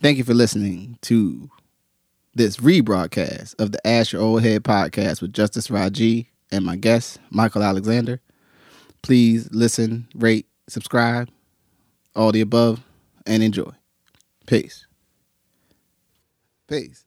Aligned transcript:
Thank 0.00 0.16
you 0.16 0.22
for 0.22 0.34
listening 0.34 0.96
to 1.02 1.50
this 2.32 2.58
rebroadcast 2.58 3.60
of 3.60 3.72
the 3.72 3.84
Ask 3.84 4.12
Your 4.12 4.22
Oldhead 4.22 4.60
podcast 4.60 5.20
with 5.20 5.32
Justice 5.32 5.72
Raji 5.72 6.30
and 6.52 6.64
my 6.64 6.76
guest, 6.76 7.18
Michael 7.30 7.64
Alexander. 7.64 8.20
Please 9.02 9.48
listen, 9.50 10.06
rate, 10.14 10.46
subscribe, 10.68 11.28
all 12.14 12.30
the 12.30 12.40
above, 12.40 12.80
and 13.26 13.42
enjoy. 13.42 13.72
Peace. 14.46 14.86
Peace. 16.68 17.04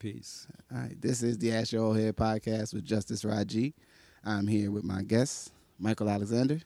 Peace. 0.00 0.48
All 0.72 0.80
right, 0.80 1.00
this 1.00 1.22
is 1.22 1.38
the 1.38 1.52
Ask 1.52 1.70
Your 1.70 1.94
Oldhead 1.94 2.14
podcast 2.14 2.74
with 2.74 2.84
Justice 2.84 3.24
Raji. 3.24 3.72
I'm 4.24 4.48
here 4.48 4.72
with 4.72 4.82
my 4.82 5.02
guest, 5.02 5.52
Michael 5.78 6.10
Alexander. 6.10 6.58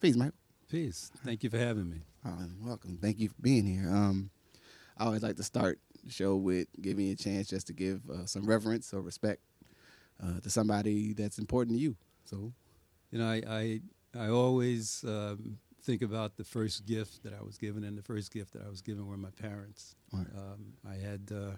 Peace, 0.00 0.14
Michael. 0.14 0.34
Peace. 0.70 1.10
Thank 1.24 1.42
you 1.42 1.50
for 1.50 1.58
having 1.58 1.90
me. 1.90 2.02
Oh, 2.24 2.38
welcome. 2.60 2.98
Thank 3.00 3.18
you 3.18 3.28
for 3.28 3.40
being 3.40 3.66
here. 3.66 3.88
Um, 3.88 4.30
I 4.96 5.04
always 5.04 5.22
like 5.22 5.36
to 5.36 5.42
start 5.42 5.80
the 6.04 6.12
show 6.12 6.36
with 6.36 6.68
giving 6.80 7.06
you 7.06 7.12
a 7.12 7.16
chance 7.16 7.48
just 7.48 7.66
to 7.68 7.72
give 7.72 8.08
uh, 8.10 8.26
some 8.26 8.44
reverence 8.44 8.92
or 8.94 9.00
respect 9.00 9.40
uh, 10.22 10.40
to 10.40 10.50
somebody 10.50 11.14
that's 11.14 11.38
important 11.38 11.76
to 11.76 11.82
you. 11.82 11.96
So, 12.24 12.52
You 13.10 13.18
know, 13.18 13.28
I 13.28 13.42
I, 13.48 13.80
I 14.16 14.28
always 14.28 15.04
um, 15.04 15.58
think 15.82 16.02
about 16.02 16.36
the 16.36 16.44
first 16.44 16.86
gift 16.86 17.24
that 17.24 17.34
I 17.34 17.42
was 17.42 17.58
given, 17.58 17.82
and 17.84 17.98
the 17.98 18.02
first 18.02 18.32
gift 18.32 18.52
that 18.52 18.64
I 18.64 18.68
was 18.68 18.82
given 18.82 19.06
were 19.06 19.16
my 19.16 19.30
parents. 19.30 19.96
Right. 20.12 20.26
Um, 20.36 20.74
I 20.88 20.94
had 20.94 21.30
uh, 21.34 21.56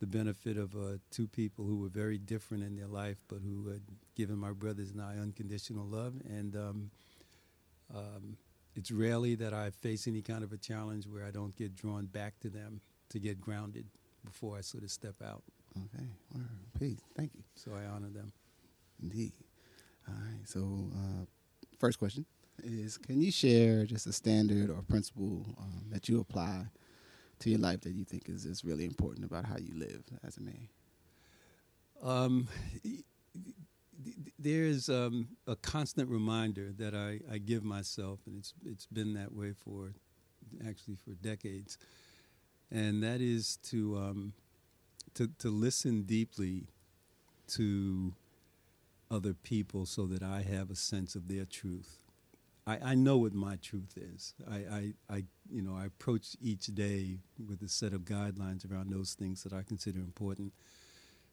the 0.00 0.06
benefit 0.06 0.56
of 0.56 0.74
uh, 0.74 0.98
two 1.10 1.28
people 1.28 1.66
who 1.66 1.76
were 1.76 1.88
very 1.88 2.18
different 2.18 2.64
in 2.64 2.76
their 2.76 2.88
life, 2.88 3.18
but 3.28 3.40
who 3.42 3.68
had 3.68 3.82
given 4.14 4.38
my 4.38 4.52
brothers 4.52 4.90
and 4.90 5.02
I 5.02 5.16
unconditional 5.18 5.84
love. 5.86 6.14
And 6.28 6.56
um, 6.56 6.90
um, 7.94 8.36
it's 8.74 8.90
rarely 8.90 9.34
that 9.36 9.52
I 9.52 9.70
face 9.70 10.06
any 10.06 10.22
kind 10.22 10.42
of 10.42 10.52
a 10.52 10.56
challenge 10.56 11.06
where 11.06 11.24
I 11.24 11.30
don't 11.30 11.54
get 11.56 11.74
drawn 11.74 12.06
back 12.06 12.38
to 12.40 12.48
them 12.48 12.80
to 13.10 13.18
get 13.18 13.40
grounded 13.40 13.86
before 14.24 14.56
I 14.56 14.60
sort 14.60 14.82
of 14.84 14.90
step 14.90 15.16
out. 15.22 15.42
okay, 15.76 16.06
Word. 16.34 16.44
peace. 16.78 17.00
Thank 17.16 17.34
you. 17.34 17.42
So 17.54 17.72
I 17.72 17.84
honor 17.86 18.08
them. 18.08 18.32
Indeed. 19.02 19.32
All 20.08 20.14
right. 20.14 20.48
So, 20.48 20.90
uh, 20.94 21.24
first 21.78 21.98
question 21.98 22.24
is: 22.62 22.96
Can 22.98 23.20
you 23.20 23.30
share 23.30 23.84
just 23.84 24.06
a 24.06 24.12
standard 24.12 24.70
or 24.70 24.82
principle 24.82 25.46
um, 25.58 25.84
that 25.90 26.08
you 26.08 26.20
apply 26.20 26.66
to 27.40 27.50
your 27.50 27.58
life 27.58 27.80
that 27.82 27.92
you 27.92 28.04
think 28.04 28.28
is, 28.28 28.44
is 28.44 28.64
really 28.64 28.84
important 28.84 29.24
about 29.26 29.44
how 29.44 29.56
you 29.58 29.74
live 29.76 30.02
as 30.24 30.36
a 30.36 30.40
man? 30.40 30.68
Um, 32.02 32.48
there's 34.38 34.88
um, 34.88 35.28
a 35.46 35.56
constant 35.56 36.08
reminder 36.08 36.72
that 36.78 36.94
I, 36.94 37.20
I 37.32 37.38
give 37.38 37.64
myself, 37.64 38.20
and 38.26 38.38
it's 38.38 38.54
it's 38.64 38.86
been 38.86 39.14
that 39.14 39.32
way 39.34 39.52
for 39.52 39.92
actually 40.66 40.96
for 40.96 41.12
decades, 41.12 41.78
and 42.70 43.02
that 43.02 43.20
is 43.20 43.56
to 43.64 43.96
um, 43.96 44.32
to 45.14 45.28
to 45.38 45.48
listen 45.50 46.02
deeply 46.02 46.66
to 47.48 48.14
other 49.10 49.34
people 49.34 49.84
so 49.84 50.06
that 50.06 50.22
I 50.22 50.42
have 50.42 50.70
a 50.70 50.76
sense 50.76 51.14
of 51.14 51.28
their 51.28 51.44
truth. 51.44 51.98
I, 52.66 52.78
I 52.82 52.94
know 52.94 53.18
what 53.18 53.34
my 53.34 53.56
truth 53.56 53.96
is. 53.96 54.34
I, 54.50 54.56
I, 54.56 54.92
I 55.10 55.24
you 55.50 55.62
know 55.62 55.76
I 55.76 55.86
approach 55.86 56.36
each 56.40 56.66
day 56.66 57.18
with 57.46 57.62
a 57.62 57.68
set 57.68 57.92
of 57.92 58.02
guidelines 58.02 58.70
around 58.70 58.90
those 58.90 59.14
things 59.14 59.42
that 59.42 59.52
I 59.52 59.62
consider 59.62 59.98
important 59.98 60.52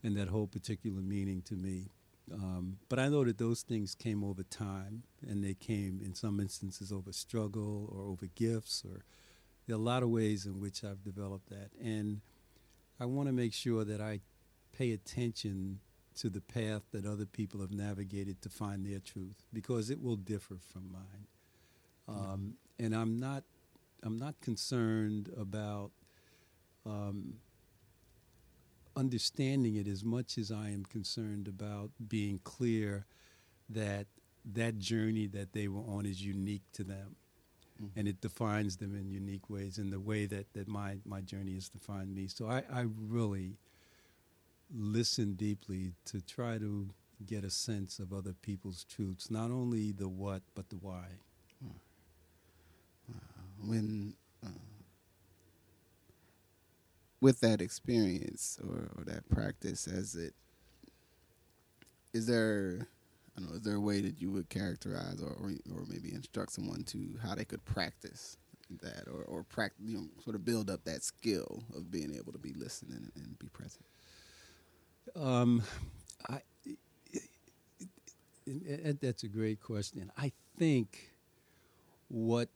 and 0.03 0.15
that 0.17 0.29
hold 0.29 0.51
particular 0.51 1.01
meaning 1.01 1.41
to 1.43 1.55
me. 1.55 1.89
Um, 2.33 2.77
but 2.89 2.99
I 2.99 3.09
know 3.09 3.23
that 3.23 3.37
those 3.37 3.61
things 3.61 3.95
came 3.95 4.23
over 4.23 4.43
time, 4.43 5.03
and 5.27 5.43
they 5.43 5.53
came 5.53 6.01
in 6.03 6.13
some 6.13 6.39
instances 6.39 6.91
over 6.91 7.11
struggle 7.11 7.89
or 7.91 8.03
over 8.09 8.27
gifts, 8.35 8.83
or 8.85 9.03
there 9.65 9.75
are 9.75 9.79
a 9.79 9.81
lot 9.81 10.03
of 10.03 10.09
ways 10.09 10.45
in 10.45 10.59
which 10.59 10.83
I've 10.83 11.03
developed 11.03 11.49
that. 11.49 11.71
And 11.81 12.21
I 12.99 13.05
want 13.05 13.27
to 13.27 13.33
make 13.33 13.53
sure 13.53 13.83
that 13.83 14.01
I 14.01 14.19
pay 14.77 14.91
attention 14.91 15.79
to 16.19 16.29
the 16.29 16.41
path 16.41 16.83
that 16.91 17.05
other 17.05 17.25
people 17.25 17.61
have 17.61 17.71
navigated 17.71 18.41
to 18.41 18.49
find 18.49 18.85
their 18.85 18.99
truth, 18.99 19.45
because 19.53 19.89
it 19.89 20.01
will 20.01 20.17
differ 20.17 20.57
from 20.71 20.91
mine. 20.91 21.27
Um, 22.07 22.53
and 22.77 22.95
I'm 22.95 23.19
not, 23.19 23.43
I'm 24.03 24.17
not 24.17 24.39
concerned 24.41 25.31
about. 25.37 25.91
Um, 26.85 27.35
understanding 28.95 29.75
it 29.75 29.87
as 29.87 30.03
much 30.03 30.37
as 30.37 30.51
I 30.51 30.69
am 30.69 30.85
concerned 30.85 31.47
about 31.47 31.91
being 32.07 32.39
clear 32.43 33.05
that 33.69 34.07
that 34.45 34.79
journey 34.79 35.27
that 35.27 35.53
they 35.53 35.67
were 35.67 35.83
on 35.83 36.05
is 36.05 36.23
unique 36.25 36.63
to 36.73 36.83
them. 36.83 37.15
Mhm. 37.81 37.91
And 37.95 38.07
it 38.07 38.21
defines 38.21 38.77
them 38.77 38.95
in 38.95 39.09
unique 39.09 39.49
ways 39.49 39.77
in 39.77 39.89
the 39.89 39.99
way 39.99 40.25
that, 40.27 40.53
that 40.53 40.67
my, 40.67 40.97
my 41.05 41.21
journey 41.21 41.55
has 41.55 41.69
defined 41.69 42.13
me. 42.15 42.27
So 42.27 42.47
I, 42.47 42.63
I 42.71 42.85
really 42.97 43.57
listen 44.73 45.33
deeply 45.35 45.93
to 46.05 46.21
try 46.21 46.57
to 46.57 46.89
get 47.25 47.43
a 47.43 47.49
sense 47.49 47.99
of 47.99 48.13
other 48.13 48.33
people's 48.33 48.83
truths, 48.85 49.29
not 49.31 49.51
only 49.51 49.91
the 49.91 50.07
what, 50.09 50.43
but 50.55 50.69
the 50.69 50.77
why. 50.77 51.07
when 53.65 54.15
uh, 54.45 54.49
with 57.21 57.41
that 57.41 57.61
experience 57.61 58.59
or, 58.67 58.89
or 58.97 59.03
that 59.05 59.27
practice 59.29 59.87
as 59.87 60.15
it 60.15 60.33
is 62.13 62.25
there 62.27 62.87
I 63.37 63.41
don't 63.41 63.49
know 63.49 63.55
is 63.57 63.61
there 63.63 63.75
a 63.75 63.79
way 63.79 64.01
that 64.01 64.21
you 64.21 64.31
would 64.31 64.49
characterize 64.49 65.21
or, 65.21 65.29
or 65.31 65.51
or 65.75 65.85
maybe 65.87 66.13
instruct 66.13 66.51
someone 66.51 66.83
to 66.85 67.17
how 67.23 67.35
they 67.35 67.45
could 67.45 67.63
practice 67.65 68.37
that 68.81 69.07
or 69.07 69.23
or 69.23 69.43
practice 69.43 69.79
you 69.85 69.97
know 69.97 70.05
sort 70.23 70.35
of 70.35 70.45
build 70.45 70.69
up 70.69 70.83
that 70.85 71.03
skill 71.03 71.63
of 71.75 71.91
being 71.91 72.13
able 72.15 72.31
to 72.31 72.37
be 72.39 72.53
listening 72.53 73.09
and, 73.15 73.25
and 73.25 73.39
be 73.39 73.47
present 73.49 73.85
Um, 75.15 75.63
I, 76.29 76.41
and- 78.45 78.63
and 78.65 78.99
that's 78.99 79.23
a 79.23 79.27
great 79.27 79.59
question. 79.61 80.11
I 80.17 80.31
think 80.57 81.11
what 82.09 82.49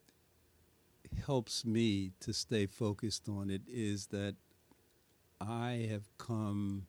helps 1.25 1.65
me 1.65 2.11
to 2.19 2.33
stay 2.33 2.65
focused 2.65 3.29
on 3.29 3.49
it 3.49 3.61
is 3.67 4.07
that 4.07 4.35
I 5.47 5.87
have 5.89 6.03
come 6.17 6.87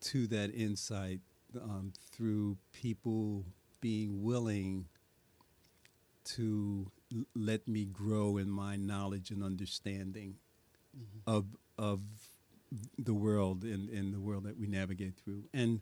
to 0.00 0.26
that 0.28 0.54
insight 0.54 1.20
um, 1.60 1.92
through 2.12 2.56
people 2.72 3.44
being 3.80 4.22
willing 4.22 4.86
to 6.24 6.90
l- 7.14 7.24
let 7.34 7.66
me 7.66 7.84
grow 7.84 8.36
in 8.36 8.50
my 8.50 8.76
knowledge 8.76 9.30
and 9.30 9.42
understanding 9.42 10.36
of 11.26 11.46
of 11.78 12.00
the 12.98 13.14
world 13.14 13.62
and, 13.64 13.88
and 13.88 14.12
the 14.12 14.20
world 14.20 14.44
that 14.44 14.58
we 14.58 14.66
navigate 14.66 15.16
through. 15.16 15.44
And 15.54 15.80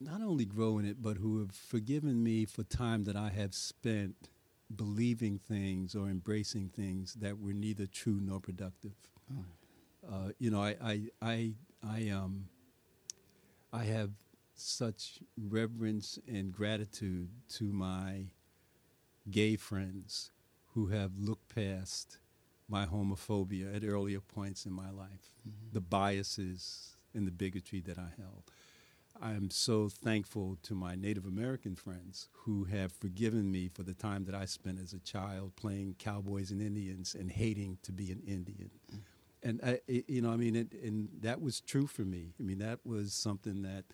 not 0.00 0.22
only 0.22 0.44
grow 0.44 0.78
in 0.78 0.84
it, 0.84 1.02
but 1.02 1.16
who 1.16 1.40
have 1.40 1.52
forgiven 1.52 2.22
me 2.22 2.44
for 2.44 2.62
time 2.62 3.04
that 3.04 3.16
I 3.16 3.30
have 3.30 3.54
spent 3.54 4.28
believing 4.74 5.38
things 5.38 5.94
or 5.94 6.08
embracing 6.08 6.68
things 6.68 7.14
that 7.14 7.38
were 7.40 7.52
neither 7.52 7.86
true 7.86 8.20
nor 8.22 8.40
productive. 8.40 8.92
Oh. 9.32 9.44
Uh, 10.06 10.30
you 10.38 10.50
know, 10.50 10.62
I, 10.62 10.76
I, 10.82 11.00
I, 11.22 11.52
I, 11.86 12.08
um, 12.10 12.46
I 13.72 13.84
have 13.84 14.10
such 14.54 15.20
reverence 15.36 16.18
and 16.28 16.52
gratitude 16.52 17.28
to 17.50 17.64
my 17.72 18.26
gay 19.30 19.56
friends 19.56 20.30
who 20.74 20.88
have 20.88 21.12
looked 21.18 21.54
past 21.54 22.18
my 22.68 22.86
homophobia 22.86 23.74
at 23.74 23.84
earlier 23.84 24.20
points 24.20 24.64
in 24.64 24.72
my 24.72 24.90
life, 24.90 25.32
the 25.72 25.80
biases 25.80 26.96
and 27.14 27.26
the 27.26 27.32
bigotry 27.32 27.80
that 27.80 27.98
I 27.98 28.08
held. 28.16 28.44
I'm 29.20 29.50
so 29.50 29.88
thankful 29.88 30.56
to 30.62 30.74
my 30.74 30.94
Native 30.94 31.26
American 31.26 31.74
friends 31.74 32.28
who 32.32 32.64
have 32.64 32.92
forgiven 32.92 33.50
me 33.50 33.68
for 33.68 33.82
the 33.82 33.92
time 33.92 34.24
that 34.24 34.34
I 34.34 34.46
spent 34.46 34.80
as 34.80 34.94
a 34.94 34.98
child 35.00 35.56
playing 35.56 35.96
cowboys 35.98 36.50
and 36.50 36.62
Indians 36.62 37.14
and 37.14 37.30
hating 37.30 37.78
to 37.82 37.92
be 37.92 38.10
an 38.12 38.22
Indian. 38.26 38.70
And 39.42 39.60
I, 39.64 39.80
you 39.86 40.20
know, 40.20 40.30
I 40.30 40.36
mean, 40.36 40.54
it, 40.54 40.72
and 40.82 41.08
that 41.22 41.40
was 41.40 41.60
true 41.60 41.86
for 41.86 42.02
me. 42.02 42.34
I 42.38 42.42
mean, 42.42 42.58
that 42.58 42.80
was 42.84 43.14
something 43.14 43.62
that 43.62 43.84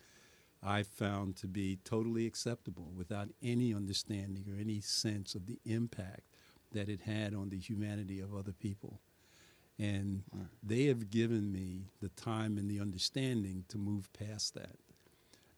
I 0.61 0.83
found 0.83 1.37
to 1.37 1.47
be 1.47 1.77
totally 1.83 2.25
acceptable 2.25 2.91
without 2.95 3.29
any 3.41 3.73
understanding 3.73 4.45
or 4.49 4.59
any 4.59 4.81
sense 4.81 5.35
of 5.35 5.45
the 5.45 5.59
impact 5.65 6.23
that 6.73 6.89
it 6.89 7.01
had 7.01 7.33
on 7.33 7.49
the 7.49 7.59
humanity 7.59 8.19
of 8.19 8.35
other 8.35 8.51
people. 8.51 8.99
And 9.79 10.23
they 10.63 10.85
have 10.85 11.09
given 11.09 11.51
me 11.51 11.85
the 12.01 12.09
time 12.09 12.57
and 12.57 12.69
the 12.69 12.79
understanding 12.79 13.63
to 13.69 13.77
move 13.77 14.11
past 14.11 14.55
that. 14.55 14.75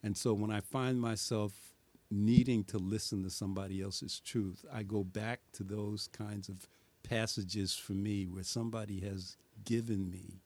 And 0.04 0.16
so 0.16 0.34
when 0.34 0.52
I 0.52 0.60
find 0.60 1.00
myself 1.00 1.74
needing 2.12 2.64
to 2.66 2.78
listen 2.78 3.24
to 3.24 3.30
somebody 3.30 3.82
else's 3.82 4.20
truth, 4.20 4.66
I 4.72 4.84
go 4.84 5.04
back 5.04 5.40
to 5.54 5.64
those 5.64 6.10
kinds 6.12 6.50
of 6.50 6.68
passages 7.04 7.76
for 7.76 7.94
me 7.94 8.26
where 8.26 8.44
somebody 8.44 9.00
has 9.02 9.38
given 9.64 10.10
me 10.10 10.42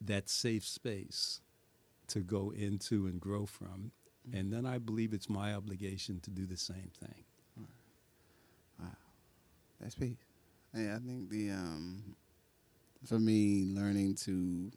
that 0.00 0.28
safe 0.28 0.64
space 0.64 1.40
to 2.08 2.20
go 2.20 2.50
into 2.50 3.06
and 3.06 3.20
grow 3.20 3.46
from. 3.46 3.92
And 4.32 4.52
then 4.52 4.66
I 4.66 4.78
believe 4.78 5.12
it's 5.12 5.28
my 5.28 5.54
obligation 5.54 6.20
to 6.20 6.30
do 6.30 6.46
the 6.46 6.56
same 6.56 6.90
thing. 7.00 7.24
Wow. 8.78 8.86
That's 9.80 9.94
peace. 9.94 10.16
Hey, 10.74 10.90
I 10.92 10.98
think 10.98 11.30
the 11.30 11.50
um, 11.50 12.16
for 13.06 13.18
me, 13.18 13.64
learning 13.66 14.16
to 14.24 14.70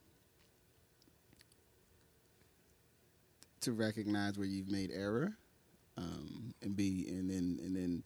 to 3.62 3.74
recognize 3.74 4.38
where 4.38 4.48
you've 4.48 4.70
made 4.72 4.92
error, 4.94 5.38
um, 5.98 6.54
and 6.62 6.76
be 6.76 7.06
and 7.10 7.30
then 7.30 7.60
and 7.64 7.76
then 7.76 8.04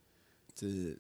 to 0.55 0.97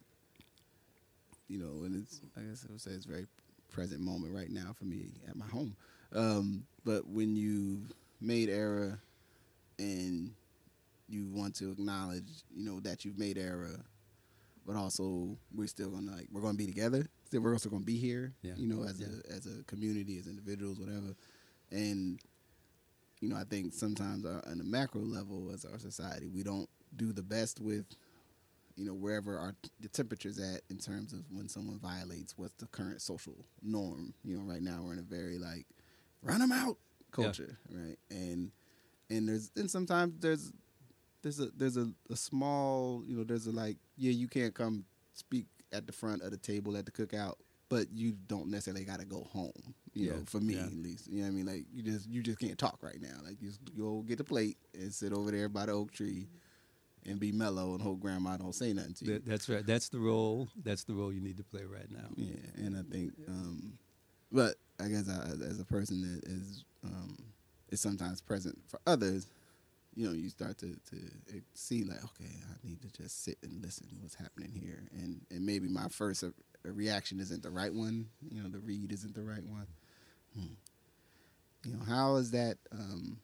you 1.53 1.59
know, 1.59 1.83
and 1.85 1.95
it's 1.95 2.19
I 2.35 2.41
guess 2.41 2.65
I 2.67 2.71
would 2.71 2.81
say 2.81 2.91
it's 2.91 3.05
a 3.05 3.09
very 3.09 3.27
present 3.71 4.01
moment 4.01 4.33
right 4.33 4.49
now 4.49 4.73
for 4.77 4.85
me 4.85 5.11
at 5.27 5.35
my 5.35 5.45
home. 5.45 5.75
Um, 6.13 6.63
but 6.83 7.07
when 7.07 7.35
you've 7.35 7.91
made 8.19 8.49
error 8.49 8.99
and 9.77 10.31
you 11.07 11.27
want 11.31 11.53
to 11.55 11.71
acknowledge, 11.71 12.43
you 12.55 12.65
know, 12.65 12.79
that 12.79 13.05
you've 13.05 13.19
made 13.19 13.37
error, 13.37 13.79
but 14.65 14.75
also 14.75 15.37
we're 15.53 15.67
still 15.67 15.89
gonna 15.91 16.11
like 16.11 16.27
we're 16.31 16.41
gonna 16.41 16.57
be 16.57 16.65
together. 16.65 17.05
Still, 17.25 17.41
we're 17.41 17.53
also 17.53 17.69
gonna 17.69 17.83
be 17.83 17.97
here. 17.97 18.33
Yeah. 18.41 18.53
You 18.55 18.65
know, 18.67 18.83
as 18.83 18.99
Yeah. 18.99 19.07
a 19.29 19.31
as 19.33 19.45
a 19.45 19.63
community, 19.65 20.17
as 20.17 20.25
individuals, 20.25 20.79
whatever. 20.79 21.15
And 21.71 22.19
you 23.21 23.29
know, 23.29 23.35
I 23.37 23.43
think 23.43 23.73
sometimes 23.73 24.25
our, 24.25 24.43
on 24.47 24.59
a 24.59 24.63
macro 24.63 25.01
level, 25.01 25.51
as 25.53 25.65
our 25.65 25.77
society, 25.79 26.29
we 26.29 26.41
don't 26.43 26.67
do 26.95 27.13
the 27.13 27.23
best 27.23 27.59
with, 27.61 27.85
you 28.75 28.85
know, 28.85 28.93
wherever 28.93 29.37
our 29.37 29.55
the 29.79 29.87
temperature's 29.89 30.39
at 30.39 30.61
in 30.69 30.77
terms 30.77 31.13
of 31.13 31.19
when 31.31 31.47
someone 31.49 31.79
violates 31.79 32.33
what's 32.37 32.53
the 32.55 32.67
current 32.67 33.01
social 33.01 33.45
norm. 33.61 34.13
You 34.23 34.37
know, 34.37 34.43
right 34.43 34.61
now 34.61 34.81
we're 34.83 34.93
in 34.93 34.99
a 34.99 35.03
very 35.03 35.37
like 35.37 35.65
run 36.21 36.39
them 36.39 36.51
out 36.51 36.77
culture, 37.11 37.57
right? 37.71 37.97
And 38.09 38.51
and 39.09 39.27
there's 39.27 39.51
and 39.55 39.69
sometimes 39.69 40.13
there's 40.19 40.51
there's 41.21 41.39
a 41.39 41.49
there's 41.55 41.77
a, 41.77 41.89
a 42.09 42.15
small 42.15 43.03
you 43.07 43.15
know 43.17 43.23
there's 43.23 43.47
a 43.47 43.51
like 43.51 43.77
yeah 43.97 44.11
you 44.11 44.27
can't 44.27 44.53
come 44.53 44.85
speak 45.13 45.45
at 45.71 45.85
the 45.87 45.93
front 45.93 46.21
of 46.21 46.31
the 46.31 46.37
table 46.37 46.75
at 46.77 46.85
the 46.85 46.91
cookout 46.91 47.35
but 47.69 47.87
you 47.91 48.13
don't 48.27 48.47
necessarily 48.49 48.83
got 48.83 48.99
to 48.99 49.05
go 49.05 49.27
home 49.31 49.73
you 49.93 50.05
Yeah, 50.05 50.13
know 50.13 50.23
for 50.25 50.39
me 50.39 50.55
yeah. 50.55 50.65
at 50.65 50.73
least 50.73 51.07
you 51.07 51.17
know 51.17 51.23
what 51.23 51.27
I 51.29 51.31
mean 51.31 51.45
like 51.45 51.65
you 51.73 51.81
just 51.83 52.07
you 52.07 52.21
just 52.21 52.39
can't 52.39 52.57
talk 52.57 52.79
right 52.81 52.99
now 53.01 53.17
like 53.23 53.41
you 53.41 53.47
just 53.49 53.61
go 53.77 54.01
get 54.01 54.17
the 54.17 54.23
plate 54.23 54.57
and 54.73 54.93
sit 54.93 55.13
over 55.13 55.31
there 55.31 55.49
by 55.49 55.65
the 55.65 55.71
oak 55.71 55.91
tree 55.91 56.27
and 57.05 57.19
be 57.19 57.31
mellow 57.31 57.73
and 57.73 57.81
hope 57.81 57.99
grandma 57.99 58.37
don't 58.37 58.55
say 58.55 58.73
nothing 58.73 58.93
to 58.95 59.05
you 59.05 59.13
That, 59.13 59.25
that's 59.25 59.49
right. 59.49 59.65
That's 59.65 59.89
the 59.89 59.99
role. 59.99 60.49
That's 60.63 60.83
the 60.83 60.93
role 60.93 61.11
you 61.11 61.21
need 61.21 61.37
to 61.37 61.43
play 61.43 61.63
right 61.63 61.89
now. 61.91 62.07
yeah, 62.15 62.35
and 62.55 62.77
I 62.77 62.81
think, 62.93 63.13
um, 63.27 63.77
but 64.31 64.55
I 64.79 64.87
guess 64.87 65.09
I, 65.09 65.19
as 65.45 65.59
a 65.59 65.65
person 65.65 66.01
that 66.01 66.29
is 66.29 66.65
um, 66.83 67.17
is 67.69 67.79
sometimes 67.81 68.21
present 68.21 68.59
for 68.67 68.79
others, 68.87 69.27
you 69.95 70.07
know, 70.07 70.13
you 70.13 70.29
start 70.29 70.57
to 70.59 70.75
to 70.89 71.41
see 71.53 71.83
like, 71.83 72.03
okay, 72.03 72.31
I 72.49 72.67
need 72.67 72.81
to 72.81 72.91
just 72.91 73.23
sit 73.23 73.37
and 73.43 73.61
listen 73.61 73.87
to 73.87 73.95
what's 73.95 74.15
happening 74.15 74.51
here, 74.51 74.83
and 74.93 75.21
and 75.31 75.45
maybe 75.45 75.67
my 75.67 75.87
first 75.89 76.23
reaction 76.63 77.19
isn't 77.19 77.43
the 77.43 77.51
right 77.51 77.73
one, 77.73 78.07
you 78.29 78.41
know, 78.41 78.49
the 78.49 78.59
read 78.59 78.91
isn't 78.91 79.13
the 79.15 79.23
right 79.23 79.43
one. 79.45 79.67
Hmm. 80.33 80.53
You 81.65 81.73
know, 81.73 81.83
how 81.87 82.15
is 82.15 82.31
that 82.31 82.57
um, 82.71 83.17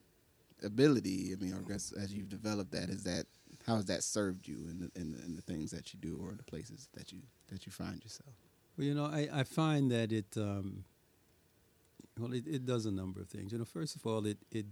ability? 0.64 1.34
I 1.34 1.44
mean, 1.44 1.54
I 1.54 1.68
guess 1.70 1.92
as 1.92 2.14
you've 2.14 2.30
developed 2.30 2.72
that, 2.72 2.90
is 2.90 3.04
that 3.04 3.26
how 3.70 3.76
has 3.76 3.86
that 3.86 4.04
served 4.04 4.48
you 4.48 4.68
in 4.68 4.80
the, 4.80 5.00
in 5.00 5.12
the, 5.12 5.24
in 5.24 5.36
the 5.36 5.42
things 5.44 5.70
that 5.70 5.94
you 5.94 6.00
do 6.00 6.20
or 6.20 6.34
the 6.34 6.44
places 6.44 6.90
that 6.96 7.12
you 7.12 7.20
that 7.50 7.66
you 7.66 7.72
find 7.72 8.04
yourself? 8.04 8.34
Well, 8.76 8.88
you 8.88 8.96
know, 8.96 9.06
I, 9.06 9.30
I 9.32 9.44
find 9.44 9.92
that 9.92 10.12
it, 10.12 10.38
um, 10.38 10.86
well, 12.20 12.34
it, 12.34 12.48
it 12.48 12.66
does 12.66 12.86
a 12.86 12.92
number 12.92 13.22
of 13.22 13.28
things. 13.28 13.52
You 13.52 13.60
know, 13.60 13.66
first 13.66 13.96
of 13.96 14.08
all, 14.08 14.26
it, 14.26 14.38
it 14.52 14.66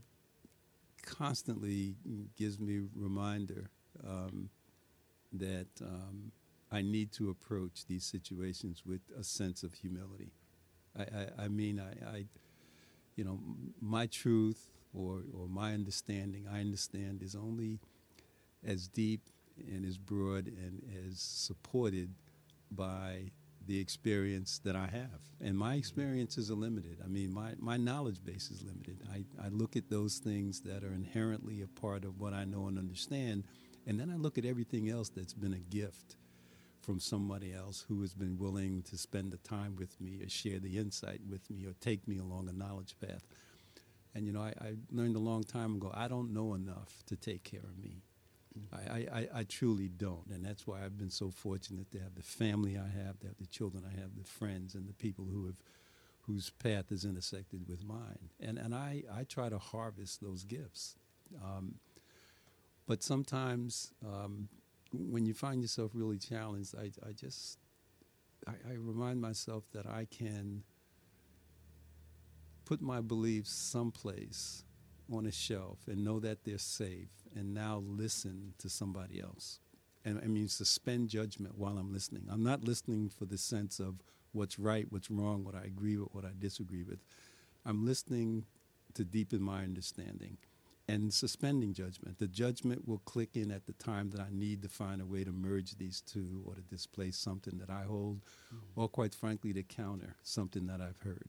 constantly 1.05 1.95
gives 2.37 2.59
me 2.59 2.81
reminder 2.95 3.69
um, 4.07 4.49
that 5.33 5.67
um, 5.81 6.31
I 6.71 6.81
need 6.81 7.11
to 7.13 7.29
approach 7.29 7.85
these 7.87 8.05
situations 8.05 8.83
with 8.85 9.01
a 9.19 9.23
sense 9.23 9.61
of 9.61 9.73
humility. 9.73 10.31
I, 10.97 11.01
I, 11.03 11.43
I 11.45 11.47
mean, 11.49 11.79
I, 11.79 12.09
I, 12.09 12.25
you 13.15 13.23
know, 13.23 13.39
my 13.81 14.07
truth 14.07 14.69
or, 14.93 15.23
or 15.37 15.47
my 15.47 15.73
understanding, 15.73 16.47
I 16.51 16.61
understand, 16.61 17.21
is 17.21 17.35
only 17.35 17.79
as 18.65 18.87
deep 18.87 19.29
and 19.57 19.85
as 19.85 19.97
broad 19.97 20.47
and 20.47 20.81
as 21.07 21.19
supported 21.19 22.13
by 22.71 23.31
the 23.65 23.79
experience 23.79 24.59
that 24.63 24.75
I 24.75 24.87
have. 24.87 25.19
And 25.41 25.57
my 25.57 25.71
mm-hmm. 25.71 25.79
experiences 25.79 26.49
are 26.49 26.55
limited. 26.55 26.99
I 27.03 27.07
mean, 27.07 27.33
my, 27.33 27.53
my 27.59 27.77
knowledge 27.77 28.23
base 28.23 28.49
is 28.49 28.63
limited. 28.63 29.01
I, 29.11 29.25
I 29.43 29.49
look 29.49 29.75
at 29.75 29.89
those 29.89 30.17
things 30.17 30.61
that 30.61 30.83
are 30.83 30.93
inherently 30.93 31.61
a 31.61 31.67
part 31.67 32.05
of 32.05 32.19
what 32.19 32.33
I 32.33 32.45
know 32.45 32.67
and 32.67 32.79
understand, 32.79 33.43
and 33.85 33.99
then 33.99 34.09
I 34.09 34.15
look 34.15 34.37
at 34.37 34.45
everything 34.45 34.89
else 34.89 35.09
that's 35.09 35.33
been 35.33 35.53
a 35.53 35.59
gift 35.59 36.15
from 36.81 36.99
somebody 36.99 37.53
else 37.53 37.83
who 37.87 38.01
has 38.01 38.13
been 38.13 38.37
willing 38.37 38.81
to 38.83 38.97
spend 38.97 39.31
the 39.31 39.37
time 39.37 39.75
with 39.75 39.99
me 39.99 40.21
or 40.21 40.29
share 40.29 40.59
the 40.59 40.77
insight 40.77 41.19
with 41.29 41.49
me 41.49 41.65
or 41.65 41.73
take 41.81 42.07
me 42.07 42.17
along 42.17 42.47
a 42.47 42.53
knowledge 42.53 42.95
path. 43.05 43.25
And, 44.15 44.25
you 44.25 44.31
know, 44.31 44.41
I, 44.41 44.53
I 44.61 44.73
learned 44.91 45.17
a 45.17 45.19
long 45.19 45.43
time 45.43 45.75
ago 45.75 45.91
I 45.93 46.07
don't 46.07 46.33
know 46.33 46.53
enough 46.53 47.03
to 47.07 47.17
take 47.17 47.43
care 47.43 47.59
of 47.59 47.77
me. 47.77 48.03
I, 48.73 49.07
I, 49.11 49.27
I 49.39 49.43
truly 49.43 49.87
don't. 49.87 50.27
And 50.31 50.45
that's 50.45 50.65
why 50.67 50.83
I've 50.83 50.97
been 50.97 51.09
so 51.09 51.31
fortunate 51.31 51.91
to 51.91 51.99
have 51.99 52.15
the 52.15 52.23
family 52.23 52.77
I 52.77 52.87
have, 53.05 53.19
to 53.19 53.27
have 53.27 53.37
the 53.39 53.47
children 53.47 53.83
I 53.85 53.99
have, 53.99 54.15
the 54.17 54.23
friends 54.23 54.75
and 54.75 54.87
the 54.87 54.93
people 54.93 55.25
who 55.25 55.45
have 55.47 55.57
whose 56.27 56.49
path 56.49 56.91
is 56.91 57.05
intersected 57.05 57.67
with 57.67 57.85
mine. 57.85 58.29
And 58.39 58.57
and 58.57 58.75
I, 58.75 59.03
I 59.13 59.23
try 59.23 59.49
to 59.49 59.57
harvest 59.57 60.21
those 60.21 60.43
gifts. 60.43 60.95
Um, 61.43 61.75
but 62.85 63.03
sometimes 63.03 63.93
um, 64.05 64.49
when 64.93 65.25
you 65.25 65.33
find 65.33 65.61
yourself 65.61 65.91
really 65.93 66.17
challenged, 66.17 66.75
I, 66.77 66.91
I 67.07 67.11
just 67.13 67.59
I, 68.47 68.51
I 68.69 68.73
remind 68.73 69.21
myself 69.21 69.63
that 69.73 69.85
I 69.85 70.05
can 70.05 70.63
put 72.65 72.81
my 72.81 72.99
beliefs 73.01 73.51
someplace 73.51 74.63
on 75.11 75.25
a 75.25 75.31
shelf 75.31 75.79
and 75.87 76.03
know 76.03 76.19
that 76.19 76.43
they're 76.43 76.57
safe 76.57 77.09
and 77.35 77.53
now 77.53 77.83
listen 77.85 78.53
to 78.59 78.69
somebody 78.69 79.21
else. 79.21 79.59
And 80.05 80.19
I 80.23 80.27
mean, 80.27 80.47
suspend 80.47 81.09
judgment 81.09 81.57
while 81.57 81.77
I'm 81.77 81.91
listening. 81.91 82.23
I'm 82.29 82.43
not 82.43 82.63
listening 82.63 83.09
for 83.09 83.25
the 83.25 83.37
sense 83.37 83.79
of 83.79 83.95
what's 84.31 84.57
right, 84.59 84.85
what's 84.89 85.11
wrong, 85.11 85.43
what 85.43 85.55
I 85.55 85.63
agree 85.63 85.97
with, 85.97 86.09
what 86.13 86.25
I 86.25 86.31
disagree 86.37 86.83
with. 86.83 86.99
I'm 87.65 87.85
listening 87.85 88.45
to 88.93 89.03
deepen 89.03 89.41
my 89.41 89.63
understanding 89.63 90.37
and 90.87 91.13
suspending 91.13 91.73
judgment. 91.73 92.17
The 92.17 92.27
judgment 92.27 92.87
will 92.87 92.99
click 92.99 93.35
in 93.35 93.51
at 93.51 93.65
the 93.65 93.73
time 93.73 94.09
that 94.11 94.21
I 94.21 94.27
need 94.31 94.61
to 94.61 94.69
find 94.69 95.01
a 95.01 95.05
way 95.05 95.23
to 95.23 95.31
merge 95.31 95.77
these 95.77 96.01
two 96.01 96.43
or 96.45 96.55
to 96.55 96.61
displace 96.61 97.17
something 97.17 97.57
that 97.57 97.69
I 97.69 97.83
hold, 97.83 98.21
mm. 98.53 98.59
or 98.75 98.87
quite 98.87 99.13
frankly, 99.13 99.51
to 99.53 99.63
counter 99.63 100.15
something 100.23 100.67
that 100.67 100.79
I've 100.79 101.01
heard. 101.01 101.27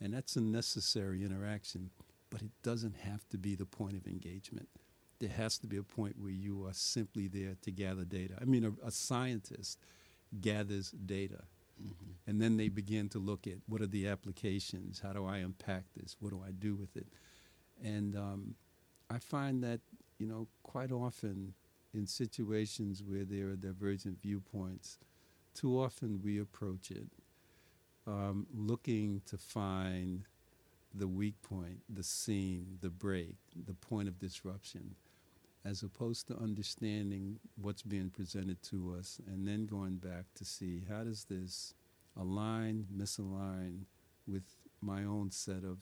And 0.00 0.14
that's 0.14 0.36
a 0.36 0.40
necessary 0.40 1.24
interaction, 1.24 1.90
but 2.34 2.42
it 2.42 2.50
doesn't 2.64 2.96
have 2.96 3.28
to 3.28 3.38
be 3.38 3.54
the 3.54 3.64
point 3.64 3.94
of 3.94 4.08
engagement. 4.08 4.68
There 5.20 5.28
has 5.28 5.56
to 5.58 5.68
be 5.68 5.76
a 5.76 5.84
point 5.84 6.16
where 6.18 6.32
you 6.32 6.66
are 6.66 6.72
simply 6.72 7.28
there 7.28 7.54
to 7.62 7.70
gather 7.70 8.04
data. 8.04 8.34
I 8.40 8.44
mean, 8.44 8.64
a, 8.64 8.88
a 8.88 8.90
scientist 8.90 9.78
gathers 10.40 10.90
data, 10.90 11.44
and 12.26 12.42
then 12.42 12.56
they 12.56 12.68
begin 12.68 13.08
to 13.10 13.20
look 13.20 13.46
at 13.46 13.58
what 13.68 13.80
are 13.82 13.86
the 13.86 14.08
applications, 14.08 14.98
how 14.98 15.12
do 15.12 15.24
I 15.24 15.38
impact 15.38 15.90
this, 15.96 16.16
what 16.18 16.30
do 16.30 16.42
I 16.44 16.50
do 16.50 16.74
with 16.74 16.96
it, 16.96 17.06
and 17.80 18.16
um, 18.16 18.56
I 19.08 19.20
find 19.20 19.62
that 19.62 19.78
you 20.18 20.26
know 20.26 20.48
quite 20.64 20.90
often 20.90 21.54
in 21.94 22.04
situations 22.04 23.00
where 23.00 23.24
there 23.24 23.50
are 23.50 23.56
divergent 23.56 24.20
viewpoints, 24.20 24.98
too 25.54 25.80
often 25.80 26.20
we 26.20 26.40
approach 26.40 26.90
it 26.90 27.06
um, 28.08 28.48
looking 28.52 29.22
to 29.26 29.38
find 29.38 30.24
the 30.94 31.08
weak 31.08 31.40
point, 31.42 31.80
the 31.88 32.02
seam, 32.02 32.78
the 32.80 32.90
break, 32.90 33.36
the 33.66 33.74
point 33.74 34.08
of 34.08 34.18
disruption, 34.18 34.94
as 35.64 35.82
opposed 35.82 36.28
to 36.28 36.36
understanding 36.36 37.38
what's 37.60 37.82
being 37.82 38.10
presented 38.10 38.62
to 38.62 38.94
us 38.98 39.20
and 39.26 39.46
then 39.48 39.66
going 39.66 39.96
back 39.96 40.26
to 40.34 40.44
see 40.44 40.82
how 40.88 41.02
does 41.02 41.24
this 41.24 41.74
align, 42.16 42.86
misalign 42.94 43.80
with 44.26 44.44
my 44.80 45.04
own 45.04 45.30
set 45.30 45.64
of 45.64 45.78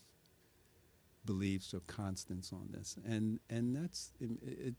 beliefs 1.24 1.74
or 1.74 1.80
constants 1.80 2.52
on 2.52 2.68
this. 2.70 2.96
And 3.06 3.40
and 3.50 3.76
that's 3.76 4.12
it, 4.20 4.30
it 4.42 4.74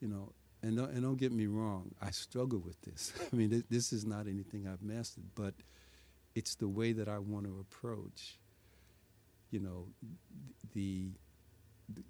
you 0.00 0.08
know, 0.08 0.32
and 0.62 0.76
don't, 0.76 0.90
and 0.90 1.02
don't 1.02 1.16
get 1.16 1.32
me 1.32 1.46
wrong, 1.46 1.94
I 2.00 2.10
struggle 2.10 2.58
with 2.58 2.80
this. 2.82 3.12
I 3.32 3.36
mean, 3.36 3.50
th- 3.50 3.64
this 3.70 3.92
is 3.92 4.04
not 4.04 4.26
anything 4.26 4.66
I've 4.66 4.82
mastered, 4.82 5.24
but 5.34 5.54
it's 6.34 6.54
the 6.54 6.68
way 6.68 6.92
that 6.92 7.08
I 7.08 7.18
want 7.18 7.46
to 7.46 7.58
approach, 7.60 8.38
you 9.50 9.60
know, 9.60 9.86
the, 10.74 11.10
the 11.94 12.02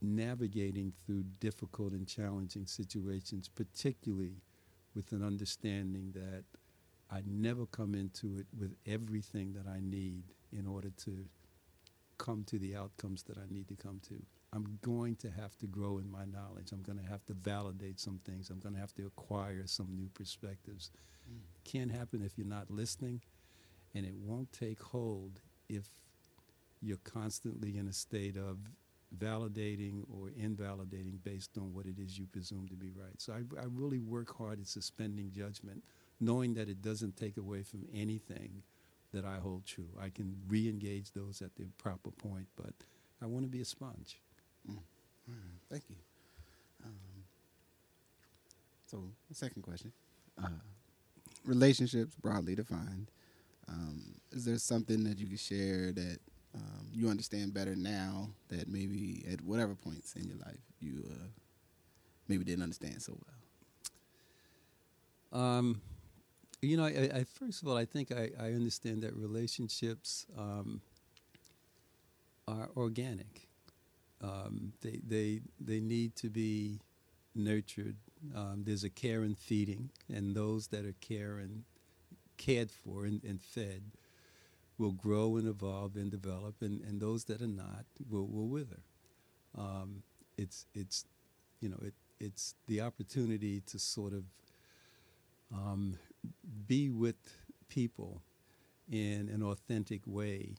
navigating 0.00 0.92
through 1.04 1.24
difficult 1.40 1.92
and 1.92 2.06
challenging 2.06 2.66
situations, 2.66 3.48
particularly 3.48 4.42
with 4.94 5.12
an 5.12 5.22
understanding 5.22 6.12
that 6.14 6.44
I 7.10 7.22
never 7.26 7.66
come 7.66 7.94
into 7.94 8.36
it 8.38 8.46
with 8.58 8.74
everything 8.86 9.52
that 9.52 9.66
I 9.68 9.80
need 9.80 10.24
in 10.52 10.66
order 10.66 10.90
to 11.04 11.26
come 12.18 12.44
to 12.44 12.58
the 12.58 12.74
outcomes 12.74 13.22
that 13.24 13.38
I 13.38 13.44
need 13.50 13.68
to 13.68 13.76
come 13.76 14.00
to. 14.08 14.14
I'm 14.52 14.78
going 14.82 15.16
to 15.16 15.30
have 15.30 15.56
to 15.58 15.66
grow 15.66 15.98
in 15.98 16.10
my 16.10 16.24
knowledge. 16.24 16.72
I'm 16.72 16.82
going 16.82 16.98
to 16.98 17.04
have 17.04 17.24
to 17.26 17.34
validate 17.34 18.00
some 18.00 18.20
things. 18.24 18.48
I'm 18.48 18.58
going 18.58 18.74
to 18.74 18.80
have 18.80 18.94
to 18.94 19.06
acquire 19.06 19.66
some 19.66 19.88
new 19.94 20.08
perspectives. 20.14 20.90
Mm. 21.30 21.40
Can't 21.64 21.92
happen 21.92 22.22
if 22.22 22.38
you're 22.38 22.46
not 22.46 22.70
listening, 22.70 23.20
and 23.96 24.04
it 24.04 24.14
won't 24.14 24.52
take 24.52 24.80
hold 24.80 25.40
if 25.70 25.88
you're 26.82 26.98
constantly 26.98 27.78
in 27.78 27.88
a 27.88 27.92
state 27.92 28.36
of 28.36 28.58
validating 29.16 30.02
or 30.12 30.30
invalidating 30.36 31.18
based 31.24 31.56
on 31.56 31.72
what 31.72 31.86
it 31.86 31.98
is 31.98 32.18
you 32.18 32.26
presume 32.26 32.68
to 32.68 32.74
be 32.74 32.90
right. 32.90 33.18
So 33.18 33.32
I, 33.32 33.38
I 33.58 33.64
really 33.72 33.98
work 33.98 34.36
hard 34.36 34.60
at 34.60 34.66
suspending 34.66 35.32
judgment, 35.32 35.82
knowing 36.20 36.52
that 36.54 36.68
it 36.68 36.82
doesn't 36.82 37.16
take 37.16 37.38
away 37.38 37.62
from 37.62 37.86
anything 37.94 38.62
that 39.14 39.24
I 39.24 39.36
hold 39.36 39.64
true. 39.64 39.88
I 39.98 40.10
can 40.10 40.36
re 40.46 40.68
engage 40.68 41.12
those 41.12 41.40
at 41.40 41.54
the 41.56 41.64
proper 41.78 42.10
point, 42.10 42.48
but 42.54 42.74
I 43.22 43.26
want 43.26 43.44
to 43.44 43.48
be 43.48 43.62
a 43.62 43.64
sponge. 43.64 44.20
Mm. 44.70 44.76
Thank 45.70 45.84
you. 45.88 45.96
Um, 46.84 46.92
so, 48.86 49.04
second 49.32 49.62
question 49.62 49.92
uh, 50.42 50.48
relationships 51.46 52.14
broadly 52.14 52.54
defined. 52.54 53.10
Um, 53.68 54.14
is 54.32 54.44
there 54.44 54.58
something 54.58 55.04
that 55.04 55.18
you 55.18 55.26
could 55.26 55.40
share 55.40 55.92
that 55.92 56.18
um, 56.54 56.88
you 56.92 57.08
understand 57.08 57.52
better 57.52 57.74
now 57.76 58.30
that 58.48 58.68
maybe 58.68 59.24
at 59.30 59.40
whatever 59.42 59.74
points 59.74 60.14
in 60.14 60.24
your 60.24 60.38
life 60.38 60.60
you 60.80 61.04
uh, 61.10 61.26
maybe 62.28 62.44
didn't 62.44 62.62
understand 62.62 63.02
so 63.02 63.16
well? 65.32 65.42
Um, 65.42 65.80
you 66.62 66.76
know, 66.76 66.84
I, 66.84 67.10
I, 67.14 67.24
first 67.24 67.62
of 67.62 67.68
all, 67.68 67.76
I 67.76 67.84
think 67.84 68.10
I, 68.12 68.30
I 68.40 68.52
understand 68.52 69.02
that 69.02 69.14
relationships 69.14 70.26
um, 70.38 70.80
are 72.48 72.70
organic. 72.76 73.48
Um, 74.22 74.72
they 74.80 75.00
they 75.06 75.40
they 75.60 75.80
need 75.80 76.16
to 76.16 76.30
be 76.30 76.80
nurtured. 77.34 77.96
Um, 78.34 78.62
there's 78.64 78.84
a 78.84 78.88
care 78.88 79.22
and 79.22 79.36
feeding, 79.36 79.90
and 80.12 80.34
those 80.34 80.68
that 80.68 80.86
are 80.86 80.94
care 81.00 81.36
and 81.36 81.64
cared 82.36 82.70
for 82.70 83.04
and, 83.04 83.22
and 83.24 83.40
fed 83.40 83.82
will 84.78 84.92
grow 84.92 85.36
and 85.36 85.48
evolve 85.48 85.96
and 85.96 86.10
develop, 86.10 86.56
and, 86.60 86.80
and 86.82 87.00
those 87.00 87.24
that 87.24 87.40
are 87.40 87.46
not 87.46 87.86
will, 88.10 88.26
will 88.26 88.48
wither. 88.48 88.80
Um, 89.56 90.02
it's 90.36 90.66
it's 90.74 91.06
you 91.60 91.68
know 91.68 91.78
it 91.82 91.94
it's 92.20 92.54
the 92.66 92.80
opportunity 92.80 93.60
to 93.62 93.78
sort 93.78 94.12
of 94.12 94.24
um, 95.52 95.98
be 96.66 96.90
with 96.90 97.36
people 97.68 98.22
in 98.90 99.30
an 99.32 99.42
authentic 99.42 100.02
way 100.06 100.56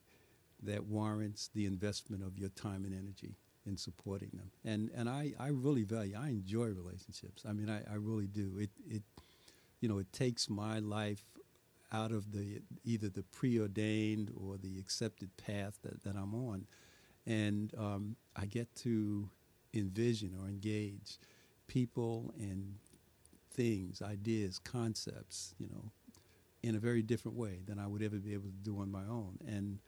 that 0.63 0.85
warrants 0.85 1.49
the 1.53 1.65
investment 1.65 2.23
of 2.23 2.37
your 2.37 2.49
time 2.49 2.83
and 2.83 2.93
energy 2.93 3.35
in 3.65 3.77
supporting 3.77 4.29
them. 4.33 4.49
And 4.65 4.89
and 4.95 5.07
I, 5.07 5.33
I 5.39 5.49
really 5.49 5.83
value 5.83 6.15
I 6.19 6.29
enjoy 6.29 6.67
relationships. 6.67 7.43
I 7.47 7.53
mean 7.53 7.69
I, 7.69 7.81
I 7.91 7.95
really 7.95 8.27
do. 8.27 8.57
It 8.57 8.71
it 8.89 9.03
you 9.81 9.87
know, 9.87 9.99
it 9.99 10.11
takes 10.11 10.49
my 10.49 10.79
life 10.79 11.23
out 11.91 12.11
of 12.11 12.31
the 12.31 12.61
either 12.83 13.09
the 13.09 13.23
preordained 13.23 14.31
or 14.35 14.57
the 14.57 14.79
accepted 14.79 15.35
path 15.37 15.79
that, 15.83 16.03
that 16.03 16.15
I'm 16.15 16.33
on. 16.33 16.65
And 17.25 17.73
um, 17.77 18.15
I 18.35 18.45
get 18.45 18.73
to 18.77 19.29
envision 19.73 20.35
or 20.41 20.47
engage 20.47 21.17
people 21.67 22.33
and 22.39 22.75
things, 23.53 24.01
ideas, 24.01 24.59
concepts, 24.59 25.53
you 25.59 25.67
know, 25.67 25.91
in 26.63 26.75
a 26.75 26.79
very 26.79 27.01
different 27.01 27.37
way 27.37 27.59
than 27.65 27.79
I 27.79 27.87
would 27.87 28.01
ever 28.01 28.17
be 28.17 28.33
able 28.33 28.49
to 28.49 28.63
do 28.63 28.79
on 28.79 28.91
my 28.91 29.03
own. 29.09 29.37
And, 29.45 29.79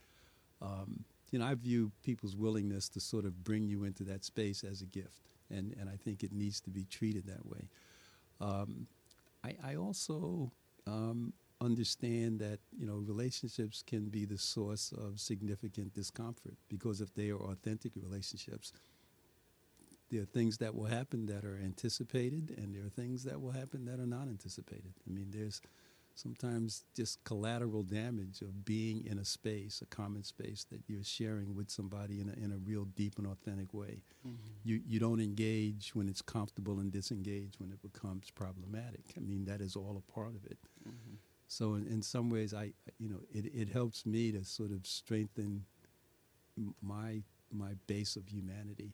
um, 0.61 1.05
you 1.31 1.39
know, 1.39 1.45
I 1.45 1.55
view 1.55 1.91
people's 2.03 2.35
willingness 2.35 2.89
to 2.89 2.99
sort 2.99 3.25
of 3.25 3.43
bring 3.43 3.67
you 3.67 3.83
into 3.83 4.03
that 4.03 4.25
space 4.25 4.63
as 4.63 4.81
a 4.81 4.85
gift. 4.85 5.33
And, 5.49 5.75
and 5.79 5.89
I 5.89 5.95
think 5.95 6.23
it 6.23 6.31
needs 6.31 6.59
to 6.61 6.69
be 6.69 6.85
treated 6.85 7.25
that 7.27 7.45
way. 7.45 7.67
Um, 8.41 8.87
I, 9.43 9.55
I, 9.63 9.75
also 9.75 10.51
um, 10.87 11.33
understand 11.61 12.39
that 12.39 12.59
you 12.77 12.85
know 12.85 12.95
relationships 12.95 13.83
can 13.85 14.05
be 14.05 14.25
the 14.25 14.37
source 14.37 14.93
of 14.93 15.19
significant 15.19 15.93
discomfort 15.93 16.55
because 16.69 17.01
if 17.01 17.13
they 17.15 17.29
are 17.29 17.41
authentic 17.51 17.91
relationships 17.95 18.71
there 20.09 20.21
are 20.21 20.25
things 20.25 20.57
that 20.57 20.73
will 20.73 20.85
happen 20.85 21.25
that 21.25 21.43
are 21.43 21.59
anticipated 21.63 22.55
and 22.57 22.73
there 22.73 22.85
are 22.85 22.89
things 22.89 23.23
that 23.23 23.41
will 23.41 23.51
happen 23.51 23.85
that 23.85 23.99
are 23.99 24.07
not 24.07 24.27
anticipated 24.27 24.93
i 25.07 25.11
mean 25.11 25.27
there's 25.31 25.61
sometimes 26.15 26.83
just 26.95 27.23
collateral 27.23 27.83
damage 27.83 28.41
of 28.41 28.65
being 28.65 29.05
in 29.05 29.19
a 29.19 29.25
space 29.25 29.81
a 29.81 29.85
common 29.85 30.23
space 30.23 30.65
that 30.71 30.81
you're 30.87 31.03
sharing 31.03 31.55
with 31.55 31.69
somebody 31.69 32.21
in 32.21 32.29
a, 32.29 32.43
in 32.43 32.51
a 32.51 32.57
real 32.57 32.85
deep 32.95 33.17
and 33.17 33.27
authentic 33.27 33.73
way 33.73 34.01
mm-hmm. 34.25 34.35
you, 34.63 34.81
you 34.87 34.99
don't 34.99 35.19
engage 35.19 35.91
when 35.93 36.07
it's 36.07 36.21
comfortable 36.21 36.79
and 36.79 36.91
disengage 36.91 37.53
when 37.57 37.71
it 37.71 37.81
becomes 37.81 38.31
problematic 38.31 39.03
i 39.17 39.19
mean 39.19 39.43
that 39.43 39.59
is 39.59 39.75
all 39.75 40.01
a 40.01 40.11
part 40.11 40.35
of 40.35 40.45
it 40.45 40.57
mm-hmm. 40.87 41.15
So 41.49 41.73
in, 41.73 41.87
in 41.87 42.01
some 42.03 42.29
ways, 42.29 42.53
I 42.53 42.71
you 42.99 43.09
know 43.09 43.21
it, 43.33 43.45
it 43.53 43.69
helps 43.69 44.05
me 44.05 44.31
to 44.31 44.45
sort 44.45 44.71
of 44.71 44.85
strengthen 44.85 45.65
my 46.81 47.21
my 47.51 47.71
base 47.87 48.15
of 48.15 48.27
humanity 48.27 48.93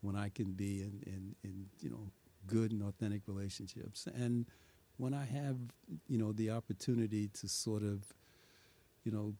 when 0.00 0.14
I 0.14 0.28
can 0.28 0.52
be 0.52 0.82
in, 0.82 1.02
in, 1.06 1.34
in 1.42 1.66
you 1.80 1.90
know 1.90 2.10
good 2.46 2.70
and 2.70 2.82
authentic 2.84 3.22
relationships. 3.26 4.06
And 4.14 4.46
when 4.96 5.12
I 5.12 5.24
have 5.24 5.56
you 6.08 6.18
know 6.18 6.32
the 6.32 6.52
opportunity 6.52 7.28
to 7.40 7.48
sort 7.48 7.82
of 7.82 8.14
you 9.04 9.10
know 9.10 9.34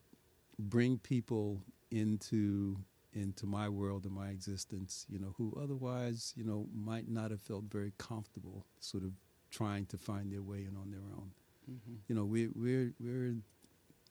bring 0.58 0.98
people 0.98 1.62
into 1.92 2.76
into 3.12 3.46
my 3.46 3.68
world 3.68 4.04
and 4.04 4.12
my 4.12 4.28
existence 4.28 5.06
you 5.08 5.18
know 5.18 5.34
who 5.38 5.56
otherwise 5.62 6.34
you 6.36 6.44
know 6.44 6.66
might 6.74 7.08
not 7.08 7.30
have 7.30 7.40
felt 7.40 7.64
very 7.64 7.92
comfortable 7.96 8.66
sort 8.80 9.02
of 9.02 9.12
trying 9.50 9.86
to 9.86 9.96
find 9.96 10.30
their 10.30 10.42
way 10.42 10.58
in 10.58 10.76
on 10.76 10.90
their 10.90 11.00
own 11.16 11.30
Mm-hmm. 11.70 11.94
You 12.08 12.14
know, 12.14 12.24
we, 12.24 12.48
we're 12.54 12.92
we're 13.00 13.34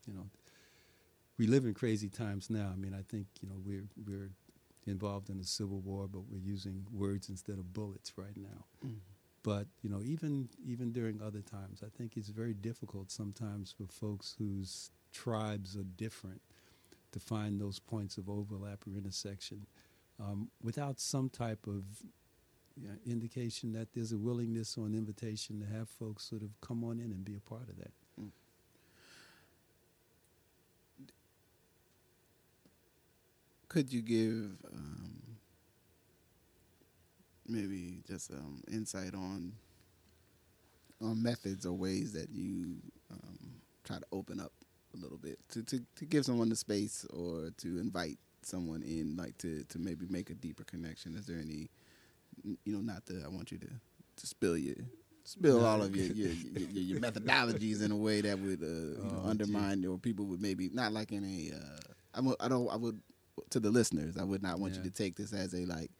you 0.06 0.14
know 0.14 0.26
we 1.38 1.46
live 1.46 1.64
in 1.64 1.74
crazy 1.74 2.08
times 2.08 2.50
now. 2.50 2.70
I 2.72 2.76
mean, 2.76 2.94
I 2.94 3.02
think 3.08 3.26
you 3.40 3.48
know 3.48 3.56
we're 3.64 3.88
we're 4.06 4.30
involved 4.86 5.30
in 5.30 5.38
a 5.40 5.44
civil 5.44 5.80
war, 5.80 6.08
but 6.08 6.22
we're 6.30 6.40
using 6.40 6.86
words 6.92 7.28
instead 7.28 7.58
of 7.58 7.72
bullets 7.72 8.12
right 8.16 8.36
now. 8.36 8.64
Mm-hmm. 8.84 8.98
But 9.42 9.66
you 9.82 9.90
know, 9.90 10.02
even 10.02 10.48
even 10.66 10.92
during 10.92 11.22
other 11.22 11.42
times, 11.42 11.82
I 11.84 11.88
think 11.96 12.16
it's 12.16 12.28
very 12.28 12.54
difficult 12.54 13.10
sometimes 13.10 13.72
for 13.76 13.86
folks 13.86 14.34
whose 14.38 14.90
tribes 15.12 15.76
are 15.76 15.84
different 15.84 16.42
to 17.12 17.20
find 17.20 17.60
those 17.60 17.78
points 17.78 18.18
of 18.18 18.28
overlap 18.28 18.84
or 18.86 18.96
intersection 18.96 19.66
um, 20.20 20.50
without 20.62 21.00
some 21.00 21.28
type 21.28 21.66
of 21.66 21.84
know, 22.86 22.94
indication 23.06 23.72
that 23.72 23.88
there's 23.94 24.12
a 24.12 24.18
willingness 24.18 24.76
or 24.76 24.86
an 24.86 24.94
invitation 24.94 25.60
to 25.60 25.66
have 25.66 25.88
folks 25.88 26.24
sort 26.24 26.42
of 26.42 26.50
come 26.60 26.84
on 26.84 27.00
in 27.00 27.10
and 27.10 27.24
be 27.24 27.34
a 27.34 27.40
part 27.40 27.68
of 27.68 27.76
that. 27.78 27.90
Mm. 28.20 28.30
Could 33.68 33.92
you 33.92 34.02
give 34.02 34.56
um, 34.72 35.22
maybe 37.46 38.00
just 38.06 38.30
um, 38.32 38.62
insight 38.70 39.14
on 39.14 39.52
on 41.00 41.22
methods 41.22 41.64
or 41.64 41.72
ways 41.72 42.12
that 42.12 42.28
you 42.30 42.76
um, 43.10 43.60
try 43.84 43.96
to 43.98 44.06
open 44.12 44.40
up 44.40 44.52
a 44.94 44.96
little 44.96 45.16
bit 45.16 45.38
to, 45.48 45.62
to, 45.62 45.80
to 45.96 46.04
give 46.04 46.24
someone 46.24 46.48
the 46.48 46.56
space 46.56 47.06
or 47.10 47.50
to 47.56 47.78
invite 47.78 48.18
someone 48.42 48.82
in, 48.82 49.16
like 49.16 49.36
to, 49.38 49.62
to 49.64 49.78
maybe 49.78 50.06
make 50.08 50.30
a 50.30 50.34
deeper 50.34 50.64
connection? 50.64 51.14
Is 51.14 51.26
there 51.26 51.38
any 51.38 51.68
you 52.64 52.72
know, 52.72 52.80
not 52.80 53.06
to. 53.06 53.22
I 53.24 53.28
want 53.28 53.52
you 53.52 53.58
to 53.58 53.68
to 54.16 54.26
spill 54.26 54.56
your 54.56 54.76
spill 55.24 55.64
all 55.64 55.82
of 55.82 55.94
your 55.94 56.06
your, 56.06 56.32
your, 56.32 56.68
your, 56.70 57.00
methodologies 57.00 57.82
in 57.84 57.92
a 57.92 57.96
way 57.96 58.22
that 58.22 58.38
would 58.38 58.62
uh, 58.62 58.66
you 58.66 58.96
know, 59.12 59.22
oh, 59.24 59.28
undermine 59.28 59.82
geez. 59.82 59.90
or 59.90 59.98
people 59.98 60.24
would 60.26 60.40
maybe 60.40 60.70
not 60.72 60.92
like 60.92 61.12
in 61.12 61.24
a. 61.24 61.54
Uh, 61.54 61.92
I, 62.14 62.20
would, 62.20 62.36
I 62.40 62.48
don't. 62.48 62.68
I 62.68 62.76
would 62.76 63.00
to 63.50 63.60
the 63.60 63.70
listeners. 63.70 64.16
I 64.16 64.24
would 64.24 64.42
not 64.42 64.58
want 64.58 64.74
yeah. 64.74 64.80
you 64.82 64.90
to 64.90 64.90
take 64.90 65.16
this 65.16 65.32
as 65.32 65.54
a 65.54 65.66
like. 65.66 65.90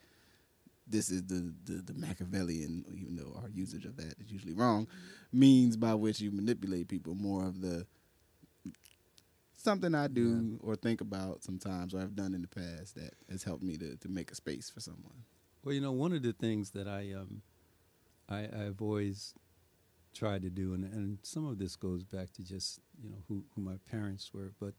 This 0.91 1.11
is 1.11 1.23
the, 1.25 1.53
the 1.65 1.83
the 1.83 1.95
Machiavellian, 1.95 2.85
even 2.95 3.17
though 3.17 3.39
our 3.43 3.51
usage 3.51 3.85
of 3.85 3.97
that 3.99 4.15
is 4.21 4.31
usually 4.31 4.55
wrong, 4.55 4.89
means 5.33 5.77
by 5.77 5.95
which 5.95 6.21
you 6.21 6.31
manipulate 6.31 6.89
people. 6.89 7.15
More 7.15 7.45
of 7.45 7.61
the 7.61 7.87
something 9.59 9.95
I 9.95 10.07
do 10.07 10.59
yeah. 10.63 10.69
or 10.69 10.77
think 10.77 11.01
about 11.03 11.43
sometimes 11.43 11.93
or 11.93 12.01
I've 12.01 12.17
done 12.17 12.33
in 12.33 12.43
the 12.43 12.49
past 12.49 12.95
that 12.95 13.13
has 13.31 13.43
helped 13.43 13.63
me 13.63 13.77
to, 13.77 13.97
to 13.97 14.09
make 14.09 14.31
a 14.31 14.35
space 14.35 14.71
for 14.71 14.81
someone. 14.81 15.25
Well, 15.65 15.75
you 15.75 15.81
know, 15.81 15.93
one 15.93 16.13
of 16.13 16.23
the 16.23 16.33
things 16.33 16.71
that 16.71 16.89
I 16.89 17.13
um, 17.13 17.43
I, 18.29 18.49
have 18.65 18.81
always 18.81 19.35
tried 20.15 20.43
to 20.43 20.51
do, 20.51 20.75
and, 20.75 20.85
and 20.85 21.19
some 21.23 21.47
of 21.47 21.59
this 21.59 21.77
goes 21.77 22.05
back 22.05 22.33
to 22.35 22.43
just 22.43 22.81
you 23.03 23.11
know 23.11 23.19
who, 23.29 23.45
who 23.55 23.63
my 23.63 23.77
parents 23.91 24.33
were, 24.33 24.53
but 24.61 24.75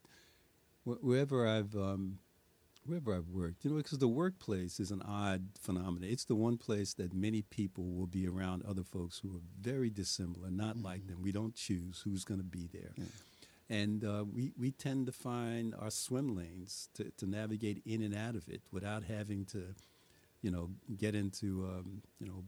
wh- 0.84 1.04
wherever 1.04 1.48
I've 1.48 1.76
um, 1.76 2.20
wherever 2.86 3.16
I've 3.16 3.30
worked, 3.30 3.64
you 3.64 3.72
know, 3.72 3.78
because 3.78 4.00
the 4.00 4.08
workplace 4.08 4.80
is 4.80 4.92
an 4.92 5.02
odd 5.02 5.50
phenomenon. 5.60 6.10
It's 6.10 6.26
the 6.26 6.36
one 6.36 6.58
place 6.58 6.94
that 6.96 7.14
many 7.14 7.42
people 7.44 7.86
will 7.86 8.08
be 8.08 8.28
around 8.28 8.64
other 8.66 8.84
folks 8.84 9.20
who 9.20 9.30
are 9.36 9.42
very 9.62 9.90
dissimilar, 9.90 10.50
not 10.50 10.76
mm-hmm. 10.76 10.86
like 10.86 11.08
them. 11.08 11.22
We 11.22 11.32
don't 11.32 11.56
choose 11.56 12.02
who's 12.04 12.24
going 12.24 12.40
to 12.40 12.46
be 12.46 12.68
there. 12.72 12.92
Yeah. 12.98 13.06
And 13.70 14.04
uh, 14.04 14.26
we, 14.34 14.52
we 14.58 14.72
tend 14.72 15.06
to 15.06 15.12
find 15.12 15.76
our 15.80 15.92
swim 15.92 16.36
lanes 16.36 16.90
to, 16.96 17.12
to 17.18 17.28
navigate 17.28 17.84
in 17.86 18.02
and 18.02 18.16
out 18.16 18.36
of 18.36 18.50
it 18.50 18.62
without 18.72 19.04
having 19.04 19.46
to 19.48 19.76
you 20.42 20.52
know, 20.52 20.70
get 20.98 21.16
into, 21.16 21.66
um, 21.66 22.02
you 22.20 22.28
know, 22.28 22.44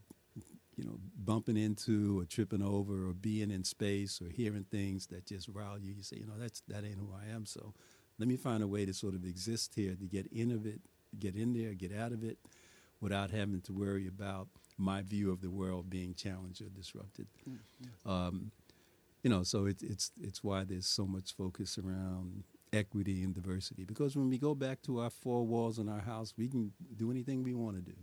you 0.78 0.86
know, 0.86 1.00
bumping 1.16 1.58
into 1.58 2.20
or 2.20 2.26
tripping 2.26 2.62
over 2.64 3.08
or 3.08 3.14
being 3.14 3.52
in 3.52 3.64
space 3.64 4.22
or 4.22 4.30
hearing 4.30 4.66
things 4.72 5.08
that 5.08 5.26
just 5.26 5.48
rile 5.50 5.78
you. 5.78 5.94
You 5.94 6.04
say, 6.04 6.18
you 6.18 6.26
know, 6.26 6.38
that's 6.38 6.62
that 6.68 6.84
ain't 6.84 6.98
who 6.98 7.10
I 7.14 7.34
am. 7.34 7.46
So 7.46 7.74
let 8.18 8.28
me 8.28 8.38
find 8.38 8.64
a 8.64 8.68
way 8.68 8.86
to 8.86 8.94
sort 8.94 9.14
of 9.14 9.26
exist 9.26 9.74
here, 9.76 9.96
to 9.96 10.06
get 10.06 10.28
in 10.32 10.52
of 10.52 10.66
it, 10.66 10.80
get 11.20 11.36
in 11.36 11.54
there, 11.54 11.74
get 11.74 11.96
out 11.96 12.12
of 12.12 12.24
it, 12.24 12.38
without 13.02 13.32
having 13.32 13.62
to 13.62 13.74
worry 13.74 14.08
about 14.08 14.48
my 14.78 15.02
view 15.02 15.32
of 15.32 15.42
the 15.42 15.50
world 15.50 15.90
being 15.90 16.14
challenged 16.14 16.62
or 16.62 16.70
disrupted. 16.70 17.28
Mm-hmm. 17.48 18.10
Um, 18.10 18.52
you 19.24 19.30
know, 19.30 19.44
so 19.44 19.66
it, 19.66 19.84
it's 19.84 20.12
it's 20.20 20.44
why 20.44 20.64
there's 20.64 20.88
so 20.88 21.06
much 21.06 21.36
focus 21.36 21.78
around 21.78 22.44
equity 22.74 23.24
and 23.24 23.34
diversity. 23.34 23.84
Because 23.84 24.16
when 24.16 24.30
we 24.30 24.38
go 24.38 24.56
back 24.56 24.82
to 24.84 25.00
our 25.00 25.10
four 25.10 25.44
walls 25.46 25.80
in 25.80 25.90
our 25.90 26.00
house, 26.00 26.34
we 26.38 26.48
can 26.48 26.72
do 26.96 27.12
anything 27.12 27.44
we 27.44 27.54
want 27.54 27.76
to 27.76 27.82
do. 27.82 27.98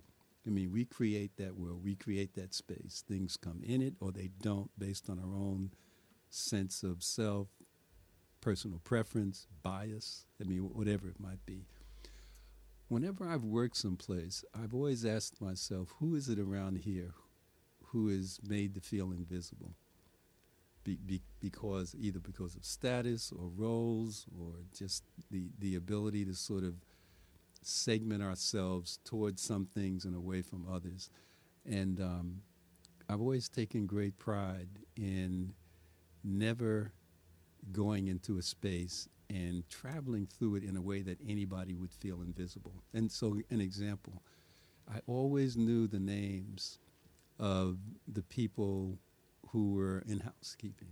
I 0.47 0.51
mean, 0.51 0.73
we 0.73 0.85
create 0.85 1.37
that 1.37 1.57
world, 1.57 1.85
we 1.85 1.95
create 1.95 2.35
that 2.35 2.55
space. 2.55 3.05
Things 3.07 3.37
come 3.37 3.61
in 3.63 3.83
it 3.83 3.95
or 4.01 4.13
they 4.13 4.31
don't 4.41 4.71
based 4.79 5.11
on 5.11 5.19
our 5.19 5.37
own 5.37 5.73
sense 6.31 6.83
of 6.83 7.03
self, 7.03 7.49
personal 8.41 8.79
preference, 8.79 9.47
bias, 9.63 10.27
I 10.41 10.45
mean, 10.45 10.61
whatever 10.61 11.09
it 11.09 11.21
might 11.21 11.45
be. 11.45 11.67
Whenever 12.89 13.29
I've 13.29 13.45
worked 13.45 13.77
someplace, 13.77 14.45
I've 14.55 14.73
always 14.73 15.05
asked 15.05 15.43
myself, 15.43 15.95
who 16.01 16.15
is 16.15 16.29
it 16.31 16.39
around 16.39 16.79
here 16.79 17.13
who 17.89 18.09
is 18.09 18.41
made 18.47 18.75
to 18.75 18.81
feel 18.81 19.13
invisible? 19.13 19.75
Be, 20.89 20.97
be, 21.05 21.21
because 21.39 21.95
either 22.01 22.19
because 22.19 22.57
of 22.57 22.65
status 22.65 23.31
or 23.31 23.51
roles 23.55 24.25
or 24.41 24.55
just 24.75 25.05
the, 25.31 25.51
the 25.59 25.75
ability 25.75 26.25
to 26.25 26.35
sort 26.35 26.65
of 26.65 26.77
segment 27.61 28.23
ourselves 28.23 28.99
towards 29.05 29.43
some 29.43 29.67
things 29.67 30.07
and 30.07 30.17
away 30.17 30.41
from 30.41 30.65
others. 30.67 31.11
And 31.67 32.01
um, 32.01 32.41
I've 33.07 33.21
always 33.21 33.51
taken 33.51 33.87
great 33.87 34.17
pride 34.17 34.69
in 34.97 35.53
never 36.25 36.95
going 37.71 38.07
into 38.07 38.39
a 38.39 38.43
space 38.43 39.11
and 39.29 39.69
traveling 39.69 40.27
through 40.27 40.55
it 40.55 40.65
in 40.65 40.75
a 40.79 40.81
way 40.81 41.03
that 41.03 41.19
anybody 41.29 41.75
would 41.75 41.93
feel 41.93 42.23
invisible. 42.23 42.83
And 42.95 43.13
so, 43.13 43.37
an 43.51 43.61
example, 43.61 44.23
I 44.91 45.01
always 45.07 45.55
knew 45.55 45.87
the 45.87 46.01
names 46.01 46.79
of 47.39 47.77
the 48.11 48.23
people 48.23 48.99
who 49.53 49.75
were 49.75 50.03
in 50.07 50.21
housekeeping. 50.21 50.89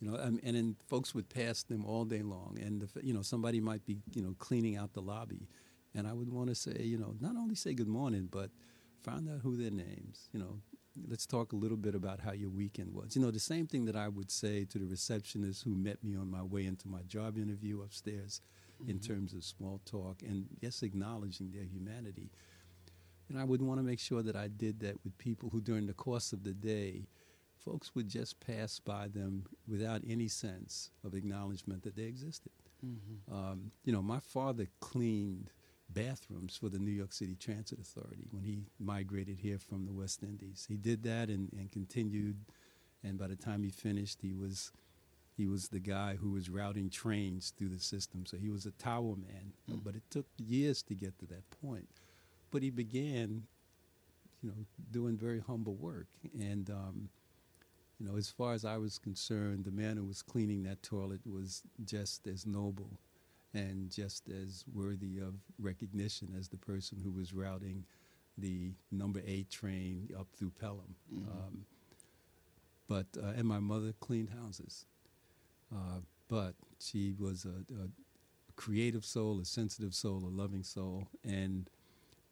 You 0.00 0.10
know, 0.10 0.16
and, 0.16 0.40
and 0.42 0.56
then 0.56 0.76
folks 0.88 1.14
would 1.14 1.28
pass 1.28 1.62
them 1.62 1.84
all 1.84 2.04
day 2.04 2.22
long, 2.22 2.58
and 2.60 2.80
the, 2.80 3.06
you 3.06 3.14
know 3.14 3.22
somebody 3.22 3.60
might 3.60 3.86
be 3.86 3.98
you 4.12 4.22
know 4.22 4.34
cleaning 4.38 4.76
out 4.76 4.92
the 4.92 5.00
lobby, 5.00 5.48
and 5.94 6.06
I 6.06 6.12
would 6.12 6.30
want 6.30 6.48
to 6.48 6.54
say 6.54 6.82
you 6.82 6.98
know 6.98 7.14
not 7.20 7.36
only 7.36 7.54
say 7.54 7.74
good 7.74 7.88
morning, 7.88 8.28
but 8.30 8.50
find 9.04 9.28
out 9.28 9.40
who 9.42 9.56
their 9.56 9.70
names. 9.70 10.28
You 10.32 10.40
know, 10.40 10.60
let's 11.08 11.26
talk 11.26 11.52
a 11.52 11.56
little 11.56 11.76
bit 11.76 11.94
about 11.94 12.20
how 12.20 12.32
your 12.32 12.50
weekend 12.50 12.92
was. 12.92 13.14
You 13.14 13.22
know, 13.22 13.30
the 13.30 13.38
same 13.38 13.66
thing 13.66 13.84
that 13.84 13.96
I 13.96 14.08
would 14.08 14.30
say 14.30 14.64
to 14.64 14.78
the 14.78 14.86
receptionist 14.86 15.62
who 15.62 15.74
met 15.74 16.02
me 16.02 16.16
on 16.16 16.30
my 16.30 16.42
way 16.42 16.66
into 16.66 16.88
my 16.88 17.02
job 17.02 17.36
interview 17.36 17.82
upstairs 17.82 18.40
mm-hmm. 18.80 18.90
in 18.90 18.98
terms 18.98 19.34
of 19.34 19.44
small 19.44 19.80
talk 19.84 20.22
and 20.22 20.46
yes, 20.60 20.82
acknowledging 20.82 21.50
their 21.52 21.64
humanity. 21.64 22.30
And 23.28 23.38
I 23.38 23.44
would 23.44 23.62
want 23.62 23.78
to 23.78 23.84
make 23.84 24.00
sure 24.00 24.22
that 24.22 24.36
I 24.36 24.48
did 24.48 24.80
that 24.80 25.02
with 25.02 25.16
people 25.18 25.48
who, 25.50 25.60
during 25.60 25.86
the 25.86 25.94
course 25.94 26.32
of 26.32 26.44
the 26.44 26.52
day, 26.52 27.06
folks 27.64 27.94
would 27.94 28.08
just 28.08 28.40
pass 28.40 28.78
by 28.78 29.08
them 29.08 29.44
without 29.66 30.02
any 30.08 30.28
sense 30.28 30.90
of 31.04 31.14
acknowledgement 31.14 31.82
that 31.82 31.96
they 31.96 32.04
existed. 32.04 32.52
Mm-hmm. 32.84 33.34
Um, 33.34 33.70
you 33.84 33.92
know, 33.92 34.02
my 34.02 34.20
father 34.20 34.66
cleaned 34.80 35.50
bathrooms 35.88 36.56
for 36.56 36.68
the 36.68 36.78
New 36.78 36.90
York 36.90 37.12
City 37.12 37.34
Transit 37.34 37.78
Authority 37.78 38.26
when 38.30 38.44
he 38.44 38.58
migrated 38.78 39.38
here 39.40 39.58
from 39.58 39.86
the 39.86 39.92
West 39.92 40.22
Indies. 40.22 40.66
He 40.68 40.76
did 40.76 41.02
that 41.04 41.28
and, 41.28 41.50
and 41.52 41.70
continued, 41.70 42.36
and 43.02 43.18
by 43.18 43.28
the 43.28 43.36
time 43.36 43.62
he 43.62 43.70
finished, 43.70 44.20
he 44.22 44.32
was 44.32 44.72
he 45.36 45.46
was 45.46 45.68
the 45.68 45.80
guy 45.80 46.14
who 46.14 46.30
was 46.30 46.48
routing 46.48 46.88
trains 46.88 47.52
through 47.58 47.70
the 47.70 47.80
system. 47.80 48.24
So 48.24 48.36
he 48.36 48.50
was 48.50 48.66
a 48.66 48.70
tower 48.70 49.16
man, 49.16 49.52
mm. 49.68 49.80
but 49.82 49.96
it 49.96 50.04
took 50.08 50.26
years 50.38 50.80
to 50.84 50.94
get 50.94 51.18
to 51.18 51.26
that 51.26 51.42
point. 51.60 51.88
But 52.52 52.62
he 52.62 52.70
began, 52.70 53.42
you 54.42 54.50
know, 54.50 54.64
doing 54.92 55.16
very 55.16 55.40
humble 55.40 55.74
work, 55.74 56.06
and 56.38 56.70
um, 56.70 57.08
you 57.98 58.06
know, 58.06 58.16
as 58.16 58.28
far 58.28 58.52
as 58.54 58.64
I 58.64 58.76
was 58.76 58.98
concerned, 58.98 59.64
the 59.64 59.70
man 59.70 59.96
who 59.96 60.04
was 60.04 60.22
cleaning 60.22 60.64
that 60.64 60.82
toilet 60.82 61.20
was 61.24 61.62
just 61.84 62.26
as 62.26 62.46
noble 62.46 62.98
and 63.52 63.90
just 63.90 64.28
as 64.28 64.64
worthy 64.74 65.18
of 65.18 65.34
recognition 65.60 66.34
as 66.38 66.48
the 66.48 66.56
person 66.56 66.98
who 67.02 67.10
was 67.12 67.32
routing 67.32 67.84
the 68.36 68.72
number 68.90 69.20
eight 69.24 69.48
train 69.48 70.08
up 70.18 70.26
through 70.36 70.50
Pelham. 70.60 70.96
Mm-hmm. 71.12 71.30
Um, 71.30 71.64
but 72.88 73.06
uh, 73.22 73.32
and 73.36 73.46
my 73.46 73.60
mother 73.60 73.94
cleaned 74.00 74.30
houses, 74.30 74.86
uh, 75.72 76.00
but 76.28 76.54
she 76.80 77.14
was 77.18 77.46
a, 77.46 77.72
a, 77.74 77.88
creative 78.56 79.04
soul, 79.04 79.40
a 79.40 79.44
sensitive 79.44 79.94
soul, 79.94 80.22
a 80.24 80.28
loving 80.28 80.62
soul, 80.62 81.08
and 81.24 81.70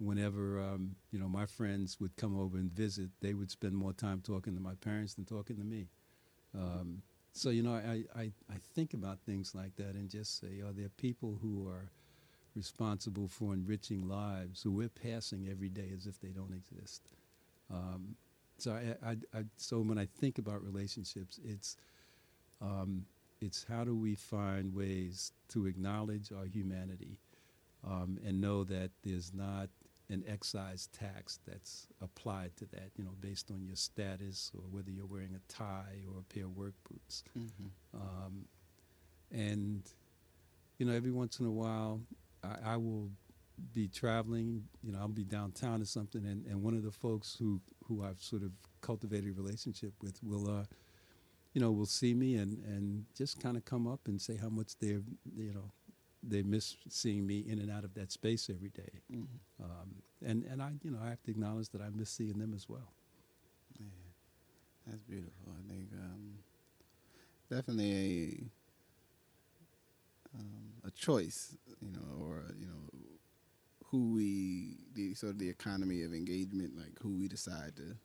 whenever 0.03 0.61
um, 0.61 0.97
you 1.11 1.19
know 1.19 1.29
my 1.29 1.47
friends 1.47 1.99
would 2.01 2.17
come 2.17 2.39
over 2.39 2.57
and 2.57 2.71
visit, 2.73 3.11
they 3.21 3.35
would 3.35 3.51
spend 3.51 3.75
more 3.75 3.93
time 3.93 4.21
talking 4.21 4.55
to 4.55 4.61
my 4.61 4.75
parents 4.75 5.15
than 5.15 5.25
talking 5.25 5.57
to 5.57 5.65
me. 5.65 5.89
Um, 6.55 7.03
so 7.33 7.51
you 7.51 7.63
know, 7.63 7.75
I, 7.75 8.05
I, 8.15 8.23
I 8.51 8.57
think 8.75 8.93
about 8.95 9.21
things 9.21 9.55
like 9.55 9.77
that 9.77 9.95
and 9.95 10.11
just 10.11 10.39
say, 10.39 10.61
are 10.61 10.73
there 10.73 10.91
people 10.91 11.39
who 11.41 11.67
are 11.67 11.91
responsible 12.55 13.29
for 13.29 13.55
enriching 13.55 14.07
lives 14.07 14.63
who 14.63 14.71
we're 14.71 14.91
passing 14.91 15.49
every 15.51 15.71
day 15.71 15.91
as 15.97 16.07
if 16.07 16.21
they 16.21 16.29
don't 16.29 16.53
exist? 16.53 17.03
Um, 17.73 18.17
so 18.59 18.73
I, 18.73 19.11
I, 19.11 19.17
I, 19.35 19.45
so 19.57 19.81
when 19.81 19.99
I 19.99 20.07
think 20.07 20.39
about 20.39 20.63
relationships, 20.63 21.41
it's 21.43 21.77
um, 22.61 23.07
it's 23.41 23.65
how 23.69 23.83
do 23.83 23.97
we 23.97 24.15
find 24.15 24.75
ways 24.75 25.33
to 25.49 25.67
acknowledge 25.67 26.31
our 26.33 26.45
humanity 26.45 27.19
um, 27.85 28.19
and 28.25 28.41
know 28.41 28.63
that 28.65 28.91
there's 29.03 29.33
not 29.35 29.69
an 30.13 30.23
excise 30.29 30.89
tax 30.93 31.41
that's 31.47 31.87
applied 32.03 32.55
to 32.59 32.67
that, 32.67 32.91
you 32.97 33.05
know, 33.05 33.15
based 33.21 33.51
on 33.51 33.65
your 33.65 33.77
status 33.77 34.53
or 34.55 34.63
whether 34.71 34.91
you're 34.91 35.07
wearing 35.07 35.35
a 35.35 35.53
tie 35.53 36.03
or 36.13 36.21
a 36.21 36.35
pair 36.35 36.45
of 36.45 36.57
work 36.57 36.75
boots. 36.89 37.25
Mm-hmm. 37.37 37.67
Um, 37.97 38.45
and, 39.31 39.83
you 40.79 40.87
know, 40.87 40.93
every 40.93 41.11
once 41.11 41.41
in 41.41 41.47
a 41.47 41.51
while, 41.51 42.01
I, 42.45 42.75
I, 42.75 42.77
will 42.77 43.11
be 43.73 43.89
traveling, 43.89 44.65
you 44.83 44.93
know, 44.93 44.99
I'll 44.99 45.09
be 45.09 45.25
downtown 45.25 45.81
or 45.81 45.87
something, 45.87 46.27
and, 46.27 46.45
and 46.47 46.63
one 46.63 46.75
of 46.75 46.83
the 46.83 46.91
folks 46.91 47.35
who, 47.39 47.61
who 47.87 48.05
I've 48.05 48.21
sort 48.21 48.43
of 48.43 48.51
cultivated 48.83 49.31
a 49.31 49.43
relationship 49.43 49.95
with 50.03 50.23
will, 50.23 50.51
uh, 50.51 50.65
you 51.55 51.61
know, 51.61 51.71
will 51.71 51.87
see 51.87 52.13
me 52.13 52.37
and, 52.37 52.59
and 52.65 53.07
just 53.17 53.41
kind 53.41 53.57
of 53.57 53.65
come 53.65 53.87
up 53.87 54.01
and 54.07 54.21
say 54.21 54.37
how 54.37 54.49
much 54.49 54.79
they're, 54.79 55.01
you 55.37 55.55
know, 55.55 55.71
they 56.23 56.43
miss 56.43 56.77
seeing 56.89 57.27
me 57.27 57.45
in 57.47 57.59
and 57.59 57.71
out 57.71 57.85
of 57.85 57.95
that 57.95 58.13
space 58.13 58.49
every 58.49 58.71
day. 58.71 59.01
Mm-hmm. 59.13 59.63
Um, 59.63 60.03
and 60.25 60.45
and 60.45 60.63
I 60.63 60.71
you 60.83 60.91
know 60.91 60.99
I 61.05 61.11
have 61.11 61.23
to 61.25 61.31
acknowledge 61.31 61.69
that 61.71 61.81
I 61.81 61.89
miss 61.95 62.11
seeing 62.11 62.39
them 62.39 62.55
as 62.55 62.69
well. 62.69 62.93
Yeah, 63.79 63.87
that's 64.87 65.03
beautiful. 65.03 65.49
I 65.49 65.73
think 65.73 65.89
um, 65.93 66.39
definitely 67.51 67.93
a 67.93 68.45
um, 70.39 70.73
a 70.85 70.91
choice, 70.91 71.57
you 71.81 71.93
know, 71.93 72.25
or 72.25 72.45
you 72.59 72.67
know 72.67 73.09
who 73.87 74.15
we 74.15 74.77
the 74.95 75.15
sort 75.15 75.33
of 75.33 75.39
the 75.39 75.49
economy 75.49 76.03
of 76.03 76.15
engagement, 76.15 76.77
like 76.77 76.99
who 77.03 77.17
we 77.17 77.29
decide 77.29 77.77
to 77.77 77.97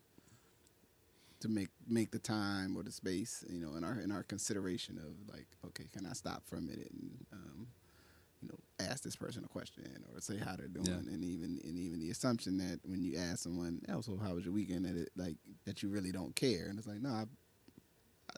to 1.40 1.48
make 1.48 1.70
make 1.88 2.12
the 2.12 2.20
time 2.20 2.76
or 2.76 2.84
the 2.84 2.92
space, 2.92 3.46
you 3.50 3.60
know, 3.60 3.76
in 3.76 3.84
our 3.84 4.00
in 4.00 4.12
our 4.12 4.24
consideration 4.24 4.98
of 4.98 5.34
like, 5.34 5.48
okay, 5.66 5.86
can 5.94 6.06
I 6.06 6.14
stop 6.14 6.44
for 6.46 6.58
a 6.58 6.62
minute 6.62 6.92
and 6.92 7.26
um, 7.32 7.68
you 8.42 8.50
know, 8.50 8.58
ask 8.80 9.04
this 9.04 9.16
person 9.16 9.44
a 9.44 9.48
question 9.48 10.04
or 10.14 10.22
say 10.22 10.38
how 10.38 10.56
they're 10.56 10.68
doing, 10.68 10.86
yeah. 10.86 11.14
and 11.14 11.24
even 11.24 11.60
and 11.64 11.78
even 11.78 12.00
the 12.00 12.12
assumption 12.12 12.58
that 12.58 12.80
when 12.84 13.02
you 13.02 13.18
ask 13.18 13.40
someone 13.40 13.82
else, 13.90 14.08
"Well, 14.08 14.20
how 14.20 14.36
was 14.36 14.46
your 14.46 14.54
weekend?" 14.54 14.86
that 14.86 14.96
it 14.96 15.10
like 15.16 15.38
that 15.66 15.82
you 15.82 15.90
really 15.90 16.12
don't 16.12 16.36
care, 16.36 16.68
and 16.70 16.78
it's 16.78 16.88
like, 16.88 17.02
no, 17.02 17.10
I, 17.10 17.26
I 18.30 18.36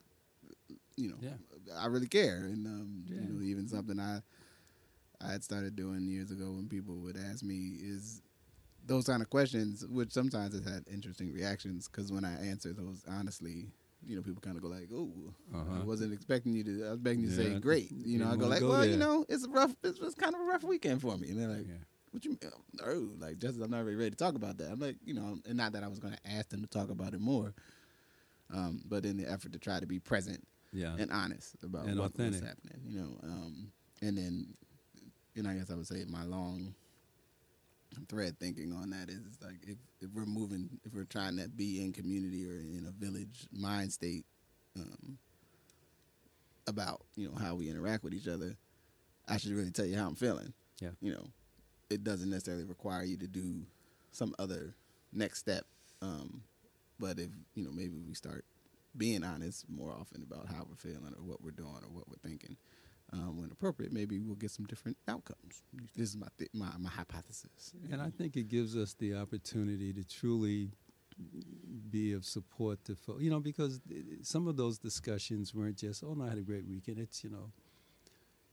you 0.96 1.10
know, 1.10 1.18
yeah. 1.22 1.78
I 1.78 1.88
really 1.88 2.08
care, 2.08 2.38
and 2.38 2.66
um, 2.66 3.04
yeah. 3.08 3.22
you 3.22 3.34
know, 3.34 3.42
even 3.42 3.68
something 3.68 4.00
I 4.00 4.22
I 5.22 5.32
had 5.32 5.44
started 5.44 5.76
doing 5.76 6.08
years 6.08 6.32
ago 6.32 6.52
when 6.52 6.68
people 6.70 6.96
would 6.96 7.18
ask 7.18 7.44
me 7.44 7.76
is 7.82 8.22
those 8.86 9.06
kind 9.06 9.22
of 9.22 9.30
questions, 9.30 9.86
which 9.88 10.12
sometimes 10.12 10.54
has 10.54 10.64
had 10.64 10.86
interesting 10.92 11.34
reactions 11.34 11.88
because 11.88 12.12
when 12.12 12.24
I 12.24 12.34
answer 12.46 12.74
those 12.74 13.04
honestly, 13.08 13.68
you 14.06 14.16
know, 14.16 14.22
people 14.22 14.42
kind 14.42 14.56
of 14.56 14.64
go 14.64 14.70
like, 14.70 14.90
"Oh, 14.94 15.12
uh-huh. 15.54 15.82
I 15.82 15.84
wasn't 15.84 16.14
expecting 16.14 16.54
you 16.54 16.64
to. 16.64 16.86
I 16.86 16.90
was 16.90 17.00
expecting 17.00 17.24
you 17.24 17.30
to 17.30 17.44
yeah. 17.44 17.54
say 17.54 17.60
great." 17.60 17.92
You 17.92 18.20
know, 18.20 18.32
I 18.32 18.36
go 18.36 18.48
like, 18.48 18.62
go 18.62 18.70
"Well, 18.70 18.82
there. 18.82 18.90
you 18.90 18.98
know, 18.98 19.26
it's 19.30 19.46
a 19.46 19.50
rough. 19.50 19.76
It's, 19.84 20.00
it's 20.00 20.16
kind 20.16 20.34
of 20.36 20.42
a 20.42 20.44
rough 20.46 20.64
weekend 20.64 21.02
for 21.02 21.18
me." 21.18 21.30
And 21.30 21.40
they're 21.40 21.48
like, 21.48 21.68
yeah. 21.68 21.76
"What 22.12 22.26
you 22.26 22.32
mean? 22.32 22.40
Oh, 22.84 23.10
like 23.20 23.40
just 23.40 23.60
I'm 23.60 23.72
not 23.72 23.84
really 23.84 23.96
ready 23.96 24.12
to 24.12 24.16
talk 24.16 24.36
about 24.36 24.58
that." 24.58 24.72
I'm 24.72 24.80
like, 24.80 24.98
you 25.04 25.14
know, 25.14 25.40
and 25.48 25.58
not 25.58 25.74
that 25.74 25.84
I 25.84 25.88
was 25.88 26.00
going 26.00 26.14
to 26.14 26.32
ask 26.32 26.50
them 26.50 26.62
to 26.62 26.68
talk 26.68 26.90
about 26.90 27.14
it 27.14 27.20
more, 27.20 27.54
um, 28.54 28.82
but 28.86 29.06
in 29.06 29.18
the 29.18 29.30
effort 29.30 29.54
to 29.54 29.60
try 29.60 29.80
to 29.80 29.88
be 29.88 30.00
present, 30.00 30.46
yeah. 30.72 30.96
and 30.98 31.12
honest 31.12 31.56
about 31.64 31.86
and 31.86 32.00
what, 32.00 32.18
what's 32.18 32.40
happening. 32.40 32.82
You 32.86 33.00
know, 33.02 33.20
um, 33.24 33.72
and 34.02 34.18
then, 34.18 34.48
you 35.36 35.44
know, 35.44 35.50
I 35.50 35.54
guess 35.54 35.70
I 35.72 35.76
would 35.76 35.88
say 35.88 36.04
my 36.08 36.24
long 36.24 36.74
thread 38.08 38.39
thinking 38.39 38.73
on 38.73 38.89
that 38.91 39.10
is 39.10 39.21
like 39.41 39.58
if, 39.63 39.78
if 40.02 40.10
we're 40.13 40.25
moving, 40.25 40.69
if 40.84 40.93
we're 40.93 41.04
trying 41.06 41.38
to 41.38 41.47
be 41.47 41.82
in 41.82 41.91
community 41.91 42.45
or 42.45 42.56
in 42.56 42.86
a 42.88 43.04
village 43.04 43.47
mind 43.52 43.91
state 43.91 44.25
um, 44.75 45.17
about 46.67 47.02
you 47.15 47.28
know 47.28 47.36
how 47.36 47.56
we 47.56 47.69
interact 47.69 48.04
with 48.04 48.13
each 48.13 48.28
other, 48.28 48.56
I 49.28 49.38
should 49.38 49.52
really 49.52 49.71
tell 49.71 49.86
you 49.86 49.97
how 49.97 50.08
I'm 50.08 50.15
feeling. 50.15 50.54
Yeah. 50.82 50.89
You 51.02 51.13
know, 51.13 51.28
it 51.89 52.04
doesn't 52.04 52.30
necessarily 52.30 52.63
require 52.63 53.04
you 53.04 53.17
to 53.17 53.28
do 53.28 53.65
some 54.12 54.34
other 54.39 54.75
next 55.12 55.39
step. 55.39 55.65
Um, 56.02 56.41
but 56.99 57.19
if 57.19 57.30
you 57.56 57.63
know, 57.63 57.71
maybe 57.71 57.97
we 58.08 58.13
start 58.13 58.45
being 58.97 59.23
honest 59.23 59.65
more 59.69 59.91
often 59.91 60.23
about 60.23 60.47
how 60.47 60.65
we're 60.67 60.75
feeling 60.75 61.13
or 61.17 61.23
what 61.23 61.43
we're 61.43 61.52
doing 61.52 61.80
or 61.84 61.89
what 61.89 62.08
we're 62.10 62.28
thinking. 62.28 62.58
Um, 63.12 63.38
when 63.38 63.50
appropriate, 63.52 63.91
maybe 63.91 64.19
we'll 64.19 64.36
get 64.36 64.52
some 64.52 64.65
different 64.65 64.95
outcomes. 65.08 65.63
This 65.95 66.10
is 66.10 66.17
my 66.17 66.28
th- 66.38 66.52
my, 66.54 66.69
my 66.78 66.89
hypothesis. 66.89 67.74
And 67.91 68.04
I 68.04 68.12
think 68.12 68.38
it 68.38 68.48
gives 68.48 68.78
us 68.78 68.93
the 68.93 69.15
opportunity 69.15 69.91
to 69.93 70.04
truly 70.08 70.74
be 71.89 72.13
of 72.13 72.24
support 72.24 72.86
to 72.86 72.95
folks, 72.95 73.24
you 73.24 73.30
know, 73.30 73.39
because 73.39 73.82
some 74.22 74.48
of 74.48 74.58
those 74.58 74.78
discussions 74.78 75.56
weren't 75.56 75.78
just, 75.78 76.04
oh, 76.04 76.13
no, 76.13 76.26
I 76.26 76.30
had 76.30 76.38
a 76.38 76.43
great 76.43 76.67
weekend. 76.67 77.00
It's, 77.00 77.24
you 77.24 77.32
know, 77.32 77.52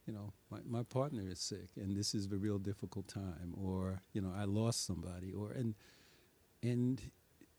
you 0.07 0.13
know, 0.13 0.33
my, 0.49 0.59
my 0.65 0.83
partner 0.83 1.23
is 1.29 1.39
sick 1.39 1.69
and 1.75 1.95
this 1.95 2.15
is 2.15 2.25
a 2.31 2.37
real 2.37 2.57
difficult 2.57 3.07
time, 3.07 3.53
or, 3.55 4.01
you 4.13 4.21
know, 4.21 4.33
I 4.35 4.45
lost 4.45 4.85
somebody, 4.85 5.33
or, 5.33 5.51
and, 5.51 5.75
and 6.63 7.01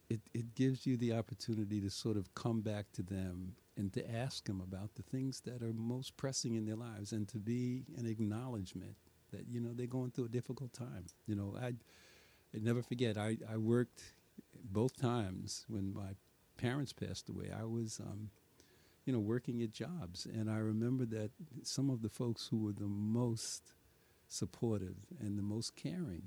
it, 0.09 0.21
it 0.33 0.55
gives 0.55 0.85
you 0.85 0.97
the 0.97 1.13
opportunity 1.13 1.79
to 1.79 1.89
sort 1.89 2.17
of 2.17 2.33
come 2.33 2.61
back 2.61 2.91
to 2.93 3.03
them 3.03 3.53
and 3.79 3.93
to 3.93 4.11
ask 4.13 4.43
them 4.43 4.59
about 4.61 4.93
the 4.95 5.01
things 5.01 5.39
that 5.45 5.63
are 5.63 5.71
most 5.73 6.17
pressing 6.17 6.55
in 6.55 6.65
their 6.65 6.75
lives 6.75 7.13
and 7.13 7.29
to 7.29 7.37
be 7.37 7.85
an 7.97 8.05
acknowledgement 8.05 8.95
that, 9.31 9.45
you 9.49 9.61
know, 9.61 9.69
they're 9.73 9.87
going 9.87 10.11
through 10.11 10.25
a 10.25 10.29
difficult 10.29 10.73
time. 10.73 11.05
You 11.25 11.35
know, 11.35 11.55
I, 11.59 11.73
never 12.53 12.81
forget, 12.83 13.17
I, 13.17 13.37
I 13.49 13.55
worked 13.55 14.01
both 14.69 14.99
times 14.99 15.65
when 15.69 15.93
my 15.93 16.15
parents 16.57 16.91
passed 16.91 17.29
away. 17.29 17.51
I 17.57 17.63
was, 17.63 18.01
um, 18.01 18.31
you 19.05 19.13
know, 19.13 19.19
working 19.19 19.61
at 19.61 19.71
jobs. 19.71 20.25
And 20.25 20.51
I 20.51 20.57
remember 20.57 21.05
that 21.05 21.31
some 21.63 21.89
of 21.89 22.01
the 22.01 22.09
folks 22.09 22.49
who 22.51 22.57
were 22.57 22.73
the 22.73 22.83
most 22.83 23.71
supportive 24.27 24.97
and 25.21 25.37
the 25.37 25.43
most 25.43 25.77
caring, 25.77 26.23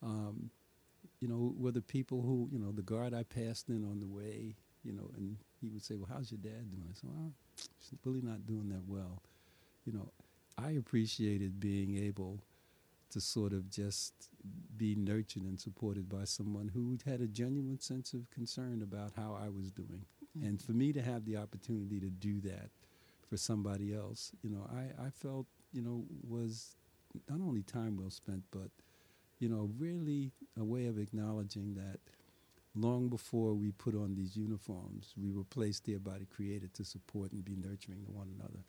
um, 0.00 0.50
you 1.20 1.26
know, 1.26 1.54
were 1.58 1.72
the 1.72 1.82
people 1.82 2.22
who, 2.22 2.48
you 2.52 2.58
know, 2.60 2.70
the 2.70 2.82
guard 2.82 3.14
I 3.14 3.24
passed 3.24 3.68
in 3.68 3.84
on 3.84 3.98
the 3.98 4.06
way, 4.06 4.54
you 4.84 4.92
know, 4.92 5.10
and 5.16 5.38
he 5.64 5.70
would 5.70 5.84
say, 5.84 5.94
well, 5.94 6.08
how's 6.12 6.30
your 6.30 6.40
dad 6.42 6.70
doing? 6.70 6.84
I 6.90 6.94
said, 6.94 7.10
well, 7.12 7.32
he's 7.56 7.98
really 8.04 8.22
not 8.22 8.46
doing 8.46 8.68
that 8.68 8.86
well. 8.86 9.22
You 9.84 9.92
know, 9.92 10.08
I 10.56 10.72
appreciated 10.72 11.60
being 11.60 11.98
able 11.98 12.40
to 13.10 13.20
sort 13.20 13.52
of 13.52 13.70
just 13.70 14.12
be 14.76 14.94
nurtured 14.94 15.44
and 15.44 15.58
supported 15.60 16.08
by 16.08 16.24
someone 16.24 16.68
who 16.74 16.98
had 17.08 17.20
a 17.20 17.26
genuine 17.26 17.78
sense 17.80 18.12
of 18.12 18.28
concern 18.30 18.82
about 18.82 19.12
how 19.16 19.38
I 19.40 19.48
was 19.48 19.70
doing. 19.70 20.04
Mm-hmm. 20.36 20.48
And 20.48 20.62
for 20.62 20.72
me 20.72 20.92
to 20.92 21.02
have 21.02 21.24
the 21.24 21.36
opportunity 21.36 22.00
to 22.00 22.10
do 22.10 22.40
that 22.40 22.70
for 23.28 23.36
somebody 23.36 23.94
else, 23.94 24.32
you 24.42 24.50
know, 24.50 24.68
I, 24.72 25.06
I 25.06 25.10
felt, 25.10 25.46
you 25.72 25.82
know, 25.82 26.04
was 26.28 26.76
not 27.28 27.40
only 27.40 27.62
time 27.62 27.96
well 27.96 28.10
spent, 28.10 28.42
but, 28.50 28.70
you 29.38 29.48
know, 29.48 29.70
really 29.78 30.32
a 30.58 30.64
way 30.64 30.86
of 30.86 30.98
acknowledging 30.98 31.74
that 31.74 32.00
long 32.74 33.08
before 33.08 33.54
we 33.54 33.70
put 33.72 33.94
on 33.94 34.14
these 34.14 34.36
uniforms, 34.36 35.14
we 35.16 35.30
were 35.30 35.44
placed 35.44 35.86
there 35.86 35.98
by 35.98 36.18
the 36.18 36.26
Creator 36.26 36.68
to 36.74 36.84
support 36.84 37.32
and 37.32 37.44
be 37.44 37.56
nurturing 37.56 38.04
to 38.04 38.10
one 38.10 38.28
another. 38.38 38.64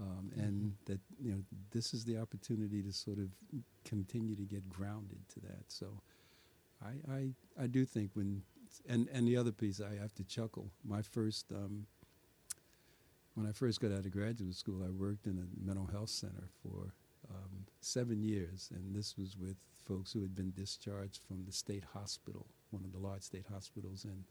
Um, 0.00 0.30
and 0.36 0.72
that 0.86 1.00
you 1.20 1.32
know 1.32 1.42
this 1.70 1.92
is 1.92 2.04
the 2.04 2.16
opportunity 2.16 2.82
to 2.82 2.92
sort 2.92 3.18
of 3.18 3.28
continue 3.84 4.34
to 4.36 4.42
get 4.42 4.68
grounded 4.68 5.18
to 5.34 5.40
that. 5.40 5.64
So 5.68 6.00
I 6.82 7.12
I, 7.12 7.28
I 7.64 7.66
do 7.66 7.84
think 7.84 8.12
when 8.14 8.42
and 8.88 9.06
and 9.12 9.28
the 9.28 9.36
other 9.36 9.52
piece 9.52 9.80
I 9.80 10.00
have 10.00 10.14
to 10.14 10.24
chuckle. 10.24 10.70
My 10.82 11.02
first 11.02 11.52
um, 11.52 11.86
when 13.34 13.46
I 13.46 13.52
first 13.52 13.80
got 13.80 13.92
out 13.92 14.06
of 14.06 14.10
graduate 14.12 14.54
school, 14.54 14.82
I 14.82 14.90
worked 14.90 15.26
in 15.26 15.38
a 15.38 15.66
mental 15.66 15.86
health 15.86 16.10
center 16.10 16.48
for 16.62 16.94
um, 17.30 17.66
seven 17.80 18.22
years, 18.22 18.70
and 18.74 18.94
this 18.94 19.16
was 19.16 19.36
with 19.38 19.56
folks 19.86 20.12
who 20.12 20.20
had 20.20 20.34
been 20.34 20.52
discharged 20.52 21.22
from 21.26 21.44
the 21.44 21.52
state 21.52 21.84
hospital, 21.92 22.46
one 22.72 22.84
of 22.84 22.92
the 22.92 22.98
large 22.98 23.22
state 23.22 23.46
hospitals 23.52 24.04
in 24.04 24.24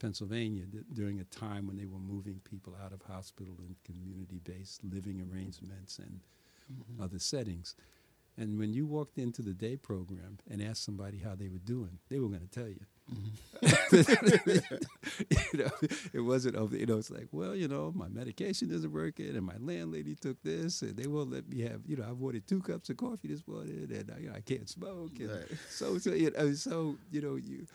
Pennsylvania, 0.00 0.64
d- 0.64 0.80
during 0.92 1.20
a 1.20 1.24
time 1.24 1.66
when 1.66 1.76
they 1.76 1.86
were 1.86 1.98
moving 1.98 2.40
people 2.48 2.74
out 2.84 2.92
of 2.92 3.02
hospital 3.02 3.54
and 3.58 3.76
community-based 3.84 4.82
living 4.84 5.20
arrangements 5.20 5.98
and 5.98 6.20
mm-hmm. 6.72 7.02
other 7.02 7.18
settings. 7.18 7.74
And 8.36 8.58
when 8.58 8.72
you 8.72 8.86
walked 8.86 9.18
into 9.18 9.42
the 9.42 9.52
day 9.52 9.76
program 9.76 10.38
and 10.50 10.62
asked 10.62 10.84
somebody 10.84 11.18
how 11.18 11.34
they 11.34 11.48
were 11.48 11.58
doing, 11.58 11.98
they 12.08 12.18
were 12.18 12.28
going 12.28 12.40
to 12.40 12.60
tell 12.60 12.68
you. 12.68 12.86
you 13.92 14.60
know, 15.54 15.70
it 16.12 16.20
wasn't 16.20 16.56
over. 16.56 16.76
You 16.76 16.86
know, 16.86 16.98
it's 16.98 17.10
like, 17.10 17.28
well, 17.30 17.54
you 17.54 17.68
know, 17.68 17.92
my 17.94 18.08
medication 18.08 18.70
isn't 18.72 18.90
working, 18.92 19.36
and 19.36 19.44
my 19.44 19.56
landlady 19.60 20.14
took 20.16 20.42
this, 20.42 20.82
and 20.82 20.96
they 20.96 21.06
won't 21.06 21.30
let 21.30 21.48
me 21.48 21.60
have. 21.62 21.82
You 21.86 21.96
know, 21.96 22.04
I've 22.08 22.20
ordered 22.20 22.46
two 22.46 22.60
cups 22.60 22.90
of 22.90 22.96
coffee 22.96 23.28
this 23.28 23.46
morning, 23.46 23.86
and 23.90 24.10
I, 24.14 24.20
you 24.20 24.28
know, 24.28 24.34
I 24.34 24.40
can't 24.40 24.68
smoke. 24.68 25.12
And 25.20 25.30
Right. 25.30 25.46
So, 25.68 25.98
so, 25.98 26.12
you 26.12 26.30
know, 26.30 26.52
so 26.54 26.96
you 27.10 27.20
know, 27.20 27.36
you, 27.36 27.66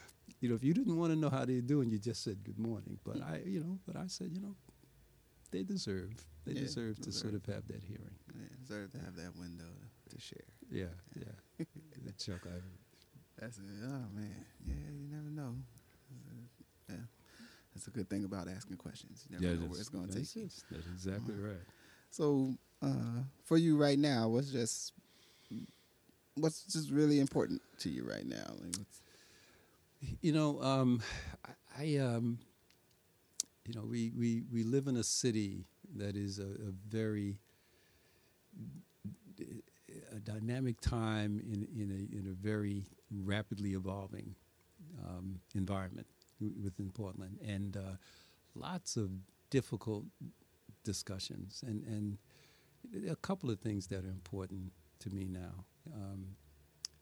you 0.41 0.49
know, 0.49 0.55
if 0.55 0.63
you 0.63 0.73
didn't 0.73 0.97
want 0.97 1.13
to 1.13 1.19
know 1.19 1.29
how 1.29 1.45
they're 1.45 1.61
doing, 1.61 1.89
you 1.89 1.99
just 1.99 2.23
said 2.23 2.43
good 2.43 2.59
morning. 2.59 2.99
But 3.05 3.21
I, 3.21 3.41
you 3.45 3.59
know, 3.61 3.79
but 3.85 3.95
I 3.95 4.07
said, 4.07 4.31
you 4.33 4.41
know, 4.41 4.55
they 5.51 5.63
deserve, 5.63 6.11
they 6.45 6.53
Yeah, 6.53 6.61
deserve 6.61 6.99
to 7.01 7.11
sort 7.11 7.33
of 7.33 7.45
have 7.45 7.67
that 7.67 7.83
hearing. 7.83 8.15
Yeah, 8.35 8.47
deserve 8.59 8.91
to 8.91 8.99
have 8.99 9.15
that 9.15 9.35
window 9.37 9.71
to 10.09 10.19
share. 10.19 10.41
Yeah, 10.69 10.85
yeah. 11.15 11.65
Chuck, 12.17 12.41
I, 12.45 12.59
That's 13.39 13.57
it. 13.57 13.63
Oh 13.83 14.05
man, 14.15 14.45
yeah, 14.65 14.73
you 14.73 15.07
never 15.09 15.29
know. 15.29 15.55
Yeah, 16.89 16.95
that's 17.73 17.87
a 17.87 17.91
good 17.91 18.09
thing 18.09 18.23
about 18.23 18.47
asking 18.47 18.77
questions. 18.77 19.25
You 19.29 19.39
never 19.39 19.55
know 19.59 19.67
where 19.67 19.79
it's 19.79 19.89
going 19.89 20.07
to 20.07 20.13
take 20.13 20.35
you. 20.35 20.49
That's 20.71 20.87
exactly 20.87 21.35
right. 21.35 21.57
So, 22.09 22.53
uh, 22.81 23.21
for 23.43 23.57
you 23.57 23.77
right 23.77 23.99
now, 23.99 24.27
what's 24.29 24.51
just 24.51 24.93
what's 26.35 26.63
just 26.63 26.89
really 26.91 27.19
important 27.19 27.61
to 27.79 27.89
you 27.89 28.03
right 28.03 28.25
now? 28.25 28.45
Like, 28.61 28.77
what's, 28.77 29.01
You 30.21 30.31
know, 30.31 30.61
um, 30.61 31.01
I, 31.45 31.83
I 31.83 31.97
um, 31.97 32.39
you 33.65 33.73
know, 33.73 33.85
we, 33.85 34.11
we, 34.17 34.43
we 34.51 34.63
live 34.63 34.87
in 34.87 34.95
a 34.95 35.03
city 35.03 35.65
that 35.95 36.15
is 36.15 36.39
a, 36.39 36.43
a 36.43 36.71
very 36.87 37.37
a 40.15 40.19
dynamic 40.19 40.79
time 40.81 41.39
in, 41.39 41.67
in, 41.75 41.91
a, 41.91 42.17
in 42.17 42.27
a 42.29 42.33
very 42.33 42.85
rapidly 43.11 43.73
evolving 43.73 44.35
um, 45.05 45.39
environment 45.55 46.07
within 46.63 46.91
Portland, 46.91 47.39
and 47.45 47.77
uh, 47.77 47.95
lots 48.55 48.95
of 48.95 49.09
difficult 49.49 50.05
discussions, 50.83 51.63
and, 51.65 51.83
and 51.83 52.17
a 53.09 53.15
couple 53.15 53.49
of 53.49 53.59
things 53.59 53.87
that 53.87 54.05
are 54.05 54.09
important 54.09 54.71
to 54.99 55.09
me 55.09 55.27
now. 55.27 55.65
Um, 55.93 56.35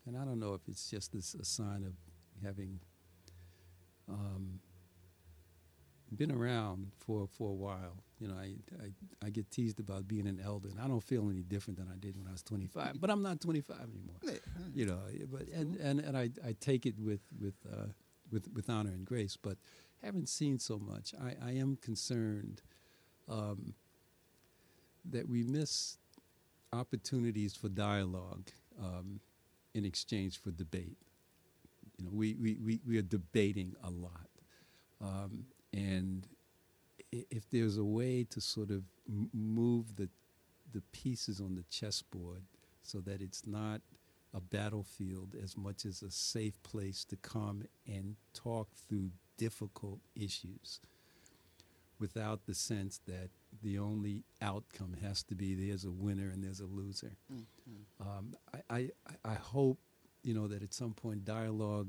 and 0.05 0.17
I 0.17 0.23
don't 0.23 0.39
know 0.39 0.53
if 0.53 0.61
it's 0.67 0.89
just 0.89 1.13
this, 1.13 1.33
a 1.33 1.45
sign 1.45 1.83
of 1.83 1.93
having 2.43 2.79
um, 4.07 4.59
been 6.15 6.31
around 6.31 6.91
for, 6.99 7.27
for 7.27 7.49
a 7.49 7.53
while. 7.53 8.03
You 8.19 8.29
know, 8.29 8.35
I, 8.35 8.55
I, 8.81 9.25
I 9.25 9.29
get 9.29 9.51
teased 9.51 9.79
about 9.79 10.07
being 10.07 10.27
an 10.27 10.39
elder, 10.43 10.69
and 10.69 10.79
I 10.79 10.87
don't 10.87 11.03
feel 11.03 11.29
any 11.29 11.41
different 11.41 11.77
than 11.77 11.89
I 11.91 11.97
did 11.99 12.17
when 12.17 12.27
I 12.27 12.31
was 12.31 12.43
25. 12.43 13.01
But 13.01 13.09
I'm 13.09 13.21
not 13.21 13.41
25 13.41 13.77
anymore. 13.77 14.15
Yeah, 14.23 14.31
You 14.73 14.85
know, 14.85 14.99
but 15.31 15.47
and, 15.49 15.75
and, 15.77 15.99
and 15.99 16.17
I, 16.17 16.29
I 16.45 16.55
take 16.59 16.85
it 16.85 16.95
with 16.97 17.21
with, 17.39 17.55
uh, 17.71 17.87
with 18.31 18.47
with 18.53 18.69
honor 18.69 18.91
and 18.91 19.05
grace. 19.05 19.37
But 19.41 19.57
having 20.01 20.25
seen 20.25 20.59
so 20.59 20.79
much, 20.79 21.13
I, 21.21 21.35
I 21.45 21.51
am 21.51 21.77
concerned 21.81 22.61
um, 23.27 23.73
that 25.11 25.27
we 25.27 25.43
miss 25.43 25.97
opportunities 26.73 27.55
for 27.55 27.69
dialogue 27.69 28.49
um, 28.81 29.19
in 29.73 29.85
exchange 29.85 30.41
for 30.41 30.51
debate. 30.51 30.97
You 31.97 32.05
know, 32.05 32.11
we, 32.13 32.35
we, 32.35 32.57
we, 32.63 32.79
we 32.85 32.97
are 32.97 33.03
debating 33.03 33.75
a 33.83 33.89
lot. 33.89 34.29
Um, 35.01 35.45
and 35.73 36.27
if 37.29 37.49
there's 37.49 37.77
a 37.77 37.83
way 37.83 38.25
to 38.31 38.41
sort 38.41 38.69
of 38.71 38.83
move 39.33 39.95
the, 39.95 40.09
the 40.73 40.81
pieces 40.91 41.39
on 41.39 41.55
the 41.55 41.63
chessboard 41.69 42.43
so 42.83 42.99
that 42.99 43.21
it's 43.21 43.45
not 43.47 43.81
a 44.33 44.39
battlefield 44.41 45.35
as 45.41 45.55
much 45.57 45.85
as 45.85 46.01
a 46.01 46.11
safe 46.11 46.61
place 46.63 47.05
to 47.05 47.15
come 47.17 47.63
and 47.87 48.15
talk 48.33 48.67
through 48.87 49.09
difficult 49.37 49.99
issues 50.15 50.79
without 51.99 52.45
the 52.45 52.53
sense 52.53 52.99
that 53.07 53.29
the 53.63 53.77
only 53.79 54.23
outcome 54.41 54.95
has 55.01 55.23
to 55.23 55.33
be 55.35 55.55
there's 55.55 55.85
a 55.85 55.91
winner 55.91 56.29
and 56.29 56.43
there's 56.43 56.59
a 56.59 56.65
loser. 56.65 57.15
Um, 58.01 58.35
I, 58.53 58.59
I, 58.69 58.79
I- 59.25 59.31
I 59.31 59.33
hope, 59.35 59.79
you 60.23 60.33
know, 60.33 60.47
that 60.49 60.61
at 60.61 60.73
some 60.73 60.93
point 60.93 61.23
dialogue 61.23 61.87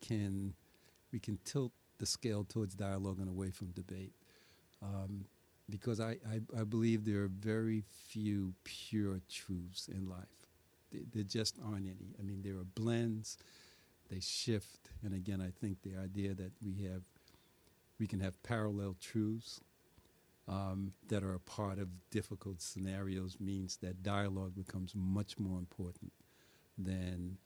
can, 0.00 0.54
we 1.12 1.20
can 1.20 1.38
tilt 1.44 1.72
the 1.98 2.06
scale 2.06 2.44
towards 2.44 2.74
dialogue 2.74 3.18
and 3.18 3.28
away 3.28 3.50
from 3.50 3.68
debate. 3.68 4.12
Um, 4.82 5.26
because 5.68 6.00
I, 6.00 6.16
I, 6.30 6.40
I 6.60 6.64
believe 6.64 7.04
there 7.04 7.22
are 7.22 7.28
very 7.28 7.82
few 8.08 8.54
pure 8.64 9.20
truths 9.28 9.88
in 9.88 10.08
life. 10.08 10.46
there, 10.92 11.02
there 11.12 11.24
just 11.24 11.58
aren't 11.64 11.86
any. 11.86 12.14
I 12.18 12.22
mean, 12.22 12.42
there 12.42 12.56
are 12.58 12.64
blends, 12.64 13.38
they 14.10 14.20
shift, 14.20 14.90
and 15.04 15.14
again, 15.14 15.40
I 15.40 15.50
think 15.60 15.82
the 15.82 15.96
idea 16.00 16.34
that 16.34 16.52
we 16.64 16.84
have, 16.84 17.02
we 17.98 18.06
can 18.06 18.20
have 18.20 18.40
parallel 18.42 18.96
truths 19.00 19.60
um, 20.48 20.92
that 21.08 21.24
are 21.24 21.34
a 21.34 21.40
part 21.40 21.78
of 21.78 21.88
difficult 22.10 22.60
scenarios 22.60 23.38
means 23.40 23.78
that 23.78 24.02
dialogue 24.02 24.54
becomes 24.54 24.92
much 24.94 25.38
more 25.38 25.58
important 25.58 26.12
than 26.78 27.38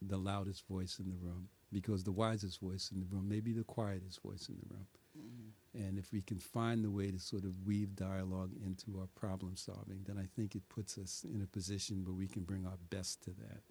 the 0.00 0.18
loudest 0.18 0.66
voice 0.68 0.98
in 0.98 1.08
the 1.08 1.16
room 1.16 1.48
because 1.72 2.04
the 2.04 2.12
wisest 2.12 2.60
voice 2.60 2.90
in 2.92 3.00
the 3.00 3.06
room 3.06 3.28
may 3.28 3.40
be 3.40 3.52
the 3.52 3.64
quietest 3.64 4.22
voice 4.22 4.48
in 4.48 4.56
the 4.56 4.74
room. 4.74 4.86
Mm-hmm. 5.18 5.86
And 5.86 5.98
if 5.98 6.12
we 6.12 6.22
can 6.22 6.38
find 6.38 6.84
the 6.84 6.90
way 6.90 7.10
to 7.10 7.18
sort 7.18 7.44
of 7.44 7.66
weave 7.66 7.96
dialogue 7.96 8.52
into 8.64 8.98
our 9.00 9.08
problem 9.14 9.56
solving, 9.56 10.04
then 10.06 10.18
I 10.18 10.26
think 10.36 10.54
it 10.54 10.68
puts 10.68 10.98
us 10.98 11.24
in 11.24 11.42
a 11.42 11.46
position 11.46 12.04
where 12.04 12.14
we 12.14 12.28
can 12.28 12.42
bring 12.42 12.64
our 12.64 12.78
best 12.90 13.22
to 13.24 13.30
that. 13.30 13.62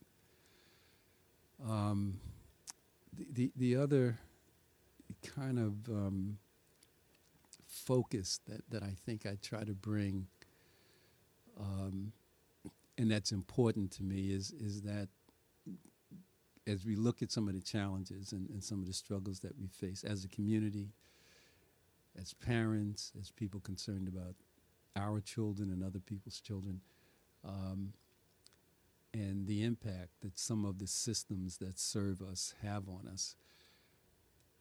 Um, 1.71 2.19
the, 3.15 3.27
the, 3.31 3.51
the 3.55 3.75
other 3.77 4.19
kind 5.35 5.59
of 5.59 5.89
um, 5.89 6.37
focus 7.67 8.39
that, 8.47 8.69
that 8.69 8.83
I 8.83 8.95
think 9.05 9.25
I 9.25 9.37
try 9.41 9.63
to 9.63 9.73
bring, 9.73 10.27
um, 11.59 12.11
and 12.97 13.09
that's 13.09 13.31
important 13.31 13.91
to 13.91 14.03
me, 14.03 14.31
is, 14.31 14.51
is 14.51 14.81
that 14.81 15.07
as 16.65 16.85
we 16.85 16.95
look 16.95 17.21
at 17.21 17.31
some 17.31 17.47
of 17.47 17.53
the 17.53 17.61
challenges 17.61 18.31
and, 18.31 18.49
and 18.49 18.63
some 18.63 18.79
of 18.79 18.87
the 18.87 18.93
struggles 18.93 19.39
that 19.39 19.57
we 19.59 19.67
face 19.67 20.03
as 20.03 20.23
a 20.23 20.29
community, 20.29 20.89
as 22.19 22.33
parents, 22.33 23.11
as 23.19 23.31
people 23.31 23.59
concerned 23.59 24.07
about 24.07 24.35
our 24.95 25.19
children 25.19 25.69
and 25.71 25.83
other 25.83 25.99
people's 25.99 26.39
children, 26.39 26.81
um, 27.45 27.93
and 29.13 29.45
the 29.45 29.63
impact 29.63 30.09
that 30.21 30.39
some 30.39 30.65
of 30.65 30.79
the 30.79 30.87
systems 30.87 31.57
that 31.57 31.77
serve 31.77 32.21
us 32.21 32.55
have 32.63 32.87
on 32.87 33.07
us. 33.11 33.35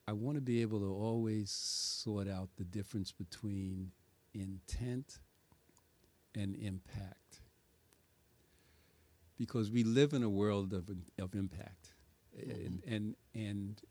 I 0.07 0.13
want 0.13 0.37
to 0.37 0.43
be 0.43 0.61
able 0.63 0.81
to 0.81 0.93
always 0.93 1.51
sort 1.51 2.29
out 2.29 2.49
the 2.57 2.65
difference 2.65 3.13
between 3.13 3.93
intent 4.35 5.21
and 6.35 6.57
impact. 6.57 7.41
Because 9.39 9.71
we 9.71 9.85
live 9.85 10.13
in 10.13 10.23
a 10.23 10.29
world 10.29 10.73
of, 10.73 10.91
of 11.19 11.35
impact 11.35 11.92
and 12.41 12.83
and 12.87 13.17
and 13.35 13.83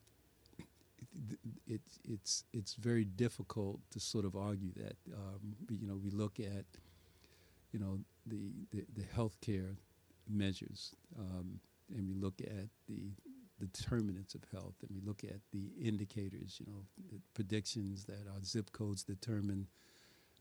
it's 1.67 1.99
it's 2.07 2.43
it's 2.53 2.73
very 2.75 3.05
difficult 3.05 3.79
to 3.91 3.99
sort 3.99 4.25
of 4.25 4.35
argue 4.35 4.71
that. 4.75 4.95
Um, 5.13 5.55
you 5.69 5.87
know, 5.87 5.95
we 5.95 6.09
look 6.11 6.39
at 6.39 6.65
you 7.71 7.79
know 7.79 7.99
the 8.25 8.51
the, 8.71 8.85
the 8.95 9.03
healthcare 9.15 9.75
measures, 10.29 10.95
um, 11.19 11.59
and 11.95 12.07
we 12.07 12.15
look 12.15 12.41
at 12.41 12.67
the 12.87 13.11
determinants 13.59 14.35
of 14.35 14.41
health, 14.51 14.75
and 14.81 14.89
we 14.91 15.01
look 15.05 15.23
at 15.23 15.39
the 15.51 15.71
indicators. 15.79 16.59
You 16.59 16.71
know, 16.71 17.19
predictions 17.33 18.05
that 18.05 18.27
our 18.33 18.43
zip 18.43 18.71
codes 18.71 19.03
determine 19.03 19.67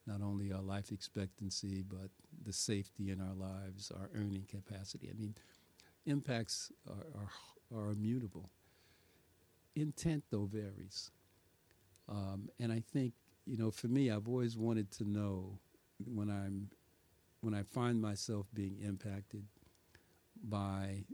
not 0.06 0.22
only 0.22 0.52
our 0.52 0.62
life 0.62 0.90
expectancy 0.90 1.84
but 1.88 2.10
the 2.44 2.52
safety 2.52 3.10
in 3.10 3.20
our 3.20 3.34
lives, 3.34 3.92
our 3.94 4.08
earning 4.14 4.46
capacity. 4.48 5.10
I 5.10 5.20
mean, 5.20 5.34
impacts 6.06 6.72
are, 6.88 7.20
are 7.20 7.28
are 7.74 7.90
immutable. 7.90 8.50
Intent, 9.74 10.24
though, 10.30 10.48
varies. 10.50 11.10
Um, 12.08 12.50
and 12.58 12.72
I 12.72 12.82
think, 12.92 13.14
you 13.46 13.56
know, 13.56 13.70
for 13.70 13.88
me, 13.88 14.10
I've 14.10 14.28
always 14.28 14.56
wanted 14.56 14.90
to 14.92 15.04
know 15.04 15.58
when 16.04 16.28
I'm 16.28 16.70
when 17.40 17.54
I 17.54 17.62
find 17.62 18.02
myself 18.02 18.46
being 18.52 18.76
impacted 18.82 19.44
by 20.42 21.04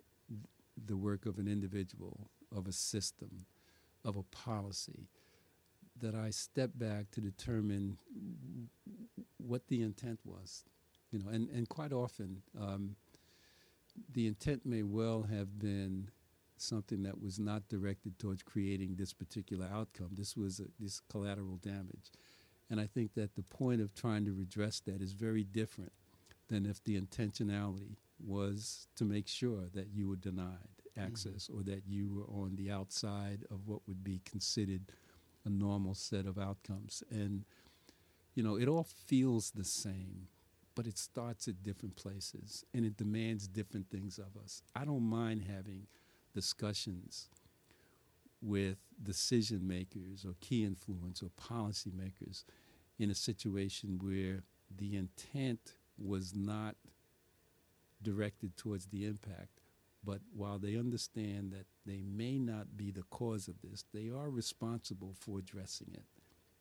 the 0.86 0.96
work 0.96 1.24
of 1.24 1.38
an 1.38 1.46
individual, 1.46 2.30
of 2.54 2.66
a 2.66 2.72
system, 2.72 3.46
of 4.04 4.16
a 4.16 4.24
policy, 4.24 5.08
that 6.00 6.14
I 6.16 6.30
step 6.30 6.70
back 6.74 7.10
to 7.12 7.20
determine 7.20 7.98
what 9.38 9.68
the 9.68 9.82
intent 9.82 10.18
was. 10.24 10.64
You 11.12 11.20
know, 11.20 11.30
and, 11.30 11.48
and 11.50 11.68
quite 11.68 11.92
often, 11.92 12.42
um, 12.60 12.96
the 14.12 14.26
intent 14.26 14.66
may 14.66 14.82
well 14.82 15.22
have 15.22 15.58
been 15.58 16.10
something 16.60 17.02
that 17.02 17.22
was 17.22 17.38
not 17.38 17.68
directed 17.68 18.18
towards 18.18 18.42
creating 18.42 18.96
this 18.96 19.12
particular 19.12 19.66
outcome. 19.72 20.10
This 20.12 20.36
was 20.36 20.60
a, 20.60 20.64
this 20.78 21.00
collateral 21.10 21.56
damage. 21.56 22.10
And 22.70 22.80
I 22.80 22.86
think 22.86 23.14
that 23.14 23.36
the 23.36 23.42
point 23.42 23.80
of 23.80 23.94
trying 23.94 24.24
to 24.24 24.32
redress 24.32 24.80
that 24.80 25.00
is 25.00 25.12
very 25.12 25.44
different 25.44 25.92
than 26.48 26.66
if 26.66 26.82
the 26.82 27.00
intentionality 27.00 27.96
was 28.24 28.88
to 28.96 29.04
make 29.04 29.28
sure 29.28 29.68
that 29.74 29.88
you 29.92 30.08
were 30.08 30.16
denied 30.16 30.76
access 30.98 31.48
mm-hmm. 31.48 31.60
or 31.60 31.62
that 31.64 31.82
you 31.86 32.08
were 32.08 32.42
on 32.42 32.56
the 32.56 32.70
outside 32.70 33.44
of 33.50 33.66
what 33.66 33.80
would 33.86 34.02
be 34.02 34.20
considered 34.24 34.82
a 35.44 35.50
normal 35.50 35.94
set 35.94 36.26
of 36.26 36.38
outcomes. 36.38 37.02
And, 37.10 37.44
you 38.34 38.42
know, 38.42 38.56
it 38.56 38.68
all 38.68 38.86
feels 39.06 39.50
the 39.50 39.64
same, 39.64 40.28
but 40.74 40.86
it 40.86 40.98
starts 40.98 41.46
at 41.48 41.62
different 41.62 41.96
places 41.96 42.64
and 42.74 42.84
it 42.84 42.96
demands 42.96 43.46
different 43.46 43.90
things 43.90 44.18
of 44.18 44.40
us. 44.42 44.62
I 44.74 44.84
don't 44.84 45.08
mind 45.08 45.44
having 45.48 45.86
discussions 46.36 47.30
with 48.42 48.76
decision 49.02 49.66
makers 49.66 50.24
or 50.26 50.34
key 50.40 50.64
influence 50.64 51.22
or 51.22 51.30
policy 51.36 51.90
makers 51.96 52.44
in 52.98 53.10
a 53.10 53.14
situation 53.14 53.98
where 54.02 54.42
the 54.76 54.96
intent 54.96 55.72
was 55.98 56.34
not 56.34 56.76
directed 58.02 58.54
towards 58.58 58.86
the 58.86 59.06
impact. 59.06 59.62
But 60.04 60.20
while 60.34 60.58
they 60.58 60.76
understand 60.76 61.52
that 61.52 61.64
they 61.86 62.02
may 62.02 62.38
not 62.38 62.76
be 62.76 62.90
the 62.90 63.02
cause 63.04 63.48
of 63.48 63.54
this, 63.62 63.86
they 63.94 64.10
are 64.10 64.28
responsible 64.28 65.14
for 65.18 65.38
addressing 65.38 65.88
it. 65.94 66.04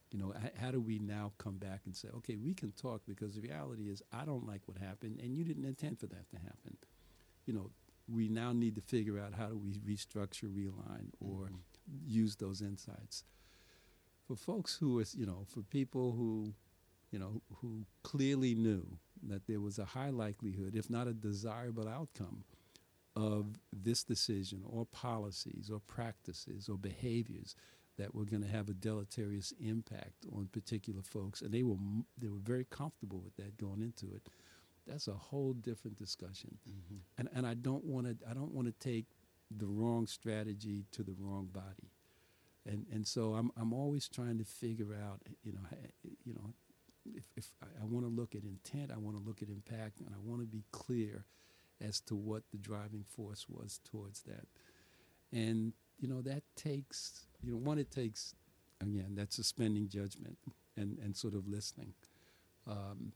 You 0.10 0.20
know, 0.20 0.34
how 0.56 0.72
do 0.72 0.80
we 0.80 1.00
now 1.00 1.34
come 1.38 1.58
back 1.58 1.82
and 1.86 1.94
say, 1.94 2.08
okay, 2.16 2.38
we 2.38 2.54
can 2.54 2.72
talk 2.72 3.02
because 3.06 3.36
the 3.36 3.42
reality 3.42 3.90
is 3.90 4.02
I 4.14 4.24
don't 4.24 4.48
like 4.48 4.62
what 4.66 4.78
happened 4.78 5.20
and 5.22 5.36
you 5.36 5.44
didn't 5.44 5.66
intend 5.66 6.00
for 6.00 6.08
that 6.08 6.30
to 6.30 6.38
happen. 6.38 6.78
You 7.46 7.54
know, 7.54 7.70
we 8.08 8.30
now 8.30 8.54
need 8.54 8.76
to 8.76 8.82
figure 8.82 9.20
out 9.20 9.34
how 9.34 9.48
do 9.48 9.58
we 9.58 9.74
restructure, 9.80 10.46
realign, 10.46 11.10
or 11.20 11.46
mm-hmm. 11.46 11.58
use 12.06 12.36
those 12.36 12.62
insights. 12.62 13.24
For 14.28 14.36
folks 14.36 14.76
who 14.76 15.00
are, 15.00 15.06
you 15.16 15.26
know, 15.26 15.46
for 15.48 15.62
people 15.62 16.12
who, 16.14 16.54
you 17.12 17.20
know, 17.20 17.42
who 17.62 17.86
clearly 18.04 18.56
knew 18.56 18.86
that 19.28 19.48
there 19.48 19.62
was 19.62 19.80
a 19.80 19.86
high 19.86 20.10
likelihood, 20.10 20.76
if 20.76 20.90
not 20.90 21.08
a 21.08 21.14
desirable 21.14 21.88
outcome, 21.88 22.44
of 23.16 23.60
this 23.72 24.04
decision 24.04 24.62
or 24.68 24.86
policies 24.86 25.70
or 25.72 25.80
practices 25.80 26.68
or 26.68 26.78
behaviors 26.78 27.56
that 27.98 28.14
were 28.14 28.26
going 28.26 28.42
to 28.42 28.50
have 28.50 28.68
a 28.68 28.74
deleterious 28.74 29.54
impact 29.60 30.26
on 30.36 30.50
particular 30.52 31.02
folks, 31.02 31.42
and 31.42 31.54
they 31.54 31.64
were 31.64 31.78
they 32.18 32.28
were 32.28 32.42
very 32.44 32.66
comfortable 32.66 33.22
with 33.24 33.36
that 33.38 33.58
going 33.58 33.82
into 33.82 34.14
it 34.14 34.28
that's 34.88 35.08
a 35.08 35.14
whole 35.14 35.54
different 35.54 35.98
discussion. 35.98 36.58
Mm-hmm. 36.70 36.98
And 37.18 37.30
and 37.36 37.48
I 37.48 37.54
don't 37.54 37.86
want 37.86 38.08
to 38.08 38.30
I 38.30 38.34
don't 38.34 38.54
want 38.54 38.68
to 38.68 38.74
take 38.88 39.06
the 39.56 39.68
wrong 39.68 40.08
strategy 40.08 40.86
to 40.92 41.04
the 41.04 41.16
wrong 41.20 41.50
body. 41.52 41.92
And 42.66 42.86
and 42.92 43.06
so 43.06 43.34
I'm 43.34 43.52
I'm 43.58 43.74
always 43.74 44.08
trying 44.08 44.38
to 44.40 44.46
figure 44.46 44.94
out 44.94 45.22
you 45.44 45.54
know 45.54 45.62
you 46.24 46.34
know 46.34 46.54
if, 47.14 47.26
if 47.36 47.52
I, 47.62 47.68
I 47.84 47.86
want 47.86 48.06
to 48.06 48.10
look 48.12 48.36
at 48.36 48.44
intent, 48.44 48.92
I 48.92 48.98
want 48.98 49.18
to 49.18 49.24
look 49.24 49.42
at 49.42 49.50
impact, 49.50 50.00
and 50.00 50.10
I 50.10 50.18
want 50.24 50.42
to 50.42 50.48
be 50.48 50.64
clear 50.72 51.26
as 51.82 52.00
to 52.02 52.16
what 52.16 52.44
the 52.52 52.58
driving 52.58 53.04
force 53.08 53.46
was 53.50 53.80
towards 53.84 54.22
that. 54.24 54.48
And 55.32 55.74
you 56.00 56.08
know 56.08 56.22
that 56.22 56.44
takes 56.56 57.28
you 57.44 57.52
know 57.52 57.58
one 57.58 57.80
it 57.80 57.92
takes 57.92 58.34
again 58.82 59.16
that 59.16 59.34
suspending 59.34 59.88
judgment 59.88 60.38
and 60.76 60.98
and 61.00 61.16
sort 61.16 61.34
of 61.34 61.48
listening. 61.48 61.94
Um, 62.68 63.14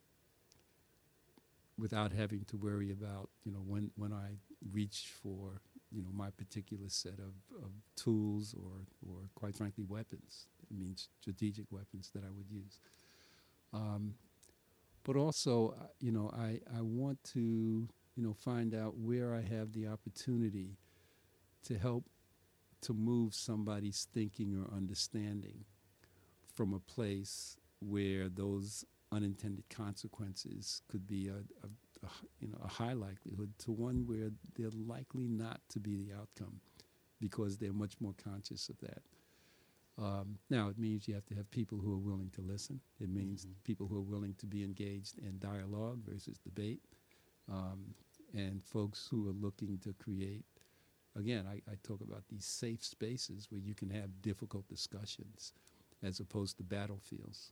without 1.79 2.11
having 2.11 2.43
to 2.45 2.57
worry 2.57 2.91
about 2.91 3.29
you 3.43 3.51
know 3.51 3.63
when 3.65 3.91
when 3.95 4.13
I 4.13 4.37
reach 4.71 5.11
for 5.21 5.61
you 5.91 6.01
know 6.01 6.09
my 6.13 6.29
particular 6.31 6.89
set 6.89 7.19
of, 7.19 7.33
of 7.63 7.71
tools 7.95 8.53
or 8.53 8.85
or 9.07 9.29
quite 9.35 9.55
frankly 9.55 9.85
weapons. 9.87 10.47
It 10.69 10.77
means 10.77 11.09
strategic 11.21 11.65
weapons 11.71 12.11
that 12.13 12.23
I 12.23 12.29
would 12.29 12.49
use. 12.51 12.79
Um, 13.73 14.15
but 15.03 15.15
also, 15.15 15.75
you 15.99 16.11
know, 16.11 16.29
I, 16.35 16.59
I 16.77 16.81
want 16.81 17.23
to 17.33 17.39
you 17.39 18.23
know 18.23 18.33
find 18.33 18.75
out 18.75 18.97
where 18.97 19.33
I 19.33 19.41
have 19.41 19.73
the 19.73 19.87
opportunity 19.87 20.77
to 21.65 21.77
help 21.77 22.05
to 22.81 22.93
move 22.93 23.33
somebody's 23.33 24.07
thinking 24.13 24.55
or 24.55 24.73
understanding 24.75 25.65
from 26.53 26.73
a 26.73 26.79
place 26.79 27.57
where 27.79 28.29
those 28.29 28.85
unintended 29.11 29.67
consequences 29.69 30.81
could 30.87 31.07
be 31.07 31.27
a, 31.27 31.33
a, 31.33 32.05
a, 32.05 32.09
you 32.39 32.47
know 32.47 32.59
a 32.63 32.67
high 32.67 32.93
likelihood 32.93 33.51
to 33.59 33.71
one 33.71 34.05
where 34.05 34.31
they're 34.57 34.69
likely 34.87 35.27
not 35.27 35.61
to 35.69 35.79
be 35.79 35.95
the 35.95 36.13
outcome 36.13 36.59
because 37.19 37.57
they're 37.57 37.73
much 37.73 37.95
more 37.99 38.13
conscious 38.23 38.69
of 38.69 38.79
that. 38.79 39.01
Um, 39.97 40.37
now, 40.49 40.69
it 40.69 40.79
means 40.79 41.09
you 41.09 41.13
have 41.15 41.25
to 41.25 41.35
have 41.35 41.51
people 41.51 41.77
who 41.77 41.93
are 41.93 41.97
willing 41.97 42.31
to 42.35 42.41
listen. 42.41 42.79
It 43.01 43.09
means 43.09 43.41
mm-hmm. 43.41 43.53
people 43.65 43.85
who 43.87 43.97
are 43.97 44.01
willing 44.01 44.33
to 44.35 44.45
be 44.45 44.63
engaged 44.63 45.17
in 45.19 45.37
dialogue 45.39 45.99
versus 46.07 46.37
debate. 46.37 46.79
Um, 47.51 47.93
and 48.33 48.63
folks 48.63 49.07
who 49.09 49.27
are 49.27 49.33
looking 49.33 49.77
to 49.79 49.93
create. 49.93 50.45
Again, 51.17 51.45
I, 51.47 51.55
I 51.69 51.75
talk 51.83 52.01
about 52.01 52.23
these 52.29 52.45
safe 52.45 52.83
spaces 52.83 53.47
where 53.49 53.61
you 53.61 53.73
can 53.73 53.89
have 53.89 54.21
difficult 54.21 54.67
discussions, 54.67 55.53
as 56.03 56.19
opposed 56.19 56.57
to 56.57 56.63
battlefields, 56.63 57.51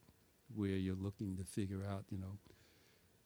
where 0.56 0.72
you're 0.72 0.96
looking 0.96 1.38
to 1.38 1.44
figure 1.44 1.84
out, 1.90 2.06
you 2.10 2.18
know, 2.18 2.38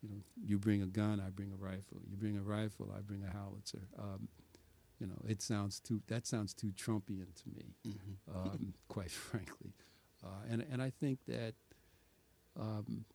you 0.01 0.09
know, 0.09 0.21
you 0.45 0.57
bring 0.59 0.81
a 0.81 0.87
gun, 0.87 1.21
I 1.25 1.29
bring 1.29 1.51
a 1.51 1.55
rifle. 1.55 2.01
You 2.09 2.17
bring 2.17 2.37
a 2.37 2.41
rifle, 2.41 2.93
I 2.97 3.01
bring 3.01 3.23
a 3.23 3.31
howitzer. 3.31 3.87
Um, 3.99 4.27
you 4.99 5.07
know, 5.07 5.21
it 5.27 5.41
sounds 5.41 5.79
too 5.79 6.01
that 6.07 6.27
sounds 6.27 6.53
too 6.53 6.71
Trumpian 6.73 7.33
to 7.43 7.49
me, 7.55 7.75
Mm-hmm. 7.87 8.13
um, 8.33 8.73
quite 8.89 9.11
frankly, 9.11 9.73
uh, 10.23 10.27
and 10.49 10.65
and 10.71 10.81
I 10.81 10.91
think 10.91 11.19
that, 11.27 11.53
um, 12.59 13.05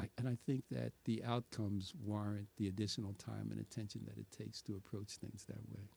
I, 0.00 0.08
and 0.18 0.28
I 0.28 0.36
think 0.46 0.64
that 0.70 0.92
the 1.04 1.22
outcomes 1.24 1.94
warrant 1.94 2.48
the 2.56 2.68
additional 2.68 3.14
time 3.14 3.50
and 3.50 3.60
attention 3.60 4.02
that 4.06 4.18
it 4.18 4.30
takes 4.30 4.60
to 4.62 4.76
approach 4.76 5.16
things 5.16 5.44
that 5.44 5.68
way. 5.70 5.88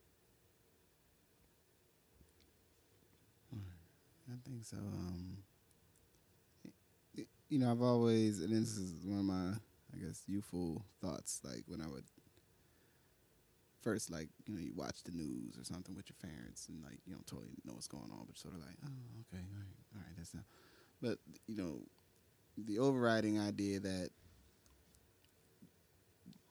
I 4.31 4.37
think 4.47 4.63
so. 4.65 4.77
Um, 4.77 5.37
you 7.49 7.59
know, 7.59 7.71
I've 7.71 7.81
always, 7.81 8.39
and 8.39 8.51
this 8.51 8.77
is 8.77 8.93
one 9.03 9.19
of 9.19 9.25
my, 9.25 9.53
I 9.93 10.05
guess, 10.05 10.23
youthful 10.27 10.85
thoughts. 11.01 11.41
Like 11.43 11.63
when 11.67 11.81
I 11.81 11.87
would 11.87 12.05
first, 13.81 14.11
like 14.11 14.29
you 14.45 14.53
know, 14.53 14.61
you 14.61 14.73
watch 14.75 15.03
the 15.03 15.11
news 15.11 15.57
or 15.57 15.63
something 15.63 15.95
with 15.95 16.05
your 16.09 16.31
parents, 16.31 16.69
and 16.69 16.83
like 16.83 16.99
you 17.05 17.13
don't 17.13 17.25
totally 17.25 17.49
know 17.65 17.73
what's 17.73 17.87
going 17.87 18.11
on, 18.11 18.25
but 18.27 18.37
sort 18.37 18.53
of 18.53 18.61
like, 18.61 18.77
oh, 18.85 19.21
okay, 19.21 19.43
all 19.51 19.59
right, 19.59 19.95
all 19.95 20.01
right, 20.01 20.17
that's 20.17 20.33
not. 20.33 20.43
But 21.01 21.17
you 21.47 21.55
know, 21.55 21.81
the 22.57 22.79
overriding 22.79 23.39
idea 23.39 23.79
that 23.79 24.09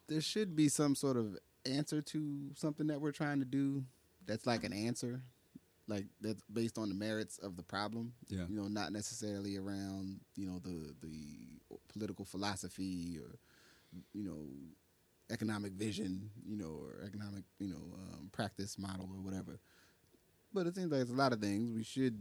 there 0.08 0.20
should 0.20 0.56
be 0.56 0.68
some 0.68 0.94
sort 0.94 1.16
of 1.16 1.36
answer 1.66 2.00
to 2.00 2.50
something 2.54 2.86
that 2.88 3.00
we're 3.00 3.12
trying 3.12 3.38
to 3.38 3.44
do. 3.44 3.84
That's 4.26 4.46
like 4.46 4.64
an 4.64 4.72
answer, 4.72 5.22
like 5.88 6.06
that's 6.20 6.42
based 6.52 6.78
on 6.78 6.88
the 6.88 6.94
merits 6.94 7.38
of 7.38 7.56
the 7.56 7.62
problem 7.62 8.12
Yeah. 8.28 8.44
you 8.48 8.56
know, 8.56 8.68
not 8.68 8.92
necessarily 8.92 9.56
around 9.56 10.20
you 10.36 10.46
know 10.46 10.58
the 10.60 10.94
the 11.00 11.60
political 11.92 12.24
philosophy 12.24 13.18
or 13.18 13.38
you 14.12 14.22
know 14.24 14.46
economic 15.30 15.72
vision, 15.72 16.30
you 16.46 16.56
know, 16.56 16.78
or 16.82 17.02
economic 17.06 17.44
you 17.58 17.68
know 17.68 17.94
um, 18.12 18.28
practice 18.32 18.78
model 18.78 19.08
or 19.14 19.20
whatever. 19.22 19.60
But 20.52 20.66
it 20.66 20.74
seems 20.76 20.90
like 20.92 21.02
it's 21.02 21.10
a 21.10 21.14
lot 21.14 21.32
of 21.32 21.40
things 21.40 21.70
we 21.72 21.82
should 21.84 22.18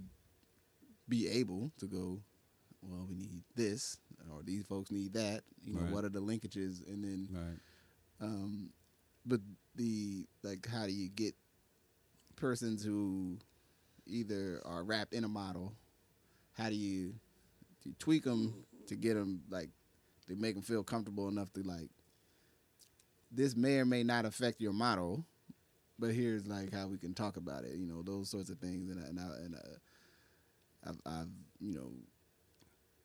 be 1.08 1.28
able 1.28 1.72
to 1.80 1.86
go. 1.88 2.20
Well, 2.82 3.06
we 3.10 3.16
need 3.16 3.44
this, 3.56 3.98
or 4.32 4.44
these 4.44 4.64
folks 4.66 4.92
need 4.92 5.14
that. 5.14 5.42
You 5.64 5.74
know, 5.74 5.82
Right. 5.82 5.92
what 5.92 6.06
are 6.06 6.10
the 6.10 6.22
linkages, 6.22 6.86
and 6.88 7.04
then 7.04 7.28
Right. 7.32 7.60
um, 8.22 8.70
but 9.26 9.42
the 9.76 10.26
like, 10.44 10.66
how 10.68 10.86
do 10.86 10.94
you 10.94 11.10
get 11.10 11.36
persons 12.36 12.84
who 12.84 13.38
either 14.08 14.62
are 14.66 14.84
wrapped 14.84 15.14
in 15.14 15.24
a 15.24 15.28
model? 15.30 15.74
How 16.54 16.70
do 16.70 16.76
you, 16.76 17.10
do 17.84 17.90
you 17.90 17.96
tweak 18.00 18.24
them 18.26 18.66
to 18.88 18.96
get 18.96 19.16
them 19.16 19.44
like 19.50 19.70
to 20.28 20.36
make 20.36 20.56
them 20.56 20.64
feel 20.64 20.84
comfortable 20.84 21.28
enough 21.28 21.52
to 21.54 21.64
like? 21.64 21.90
This 23.32 23.56
may 23.56 23.80
or 23.80 23.86
may 23.86 24.04
not 24.04 24.26
affect 24.26 24.62
your 24.62 24.74
model, 24.74 25.26
but 26.00 26.14
here's 26.14 26.48
like 26.48 26.74
how 26.74 26.88
we 26.88 26.98
can 26.98 27.14
talk 27.14 27.38
about 27.38 27.66
it. 27.66 27.76
You 27.78 27.88
know, 27.88 28.02
those 28.04 28.30
sorts 28.30 28.50
of 28.50 28.60
things, 28.60 28.90
and 28.90 29.00
I, 29.04 29.08
and, 29.10 29.20
I, 29.20 29.24
and 29.46 29.56
I, 29.56 30.90
I've, 30.90 31.00
I've 31.06 31.30
you 31.60 31.74
know, 31.74 31.92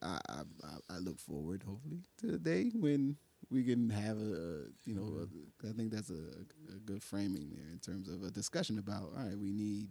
I, 0.01 0.19
I 0.29 0.43
I- 0.91 0.99
look 0.99 1.19
forward 1.19 1.63
hopefully 1.63 2.01
to 2.19 2.27
the 2.27 2.39
day 2.39 2.71
when 2.75 3.17
we 3.51 3.65
can 3.65 3.91
have 3.91 4.17
a 4.19 4.67
you 4.85 4.95
know 4.95 5.27
a, 5.27 5.69
I 5.69 5.73
think 5.73 5.93
that's 5.93 6.11
a, 6.11 6.75
a 6.75 6.79
good 6.85 7.03
framing 7.03 7.51
there 7.51 7.71
in 7.73 7.79
terms 7.79 8.09
of 8.09 8.23
a 8.23 8.31
discussion 8.31 8.79
about 8.79 9.13
all 9.17 9.25
right 9.25 9.39
we 9.39 9.53
need 9.53 9.89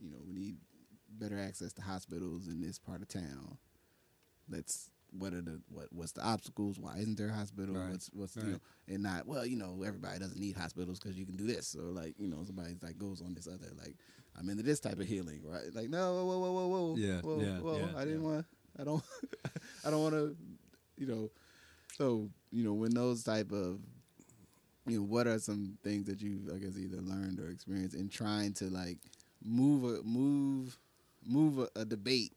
you 0.00 0.10
know 0.10 0.18
we 0.26 0.34
need 0.34 0.56
better 1.18 1.38
access 1.38 1.72
to 1.74 1.82
hospitals 1.82 2.46
in 2.48 2.60
this 2.60 2.78
part 2.78 3.02
of 3.02 3.08
town. 3.08 3.58
Let's 4.48 4.90
what 5.16 5.32
are 5.32 5.40
the 5.40 5.60
what 5.68 5.86
what's 5.92 6.12
the 6.12 6.22
obstacles? 6.24 6.78
Why 6.78 6.98
isn't 6.98 7.16
there 7.16 7.28
a 7.28 7.32
hospital? 7.32 7.74
Right, 7.74 7.90
What's 7.90 8.10
what's 8.12 8.36
you 8.36 8.42
know 8.52 8.58
and 8.88 9.02
not 9.02 9.26
well 9.26 9.46
you 9.46 9.56
know 9.56 9.82
everybody 9.86 10.18
doesn't 10.18 10.38
need 10.38 10.56
hospitals 10.56 10.98
because 10.98 11.18
you 11.18 11.24
can 11.26 11.36
do 11.36 11.46
this 11.46 11.74
or 11.74 11.84
like 11.90 12.14
you 12.18 12.28
know 12.28 12.42
somebody 12.44 12.74
like 12.82 12.98
goes 12.98 13.22
on 13.22 13.34
this 13.34 13.46
other 13.46 13.72
like 13.78 13.96
I'm 14.38 14.48
into 14.50 14.62
this 14.62 14.80
type 14.80 14.98
of 15.00 15.06
healing 15.06 15.40
right 15.44 15.74
like 15.74 15.88
no 15.88 16.14
whoa 16.14 16.24
whoa 16.24 16.38
whoa 16.38 16.52
whoa 16.52 16.68
whoa 16.68 16.96
Yeah, 16.96 17.20
whoa, 17.22 17.40
yeah, 17.40 17.58
whoa 17.60 17.78
yeah, 17.78 17.88
I 17.96 18.04
didn't 18.04 18.22
yeah. 18.22 18.28
want 18.28 18.46
I 18.78 18.84
don't 18.84 19.02
I 19.84 19.90
don't 19.90 20.02
want 20.02 20.14
to 20.14 20.36
you 20.98 21.06
know 21.06 21.30
so 21.96 22.28
you 22.50 22.62
know 22.64 22.74
when 22.74 22.92
those 22.92 23.22
type 23.24 23.50
of 23.52 23.78
you 24.86 24.98
know 24.98 25.04
what 25.04 25.26
are 25.26 25.38
some 25.38 25.78
things 25.82 26.06
that 26.06 26.20
you 26.20 26.40
I 26.54 26.58
guess 26.58 26.76
either 26.76 27.00
learned 27.00 27.40
or 27.40 27.48
experienced 27.48 27.96
in 27.96 28.08
trying 28.08 28.52
to 28.54 28.66
like 28.66 28.98
move 29.46 29.84
a 29.84 30.02
move 30.04 30.78
move 31.26 31.58
a, 31.58 31.80
a 31.80 31.84
debate 31.84 32.32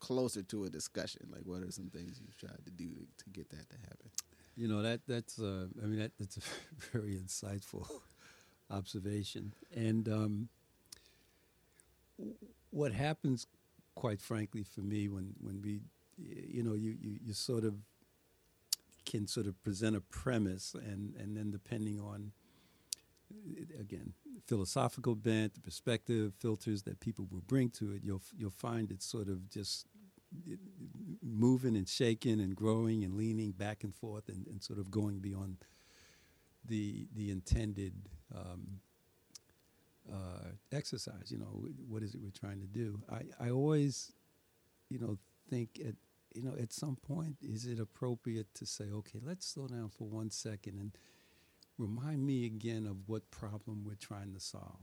closer 0.00 0.42
to 0.42 0.64
a 0.64 0.70
discussion 0.70 1.28
like 1.32 1.42
what 1.44 1.62
are 1.62 1.70
some 1.70 1.88
things 1.88 2.20
you've 2.20 2.36
tried 2.38 2.64
to 2.64 2.72
do 2.72 2.86
to, 2.86 3.24
to 3.24 3.30
get 3.30 3.48
that 3.50 3.68
to 3.70 3.76
happen 3.88 4.10
You 4.56 4.68
know 4.68 4.82
that 4.82 5.00
that's 5.08 5.38
uh, 5.40 5.66
I 5.82 5.86
mean 5.86 6.00
that 6.00 6.12
that's 6.18 6.38
a 6.38 6.42
very 6.98 7.16
insightful 7.16 7.88
observation. 8.70 9.54
And 9.74 10.08
um, 10.08 10.48
what 12.70 12.92
happens, 12.92 13.46
quite 13.94 14.20
frankly, 14.20 14.62
for 14.62 14.80
me 14.80 15.08
when 15.08 15.34
when 15.40 15.60
we, 15.62 15.80
you 16.18 16.62
know, 16.62 16.74
you, 16.74 16.96
you 17.00 17.18
you 17.24 17.32
sort 17.34 17.64
of 17.64 17.74
can 19.04 19.26
sort 19.26 19.46
of 19.46 19.62
present 19.62 19.96
a 19.96 20.00
premise, 20.00 20.74
and 20.74 21.14
and 21.16 21.36
then 21.36 21.50
depending 21.50 22.00
on 22.00 22.32
again 23.80 24.12
philosophical 24.46 25.14
bent, 25.14 25.54
the 25.54 25.60
perspective, 25.60 26.32
filters 26.38 26.82
that 26.82 27.00
people 27.00 27.26
will 27.30 27.42
bring 27.46 27.70
to 27.70 27.92
it, 27.92 28.02
you'll 28.02 28.22
you'll 28.36 28.50
find 28.50 28.90
it 28.90 29.02
sort 29.02 29.28
of 29.28 29.48
just 29.48 29.86
moving 31.22 31.76
and 31.76 31.88
shaking 31.88 32.40
and 32.40 32.56
growing 32.56 33.04
and 33.04 33.14
leaning 33.14 33.52
back 33.52 33.84
and 33.84 33.94
forth 33.94 34.28
and, 34.28 34.46
and 34.46 34.62
sort 34.62 34.78
of 34.78 34.90
going 34.90 35.18
beyond 35.18 35.58
the 36.64 37.06
the 37.14 37.30
intended 37.30 37.94
um, 38.34 38.80
uh, 40.10 40.50
exercise. 40.72 41.30
You 41.30 41.38
know, 41.38 41.66
what 41.88 42.02
is 42.02 42.14
it 42.14 42.20
we're 42.22 42.30
trying 42.30 42.60
to 42.60 42.66
do? 42.66 43.00
I, 43.10 43.46
I 43.46 43.50
always, 43.50 44.12
you 44.88 44.98
know, 44.98 45.18
think 45.48 45.80
at 45.86 45.94
you 46.34 46.42
know 46.42 46.54
at 46.60 46.72
some 46.72 46.96
point 46.96 47.36
is 47.42 47.66
it 47.66 47.78
appropriate 47.78 48.54
to 48.54 48.66
say, 48.66 48.84
okay, 48.92 49.18
let's 49.22 49.46
slow 49.46 49.66
down 49.66 49.90
for 49.90 50.08
one 50.08 50.30
second 50.30 50.78
and 50.78 50.96
remind 51.78 52.24
me 52.24 52.46
again 52.46 52.86
of 52.86 53.08
what 53.08 53.30
problem 53.30 53.84
we're 53.84 53.94
trying 53.94 54.32
to 54.34 54.40
solve. 54.40 54.80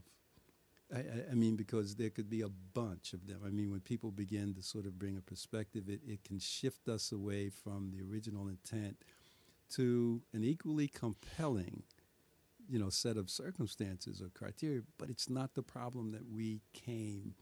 I, 0.93 0.99
I, 0.99 1.31
I 1.31 1.33
mean, 1.35 1.55
because 1.55 1.95
there 1.95 2.09
could 2.09 2.29
be 2.29 2.41
a 2.41 2.49
bunch 2.49 3.13
of 3.13 3.27
them. 3.27 3.41
I 3.45 3.49
mean, 3.49 3.71
when 3.71 3.81
people 3.81 4.11
begin 4.11 4.53
to 4.55 4.63
sort 4.63 4.85
of 4.85 4.97
bring 4.97 5.17
a 5.17 5.21
perspective, 5.21 5.87
it, 5.87 6.01
it 6.07 6.23
can 6.23 6.39
shift 6.39 6.87
us 6.87 7.11
away 7.11 7.49
from 7.49 7.91
the 7.91 8.01
original 8.01 8.47
intent 8.47 8.97
to 9.71 10.21
an 10.33 10.43
equally 10.43 10.87
compelling, 10.87 11.83
you 12.67 12.79
know, 12.79 12.89
set 12.89 13.17
of 13.17 13.29
circumstances 13.29 14.21
or 14.21 14.29
criteria. 14.29 14.81
But 14.97 15.09
it's 15.09 15.29
not 15.29 15.53
the 15.53 15.63
problem 15.63 16.11
that 16.11 16.27
we 16.31 16.61
came 16.73 17.35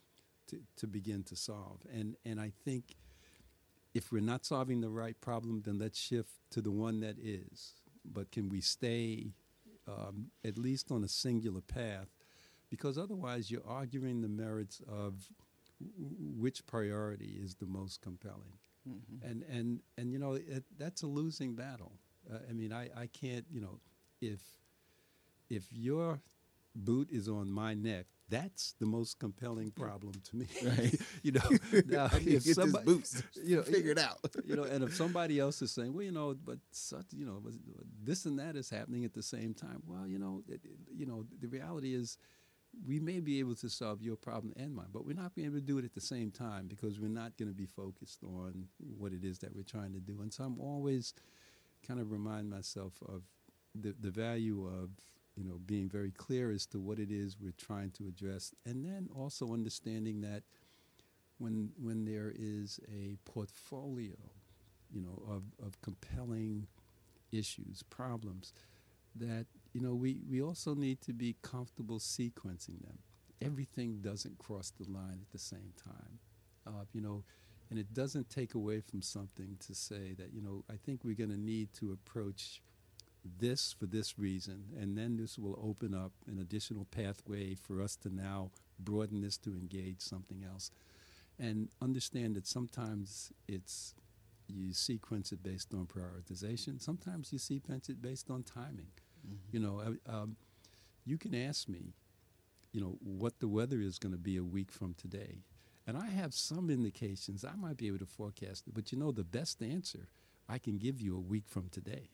to, 0.48 0.60
to 0.78 0.88
begin 0.88 1.24
to 1.24 1.36
solve. 1.36 1.82
And 1.94 2.16
and 2.26 2.40
I 2.40 2.52
think 2.66 2.96
if 3.94 4.12
we're 4.12 4.22
not 4.22 4.46
solving 4.46 4.82
the 4.82 4.90
right 4.90 5.20
problem, 5.22 5.64
then 5.66 5.80
let's 5.80 6.00
shift 6.00 6.32
to 6.52 6.62
the 6.62 6.72
one 6.72 7.00
that 7.00 7.18
is. 7.18 7.74
But 8.12 8.32
can 8.32 8.50
we 8.50 8.62
stay 8.62 9.34
um, 9.88 10.28
at 10.44 10.58
least 10.58 10.92
on 10.92 11.04
a 11.04 11.08
singular 11.08 11.62
path? 11.62 12.10
Because 12.70 12.98
otherwise, 12.98 13.50
you're 13.50 13.68
arguing 13.68 14.22
the 14.22 14.28
merits 14.28 14.82
of 14.88 15.30
w- 15.80 16.16
which 16.38 16.66
priority 16.66 17.40
is 17.42 17.56
the 17.56 17.66
most 17.66 18.02
compelling. 18.02 18.60
mm-hmm. 18.88 19.26
And 19.30 19.44
and 19.44 19.80
and 19.98 20.12
you 20.12 20.20
know 20.20 20.34
it, 20.34 20.64
that's 20.78 21.02
a 21.04 21.08
losing 21.08 21.56
battle. 21.56 21.94
Uh, 22.32 22.40
I 22.50 22.54
mean, 22.54 22.74
I, 22.74 22.90
I 22.96 23.08
can't 23.08 23.46
you 23.50 23.62
know 23.62 23.80
if 24.22 24.42
if 25.50 25.64
your 25.72 26.20
boot 26.76 27.10
is 27.12 27.28
on 27.30 27.52
my 27.52 27.74
neck, 27.74 28.06
that's 28.30 28.74
the 28.80 28.86
most 28.86 29.20
compelling 29.20 29.72
problem 29.72 30.14
to 30.30 30.36
me. 30.36 30.48
Right. 30.64 31.00
you 31.24 31.32
know, 31.34 31.50
now, 31.86 32.06
I 32.06 32.20
to 32.20 32.32
if 32.34 32.44
get 32.44 32.56
somebody, 32.56 32.86
this 32.86 32.96
boots 32.96 33.24
you 33.44 33.58
know, 33.58 33.64
figure 33.64 33.92
it 33.92 34.00
out 34.00 34.20
you 34.46 34.56
know, 34.56 34.64
and 34.64 34.84
if 34.84 34.96
somebody 34.96 35.40
else 35.40 35.62
is 35.62 35.72
saying, 35.72 35.94
well, 35.94 36.04
you 36.04 36.12
know, 36.12 36.36
but 36.44 36.58
such, 36.72 37.06
you 37.12 37.26
know, 37.26 37.42
this 38.04 38.26
and 38.26 38.40
that 38.40 38.56
is 38.56 38.70
happening 38.70 39.06
at 39.06 39.14
the 39.14 39.24
same 39.24 39.54
time. 39.54 39.82
Well, 39.86 40.08
you 40.08 40.20
know, 40.20 40.44
it, 40.50 40.62
you 40.94 41.06
know, 41.06 41.26
the 41.40 41.48
reality 41.48 41.94
is, 41.94 42.18
we 42.86 43.00
may 43.00 43.20
be 43.20 43.40
able 43.40 43.56
to 43.56 43.70
solve 43.70 44.02
your 44.02 44.16
problem 44.16 44.54
and 44.58 44.76
mine, 44.76 44.88
but 44.92 45.06
we're 45.06 45.16
not 45.16 45.34
being 45.34 45.48
able 45.48 45.58
to 45.58 45.66
do 45.66 45.78
it 45.78 45.86
at 45.86 45.94
the 45.94 46.02
same 46.02 46.30
time 46.30 46.68
because 46.68 47.00
we're 47.00 47.08
not 47.08 47.36
going 47.38 47.50
to 47.50 47.56
be 47.56 47.66
focused 47.66 48.24
on 48.24 48.68
what 48.98 49.14
it 49.14 49.24
is 49.24 49.40
that 49.40 49.56
we're 49.56 49.64
trying 49.64 49.94
to 49.94 50.00
do. 50.00 50.22
And 50.22 50.32
so 50.32 50.44
I'm 50.44 50.60
always 50.60 51.14
kind 51.88 52.00
of 52.00 52.12
remind 52.12 52.50
myself 52.50 52.94
of 53.08 53.24
the 53.74 53.96
the 54.00 54.12
value 54.12 54.66
of 54.68 54.90
you 55.38 55.44
know 55.44 55.60
being 55.66 55.88
very 55.88 56.12
clear 56.12 56.52
as 56.52 56.66
to 56.68 56.80
what 56.80 57.00
it 57.00 57.12
is 57.12 57.38
we're 57.40 57.54
trying 57.58 57.92
to 57.92 58.08
address, 58.08 58.54
and 58.66 58.84
then 58.84 59.10
also 59.16 59.54
understanding 59.54 60.22
that 60.22 60.44
when 61.38 61.70
when 61.82 62.06
there 62.06 62.34
is 62.36 62.80
a 62.92 63.18
portfolio, 63.26 64.16
you 64.92 65.02
know, 65.02 65.22
of, 65.30 65.44
of 65.66 65.80
compelling 65.82 66.68
issues, 67.32 67.84
problems, 67.84 68.54
that 69.16 69.46
you 69.74 69.82
know 69.82 69.94
we, 69.94 70.22
we 70.30 70.42
also 70.42 70.74
need 70.74 71.02
to 71.02 71.14
be 71.14 71.36
comfortable 71.42 72.00
sequencing 72.00 72.82
them. 72.82 73.00
Everything 73.42 74.00
doesn't 74.02 74.40
cross 74.40 74.72
the 74.72 74.92
line 74.92 75.20
at 75.22 75.32
the 75.32 75.40
same 75.40 75.74
time, 75.84 76.20
uh, 76.66 76.86
you 76.92 77.02
know, 77.02 77.24
and 77.70 77.78
it 77.78 77.94
doesn't 77.94 78.30
take 78.30 78.56
away 78.56 78.82
from 78.82 79.02
something 79.02 79.58
to 79.68 79.76
say 79.76 80.14
that 80.18 80.34
you 80.34 80.42
know 80.42 80.64
I 80.70 80.76
think 80.84 81.04
we're 81.04 81.16
going 81.16 81.30
to 81.30 81.40
need 81.40 81.74
to 81.76 81.92
approach 81.92 82.62
this 83.40 83.76
for 83.78 83.86
this 83.86 84.18
reason, 84.18 84.66
and 84.80 84.98
then 84.98 85.18
this 85.18 85.38
will 85.38 85.60
open 85.64 85.94
up 85.94 86.12
an 86.28 86.40
additional 86.40 86.86
pathway 86.86 87.56
for 87.56 87.82
us 87.82 87.96
to 87.98 88.14
now 88.14 88.52
broaden 88.80 89.22
this 89.22 89.38
to 89.38 89.52
engage 89.52 90.02
something 90.02 90.44
else, 90.44 90.72
and 91.40 91.70
understand 91.82 92.36
that 92.36 92.48
sometimes 92.48 93.32
it's 93.48 93.94
you 94.48 94.74
sequence 94.74 95.32
it 95.32 95.44
based 95.44 95.74
on 95.74 95.86
prioritization. 95.86 96.82
Sometimes 96.82 97.34
you 97.34 97.40
sequence 97.40 97.90
it 97.90 98.02
based 98.02 98.30
on 98.30 98.44
timing. 98.44 98.92
Mm-hmm. 99.28 99.36
You 99.52 99.60
know, 99.60 99.96
um, 100.08 100.38
you 101.06 101.18
can 101.18 101.36
ask 101.36 101.68
me, 101.68 101.94
you 102.72 102.82
know, 102.82 102.98
what 103.02 103.40
the 103.40 103.48
weather 103.48 103.82
is 103.82 104.00
going 104.00 104.14
to 104.14 104.18
be 104.18 104.38
a 104.38 104.44
week 104.44 104.72
from 104.72 104.94
today. 104.94 105.40
And 105.86 105.98
I 105.98 106.08
have 106.08 106.34
some 106.34 106.70
indications 106.70 107.46
I 107.46 107.56
might 107.56 107.78
be 107.78 107.88
able 107.88 108.00
to 108.00 108.06
forecast 108.06 108.68
it, 108.68 108.74
but 108.74 108.92
you 108.92 108.98
know, 108.98 109.12
the 109.12 109.24
best 109.24 109.62
answer 109.62 110.08
I 110.50 110.58
can 110.58 110.78
give 110.78 111.02
you 111.02 111.16
a 111.16 111.20
week 111.20 111.46
from 111.48 111.70
today 111.70 112.10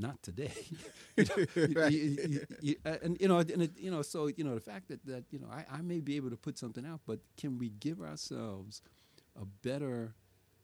not 0.00 0.22
today. 0.22 0.52
you 1.16 1.24
know, 1.24 1.64
right. 1.80 1.92
you, 1.92 2.46
you, 2.60 2.76
and 2.84 3.16
you 3.20 3.28
know, 3.28 3.38
and 3.38 3.62
it, 3.62 3.78
you 3.78 3.90
know, 3.90 4.02
so 4.02 4.26
you 4.28 4.44
know, 4.44 4.54
the 4.54 4.60
fact 4.60 4.88
that 4.88 5.04
that 5.06 5.24
you 5.30 5.38
know, 5.38 5.48
I, 5.50 5.64
I 5.70 5.82
may 5.82 6.00
be 6.00 6.16
able 6.16 6.30
to 6.30 6.36
put 6.36 6.58
something 6.58 6.84
out, 6.84 7.00
but 7.06 7.20
can 7.36 7.58
we 7.58 7.70
give 7.70 8.00
ourselves 8.00 8.82
a 9.40 9.44
better, 9.44 10.14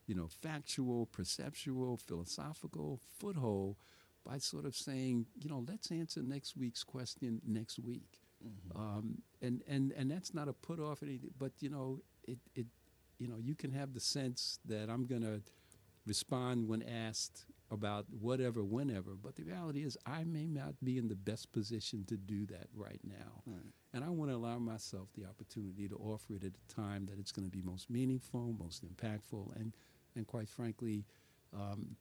you 0.06 0.14
know, 0.14 0.28
factual, 0.28 1.06
perceptual, 1.06 1.96
philosophical 1.96 3.00
foothold 3.18 3.76
by 4.24 4.38
sort 4.38 4.64
of 4.64 4.74
saying, 4.74 5.26
you 5.40 5.48
know, 5.48 5.64
let's 5.68 5.90
answer 5.92 6.22
next 6.22 6.56
week's 6.56 6.82
question 6.82 7.40
next 7.46 7.78
week, 7.78 8.20
mm-hmm. 8.44 8.78
um, 8.78 9.22
and 9.42 9.62
and 9.68 9.92
and 9.92 10.10
that's 10.10 10.34
not 10.34 10.48
a 10.48 10.52
put 10.52 10.80
off 10.80 11.02
anything, 11.02 11.30
but 11.38 11.52
you 11.60 11.68
know, 11.68 12.00
it 12.26 12.38
it, 12.54 12.66
you 13.18 13.28
know, 13.28 13.36
you 13.40 13.54
can 13.54 13.70
have 13.70 13.94
the 13.94 14.00
sense 14.00 14.58
that 14.66 14.90
I'm 14.90 15.06
going 15.06 15.22
to 15.22 15.40
respond 16.06 16.68
when 16.68 16.82
asked 16.82 17.44
about 17.70 18.06
whatever, 18.20 18.62
whenever. 18.62 19.12
But 19.20 19.36
the 19.36 19.42
reality 19.42 19.82
is, 19.82 19.96
I 20.06 20.24
may 20.24 20.46
not 20.46 20.74
be 20.82 20.98
in 20.98 21.08
the 21.08 21.16
best 21.16 21.52
position 21.52 22.04
to 22.06 22.16
do 22.16 22.46
that 22.46 22.68
right 22.74 23.00
now. 23.02 23.42
Right. 23.46 23.72
And 23.92 24.04
I 24.04 24.08
want 24.10 24.30
to 24.30 24.36
allow 24.36 24.58
myself 24.58 25.08
the 25.16 25.24
opportunity 25.24 25.88
to 25.88 25.96
offer 25.96 26.34
it 26.34 26.44
at 26.44 26.52
a 26.52 26.74
time 26.74 27.06
that 27.06 27.18
it's 27.18 27.32
going 27.32 27.44
to 27.44 27.50
be 27.50 27.62
most 27.62 27.90
meaningful, 27.90 28.54
most 28.58 28.84
impactful, 28.84 29.56
and, 29.56 29.72
and 30.14 30.26
quite 30.26 30.48
frankly, 30.48 31.04
um, 31.54 31.96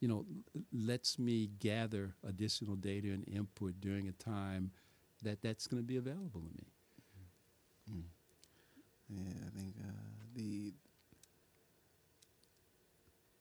you 0.00 0.08
know, 0.08 0.26
lets 0.72 1.18
me 1.18 1.50
gather 1.58 2.14
additional 2.26 2.76
data 2.76 3.08
and 3.08 3.26
input 3.28 3.80
during 3.80 4.08
a 4.08 4.12
time 4.12 4.70
that 5.22 5.40
that's 5.40 5.66
going 5.66 5.82
to 5.82 5.86
be 5.86 5.96
available 5.96 6.42
to 6.42 6.50
me. 6.54 6.66
Mm. 7.90 8.02
Yeah, 9.08 9.46
I 9.46 9.58
think 9.58 9.74
uh, 9.80 9.92
the 10.34 10.74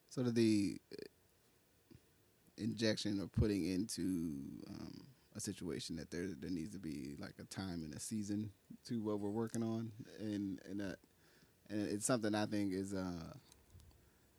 sort 0.10 0.28
of 0.28 0.36
the 0.36 0.80
injection 2.58 3.20
or 3.20 3.28
putting 3.28 3.66
into 3.66 4.02
um, 4.70 5.02
a 5.36 5.40
situation 5.40 5.96
that 5.98 6.12
there 6.12 6.28
there 6.40 6.50
needs 6.50 6.72
to 6.72 6.80
be 6.80 7.16
like 7.20 7.36
a 7.40 7.46
time 7.46 7.84
and 7.84 7.94
a 7.94 8.00
season 8.00 8.52
to 8.88 9.02
what 9.02 9.20
we're 9.20 9.30
working 9.30 9.64
on, 9.64 9.92
and 10.20 10.60
and 10.70 10.82
uh, 10.82 10.96
and 11.70 11.88
it's 11.90 12.06
something 12.06 12.34
I 12.34 12.46
think 12.46 12.74
is 12.74 12.94
uh, 12.94 13.34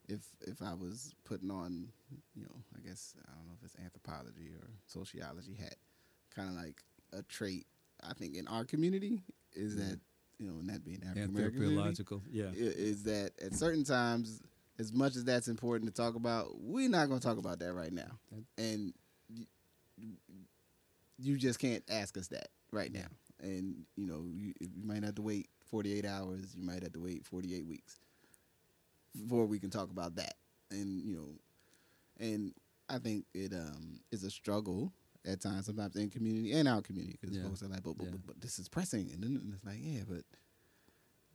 if 0.08 0.20
if 0.40 0.62
I 0.62 0.74
was 0.74 1.14
putting 1.24 1.50
on, 1.50 1.88
you 2.34 2.42
know, 2.42 2.56
I 2.76 2.86
guess 2.86 3.14
I 3.28 3.34
don't 3.34 3.46
know 3.46 3.54
if 3.58 3.64
it's 3.64 3.76
anthropology 3.82 4.50
or 4.54 4.68
sociology 4.86 5.54
hat, 5.54 5.76
kind 6.34 6.48
of 6.48 6.54
like 6.56 6.82
a 7.12 7.22
trait 7.22 7.66
I 8.02 8.12
think 8.12 8.36
in 8.36 8.46
our 8.48 8.64
community 8.64 9.22
is 9.54 9.74
mm-hmm. 9.74 9.88
that 9.88 10.00
you 10.38 10.46
know, 10.46 10.58
and 10.58 10.68
that 10.68 10.84
being 10.84 11.02
African 11.02 11.30
American, 11.30 11.62
anthropological, 11.62 12.22
yeah, 12.30 12.50
is 12.54 13.04
that 13.04 13.32
at 13.42 13.54
certain 13.54 13.84
times 13.84 14.42
as 14.78 14.92
much 14.92 15.16
as 15.16 15.24
that's 15.24 15.48
important 15.48 15.94
to 15.94 16.02
talk 16.02 16.14
about, 16.14 16.60
we're 16.60 16.88
not 16.88 17.08
going 17.08 17.20
to 17.20 17.26
talk 17.26 17.38
about 17.38 17.58
that 17.60 17.72
right 17.72 17.92
now. 17.92 18.18
And 18.58 18.92
you, 19.28 19.46
you 21.18 21.36
just 21.36 21.58
can't 21.58 21.82
ask 21.88 22.16
us 22.16 22.28
that 22.28 22.48
right 22.72 22.92
now. 22.92 23.06
And 23.40 23.84
you 23.96 24.06
know, 24.06 24.24
you, 24.26 24.52
you 24.60 24.84
might 24.84 25.02
have 25.02 25.14
to 25.16 25.22
wait 25.22 25.48
48 25.70 26.04
hours. 26.04 26.54
You 26.56 26.64
might 26.64 26.82
have 26.82 26.92
to 26.92 27.00
wait 27.00 27.26
48 27.26 27.66
weeks 27.66 27.98
before 29.14 29.46
we 29.46 29.58
can 29.58 29.70
talk 29.70 29.90
about 29.90 30.16
that. 30.16 30.34
And 30.70 31.02
you 31.02 31.14
know, 31.14 31.28
and 32.18 32.52
I 32.88 32.98
think 32.98 33.24
it 33.34 33.52
um, 33.52 34.00
is 34.10 34.24
a 34.24 34.30
struggle 34.30 34.92
at 35.26 35.40
times, 35.40 35.66
sometimes 35.66 35.96
in 35.96 36.10
community 36.10 36.52
and 36.52 36.68
our 36.68 36.82
community, 36.82 37.18
because 37.20 37.36
yeah. 37.36 37.42
folks 37.42 37.62
are 37.62 37.68
like, 37.68 37.82
but, 37.82 37.98
but, 37.98 38.04
yeah. 38.04 38.12
but, 38.12 38.26
but, 38.26 38.40
this 38.40 38.58
is 38.58 38.68
pressing, 38.68 39.10
and 39.12 39.22
then 39.22 39.52
it's 39.52 39.64
like, 39.64 39.78
yeah, 39.80 40.02
but 40.08 40.22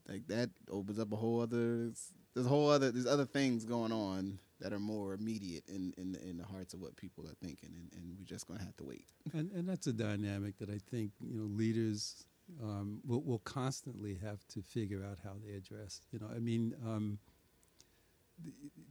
like 0.08 0.28
that 0.28 0.50
opens 0.70 1.00
up 1.00 1.12
a 1.12 1.16
whole 1.16 1.42
other 1.42 1.92
there's 2.34 2.46
a 2.46 2.50
whole 2.50 2.70
other 2.70 2.92
there's 2.92 3.08
other 3.08 3.26
things 3.26 3.66
going 3.66 3.92
on 3.92 4.40
that 4.60 4.74
are 4.74 4.80
more 4.80 5.14
immediate 5.14 5.64
in 5.68 5.94
in, 5.98 6.16
in 6.28 6.38
the 6.38 6.46
hearts 6.46 6.74
of 6.74 6.82
what 6.82 6.96
people 6.96 7.26
are 7.26 7.36
thinking, 7.46 7.72
and, 7.76 7.92
and 7.94 8.16
we're 8.18 8.26
just 8.26 8.48
gonna 8.48 8.62
have 8.62 8.76
to 8.78 8.84
wait. 8.84 9.06
And 9.34 9.52
and 9.52 9.68
that's 9.68 9.88
a 9.88 9.94
dynamic 9.94 10.58
that 10.60 10.70
I 10.70 10.80
think 10.90 11.12
you 11.22 11.40
know 11.40 11.46
leaders 11.46 12.26
um, 12.62 13.02
will 13.06 13.22
will 13.24 13.40
constantly 13.40 14.18
have 14.24 14.46
to 14.50 14.62
figure 14.62 15.04
out 15.04 15.18
how 15.24 15.34
they 15.46 15.54
address. 15.54 16.02
You 16.12 16.20
know, 16.20 16.28
I 16.34 16.40
mean, 16.40 16.76
um, 16.86 17.20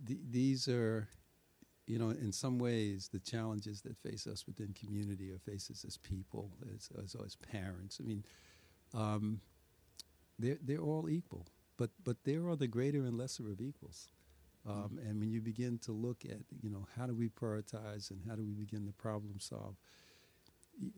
these 0.05 0.68
are. 0.68 1.09
You 1.86 1.99
know, 1.99 2.11
in 2.11 2.30
some 2.30 2.61
ways, 2.61 3.09
the 3.12 3.18
challenges 3.18 3.80
that 3.80 3.99
face 3.99 4.28
us 4.28 4.47
within 4.47 4.72
community 4.74 5.32
or 5.32 5.38
face 5.38 5.68
us 5.72 5.84
as 5.84 5.97
people, 5.97 6.53
as, 6.72 6.88
as, 7.03 7.16
as 7.16 7.34
parents. 7.34 7.99
I 8.01 8.07
mean, 8.07 8.24
um, 8.95 9.41
they're 10.38 10.59
they're 10.62 10.78
all 10.78 11.09
equal 11.11 11.49
but 11.81 11.91
but 12.05 12.24
there 12.24 12.47
are 12.47 12.57
the 12.57 12.68
greater 12.68 12.99
and 12.99 13.16
lesser 13.16 13.51
of 13.51 13.61
equals. 13.61 14.09
Um, 14.68 14.74
mm-hmm. 14.74 14.99
And 14.99 15.18
when 15.18 15.31
you 15.31 15.41
begin 15.41 15.78
to 15.78 15.93
look 15.93 16.26
at, 16.26 16.41
you 16.61 16.68
know, 16.68 16.87
how 16.95 17.07
do 17.07 17.14
we 17.14 17.31
prioritize 17.31 18.11
and 18.11 18.20
how 18.28 18.35
do 18.35 18.43
we 18.45 18.53
begin 18.53 18.85
to 18.85 18.93
problem 18.93 19.41
solve, 19.41 19.76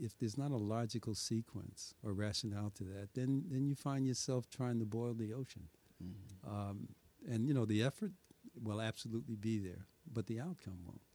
if 0.01 0.19
there's 0.19 0.37
not 0.37 0.51
a 0.51 0.57
logical 0.57 1.15
sequence 1.15 1.95
or 2.03 2.13
rationale 2.13 2.71
to 2.71 2.85
that, 2.85 3.11
then 3.15 3.45
then 3.49 3.65
you 3.69 3.77
find 3.77 4.09
yourself 4.09 4.51
trying 4.51 4.81
to 4.81 4.85
boil 4.85 5.15
the 5.15 5.33
ocean. 5.33 5.69
Mm-hmm. 6.03 6.53
Um, 6.53 6.89
and 7.31 7.47
you 7.47 7.55
know, 7.55 7.65
the 7.65 7.85
effort 7.85 8.11
will 8.61 8.81
absolutely 8.81 9.37
be 9.37 9.61
there, 9.61 9.87
but 10.13 10.27
the 10.27 10.41
outcome 10.41 10.79
won't. 10.85 11.07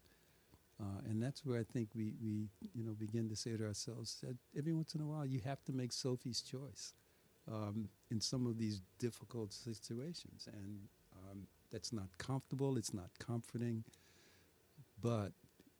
Uh, 0.79 1.09
and 1.09 1.21
that's 1.21 1.43
where 1.45 1.59
I 1.59 1.63
think 1.63 1.89
we, 1.93 2.13
we 2.23 2.47
you 2.73 2.85
know 2.85 2.93
begin 2.93 3.27
to 3.27 3.35
say 3.35 3.57
to 3.57 3.65
ourselves 3.65 4.17
that 4.23 4.37
every 4.57 4.73
once 4.73 4.95
in 4.95 5.01
a 5.01 5.05
while 5.05 5.25
you 5.25 5.41
have 5.41 5.61
to 5.65 5.73
make 5.73 5.91
Sophie's 5.91 6.41
choice 6.41 6.93
um, 7.51 7.89
in 8.11 8.21
some 8.21 8.45
of 8.45 8.57
these 8.57 8.81
difficult 8.99 9.53
situations. 9.53 10.47
And 10.51 10.79
um, 11.13 11.47
that's 11.71 11.91
not 11.91 12.17
comfortable, 12.17 12.77
it's 12.77 12.93
not 12.93 13.09
comforting, 13.19 13.83
but 15.01 15.31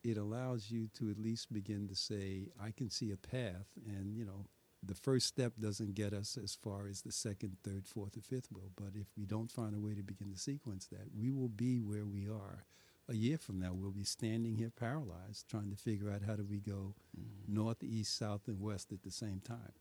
it 0.03 0.17
allows 0.17 0.71
you 0.71 0.87
to 0.99 1.09
at 1.09 1.17
least 1.17 1.51
begin 1.51 1.87
to 1.87 1.95
say, 1.95 2.49
I 2.61 2.71
can 2.71 2.89
see 2.89 3.11
a 3.11 3.17
path. 3.17 3.67
And, 3.87 4.15
you 4.15 4.25
know, 4.25 4.45
the 4.83 4.95
first 4.95 5.27
step 5.27 5.53
doesn't 5.59 5.95
get 5.95 6.13
us 6.13 6.37
as 6.41 6.55
far 6.55 6.87
as 6.87 7.01
the 7.01 7.11
second, 7.11 7.57
third, 7.63 7.87
fourth, 7.87 8.15
or 8.15 8.21
fifth 8.21 8.49
will. 8.51 8.71
But 8.75 8.95
if 8.95 9.07
we 9.17 9.25
don't 9.25 9.51
find 9.51 9.75
a 9.75 9.79
way 9.79 9.95
to 9.95 10.03
begin 10.03 10.31
to 10.31 10.39
sequence 10.39 10.85
that, 10.87 11.07
we 11.17 11.31
will 11.31 11.49
be 11.49 11.79
where 11.79 12.05
we 12.05 12.27
are. 12.27 12.65
A 13.09 13.15
year 13.15 13.37
from 13.37 13.59
now, 13.59 13.71
we'll 13.73 13.91
be 13.91 14.03
standing 14.03 14.55
here 14.55 14.69
paralyzed, 14.69 15.47
trying 15.49 15.69
to 15.71 15.77
figure 15.77 16.11
out 16.11 16.21
how 16.27 16.35
do 16.35 16.43
we 16.43 16.59
go 16.59 16.93
mm-hmm. 17.17 17.53
north, 17.53 17.81
east, 17.83 18.17
south, 18.17 18.41
and 18.47 18.61
west 18.61 18.91
at 18.91 19.03
the 19.03 19.11
same 19.11 19.41
time. 19.45 19.71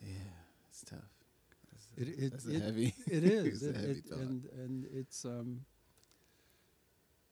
Yeah, 0.00 0.36
tough. 0.86 0.98
That's, 1.70 1.86
it, 1.96 2.24
it, 2.24 2.30
that's 2.32 2.44
it, 2.46 2.62
heavy. 2.62 2.94
It 3.06 3.24
is. 3.24 3.62
it, 3.62 3.76
it 3.76 4.04
and 4.10 4.44
and 4.56 4.86
it's 4.92 5.24
um. 5.24 5.60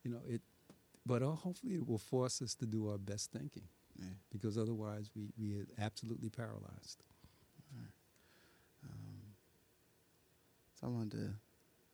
You 0.04 0.10
know 0.10 0.20
it, 0.28 0.40
but 1.06 1.22
uh, 1.22 1.30
hopefully 1.30 1.74
it 1.74 1.86
will 1.86 1.98
force 1.98 2.42
us 2.42 2.54
to 2.56 2.66
do 2.66 2.88
our 2.88 2.98
best 2.98 3.30
thinking. 3.30 3.62
Yeah. 3.98 4.06
Because 4.32 4.58
otherwise 4.58 5.10
we 5.14 5.28
we 5.38 5.54
are 5.54 5.66
absolutely 5.80 6.28
paralyzed. 6.28 7.04
Right. 7.72 7.94
Um, 8.84 9.20
so 10.80 10.86
I 10.88 10.90
wanted 10.90 11.12
to 11.12 11.34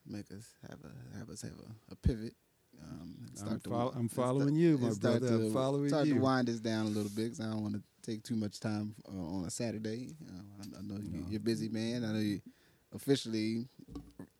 make 0.06 0.30
us 0.32 0.54
have 0.62 0.78
a 0.84 1.18
have 1.18 1.28
us 1.28 1.42
have 1.42 1.52
a, 1.52 1.92
a 1.92 1.96
pivot 1.96 2.34
um, 2.82 3.14
I'm, 3.46 3.60
fo- 3.60 3.92
I'm, 3.94 4.08
following 4.08 4.54
you, 4.54 4.78
my 4.78 4.90
brother. 4.94 5.28
To, 5.28 5.34
I'm 5.34 5.52
following 5.52 5.88
start 5.88 6.06
you. 6.06 6.12
Start 6.12 6.20
to 6.20 6.24
wind 6.24 6.48
this 6.48 6.60
down 6.60 6.86
a 6.86 6.88
little 6.88 7.10
bit 7.10 7.24
because 7.24 7.40
I 7.40 7.44
don't 7.44 7.62
want 7.62 7.74
to 7.74 7.82
take 8.02 8.22
too 8.22 8.36
much 8.36 8.60
time 8.60 8.94
uh, 9.08 9.36
on 9.36 9.44
a 9.46 9.50
Saturday. 9.50 10.10
Uh, 10.26 10.42
I, 10.60 10.78
I, 10.78 10.82
know 10.82 10.96
no. 10.96 11.26
you, 11.28 11.36
are 11.36 11.40
busy, 11.40 11.68
man. 11.68 12.04
I 12.04 12.12
know 12.12 12.18
you 12.18 12.40
officially, 12.94 13.66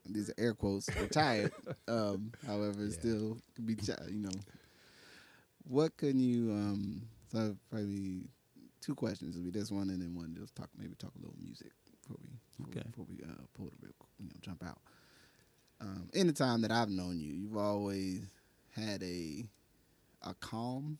these 0.06 0.30
are 0.30 0.34
air 0.38 0.54
quotes, 0.54 0.88
retired. 1.00 1.52
um, 1.88 2.32
however, 2.46 2.84
yeah. 2.84 2.92
still 2.92 3.38
could 3.54 3.66
be, 3.66 3.76
you 4.10 4.20
know. 4.20 4.40
What 5.64 5.96
can 5.96 6.18
you? 6.18 6.50
Um, 6.50 7.02
so 7.30 7.56
probably 7.70 8.22
two 8.80 8.94
questions 8.94 9.36
will 9.36 9.44
be 9.44 9.50
this 9.50 9.70
one 9.70 9.90
and 9.90 10.00
then 10.00 10.14
one 10.14 10.34
just 10.38 10.54
talk 10.54 10.68
maybe 10.78 10.94
talk 10.94 11.12
a 11.16 11.18
little 11.18 11.36
music 11.42 11.72
before 12.00 12.16
we 12.22 12.30
before, 12.56 12.80
okay. 12.80 12.88
before 12.88 13.06
we 13.08 13.16
uh, 13.22 13.42
pull 13.54 13.66
the 13.66 13.76
real 13.82 13.92
you 14.18 14.26
know 14.26 14.36
jump 14.40 14.64
out 14.64 14.78
um, 15.80 16.08
in 16.12 16.26
the 16.26 16.32
time 16.32 16.62
that 16.62 16.72
I've 16.72 16.90
known 16.90 17.20
you, 17.20 17.32
you've 17.32 17.56
always 17.56 18.22
had 18.74 19.02
a 19.02 19.44
a 20.22 20.34
calm. 20.34 20.98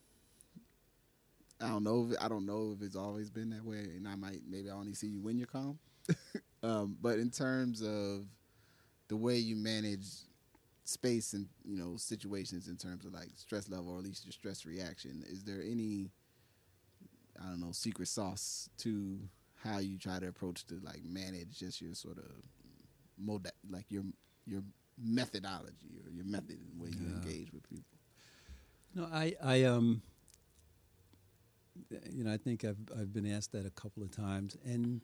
I 1.61 1.69
don't 1.69 1.83
know. 1.83 2.09
If, 2.11 2.19
I 2.23 2.29
don't 2.29 2.47
know 2.47 2.75
if 2.77 2.85
it's 2.85 2.95
always 2.97 3.31
been 3.31 3.51
that 3.51 3.65
way, 3.65 3.79
and 3.97 4.07
I 4.07 4.15
might 4.15 4.43
maybe 4.49 4.71
I 4.71 4.75
only 4.75 4.95
see 4.95 5.09
you 5.09 5.21
when 5.21 5.39
you're 5.39 5.49
calm. 5.49 5.79
um, 6.63 6.97
but 7.03 7.19
in 7.19 7.31
terms 7.31 7.83
of 7.83 8.25
the 9.09 9.17
way 9.17 9.37
you 9.37 9.57
manage 9.57 10.07
space 10.85 11.35
and 11.35 11.47
you 11.65 11.77
know 11.77 11.97
situations 11.97 12.69
in 12.69 12.77
terms 12.77 13.05
of 13.05 13.13
like 13.13 13.29
stress 13.35 13.69
level 13.69 13.91
or 13.91 13.99
at 13.99 14.05
least 14.05 14.25
your 14.25 14.33
stress 14.33 14.65
reaction, 14.65 15.25
is 15.29 15.43
there 15.43 15.61
any 15.63 16.11
I 17.41 17.49
don't 17.49 17.61
know 17.61 17.73
secret 17.73 18.09
sauce 18.09 18.71
to 18.79 19.19
how 19.65 19.79
you 19.79 19.99
try 19.99 20.21
to 20.21 20.29
approach 20.29 20.65
to 20.67 20.81
like 20.85 21.03
manage 21.05 21.59
just 21.59 21.81
your 21.81 21.95
sort 21.95 22.19
of 22.19 22.31
mod 23.19 23.51
like 23.69 23.87
your 23.89 24.05
your 24.49 24.63
methodology 25.01 26.01
or 26.05 26.11
your 26.11 26.25
method 26.25 26.59
in 26.59 26.67
the 26.77 26.83
way 26.83 26.91
you 26.91 27.07
engage 27.07 27.53
with 27.53 27.69
people. 27.69 27.99
No, 28.95 29.05
I, 29.13 29.35
I, 29.43 29.65
um, 29.65 30.03
you 32.11 32.25
know, 32.25 32.33
I 32.33 32.37
think 32.37 32.65
I've 32.65 32.79
I've 32.99 33.13
been 33.13 33.31
asked 33.31 33.53
that 33.53 33.67
a 33.67 33.71
couple 33.71 34.03
of 34.03 34.11
times, 34.11 34.57
and 34.65 35.03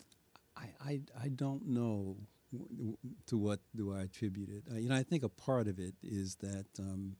I, 0.56 0.66
I, 0.84 1.00
I 1.24 1.28
don't 1.28 1.66
know 1.68 2.16
w- 2.52 2.96
to 3.26 3.36
what 3.38 3.60
do 3.76 3.94
I 3.94 4.02
attribute 4.02 4.48
it. 4.48 4.64
Uh, 4.72 4.78
you 4.78 4.88
know, 4.88 4.96
I 4.96 5.02
think 5.02 5.22
a 5.22 5.28
part 5.28 5.68
of 5.68 5.78
it 5.78 5.94
is 6.02 6.36
that 6.36 6.66
um, 6.78 7.16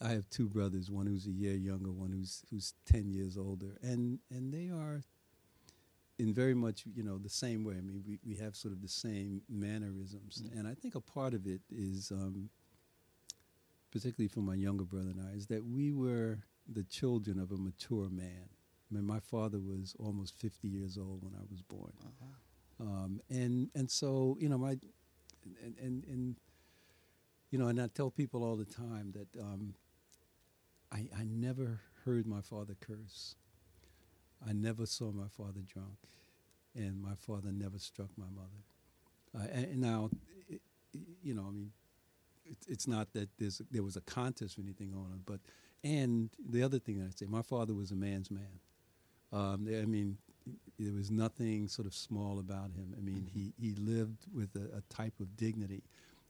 I 0.00 0.08
have 0.08 0.28
two 0.30 0.48
brothers, 0.48 0.90
one 0.90 1.06
who's 1.06 1.26
a 1.26 1.30
year 1.32 1.54
younger, 1.54 1.90
one 1.92 2.12
who's 2.12 2.42
who's 2.50 2.74
ten 2.84 3.10
years 3.10 3.36
older, 3.36 3.76
and 3.82 4.18
and 4.30 4.52
they 4.52 4.68
are 4.68 5.02
in 6.18 6.34
very 6.34 6.54
much 6.54 6.84
you 6.94 7.02
know 7.02 7.18
the 7.18 7.28
same 7.28 7.64
way. 7.64 7.74
I 7.78 7.80
mean, 7.80 8.02
we, 8.06 8.18
we 8.26 8.36
have 8.36 8.56
sort 8.56 8.72
of 8.74 8.82
the 8.82 8.88
same 8.88 9.42
mannerisms, 9.48 10.42
Mm. 10.42 10.58
and 10.58 10.68
I 10.68 10.74
think 10.74 10.94
a 10.94 11.00
part 11.00 11.34
of 11.34 11.46
it 11.46 11.60
is. 11.70 12.10
Um, 12.10 12.50
particularly 13.90 14.28
for 14.28 14.40
my 14.40 14.54
younger 14.54 14.84
brother 14.84 15.08
and 15.08 15.20
I, 15.20 15.34
is 15.34 15.46
that 15.46 15.64
we 15.64 15.92
were 15.92 16.40
the 16.70 16.84
children 16.84 17.38
of 17.38 17.50
a 17.52 17.56
mature 17.56 18.10
man. 18.10 18.50
I 18.90 18.94
mean, 18.94 19.04
my 19.06 19.18
father 19.18 19.58
was 19.58 19.96
almost 19.98 20.34
50 20.36 20.68
years 20.68 20.98
old 20.98 21.24
when 21.24 21.34
I 21.34 21.44
was 21.50 21.62
born, 21.62 21.92
um, 22.80 23.20
and 23.30 23.70
and 23.74 23.90
so 23.90 24.36
you 24.40 24.48
know 24.48 24.58
my, 24.58 24.78
and, 25.64 25.74
and 25.82 26.04
and 26.04 26.36
you 27.50 27.58
know, 27.58 27.68
and 27.68 27.80
I 27.80 27.86
tell 27.86 28.10
people 28.10 28.44
all 28.44 28.56
the 28.56 28.66
time 28.66 29.12
that 29.12 29.40
um, 29.40 29.74
I 30.92 31.08
I 31.18 31.24
never 31.24 31.80
heard 32.04 32.26
my 32.26 32.40
father 32.42 32.76
curse. 32.78 33.36
I 34.46 34.52
never 34.52 34.86
saw 34.86 35.10
my 35.10 35.28
father 35.28 35.60
drunk, 35.66 35.96
and 36.74 37.00
my 37.02 37.14
father 37.14 37.50
never 37.52 37.78
struck 37.78 38.10
my 38.16 38.26
mother. 38.34 38.62
Uh, 39.36 39.48
and, 39.52 39.80
now, 39.80 40.10
i 40.50 40.54
i 40.54 40.58
you 41.22 41.34
know, 41.34 41.46
I 41.48 41.50
mean, 41.50 41.72
it's, 42.44 42.66
it's 42.66 42.86
not 42.88 43.12
that 43.12 43.28
there 43.70 43.82
was 43.82 43.96
a 43.96 44.00
contest 44.02 44.58
or 44.58 44.62
anything 44.62 44.94
on 44.94 45.12
it, 45.14 45.20
but 45.26 45.40
and 45.84 46.30
the 46.48 46.62
other 46.62 46.78
thing 46.78 46.98
that 46.98 47.06
I 47.06 47.10
say, 47.14 47.26
my 47.26 47.42
father 47.42 47.74
was 47.74 47.90
a 47.90 47.94
man's 47.94 48.30
man. 48.30 48.60
Um, 49.32 49.68
I 49.68 49.84
mean, 49.84 50.18
there 50.78 50.92
was 50.94 51.10
nothing 51.10 51.68
sort 51.68 51.86
of 51.86 51.94
small 51.94 52.38
about 52.38 52.70
him. 52.72 52.94
I 52.96 53.00
mean, 53.00 53.28
he 53.32 53.52
he 53.60 53.74
lived 53.74 54.26
with 54.34 54.54
a, 54.56 54.78
a 54.78 54.80
type 54.88 55.20
of 55.20 55.36
dignity, 55.36 55.82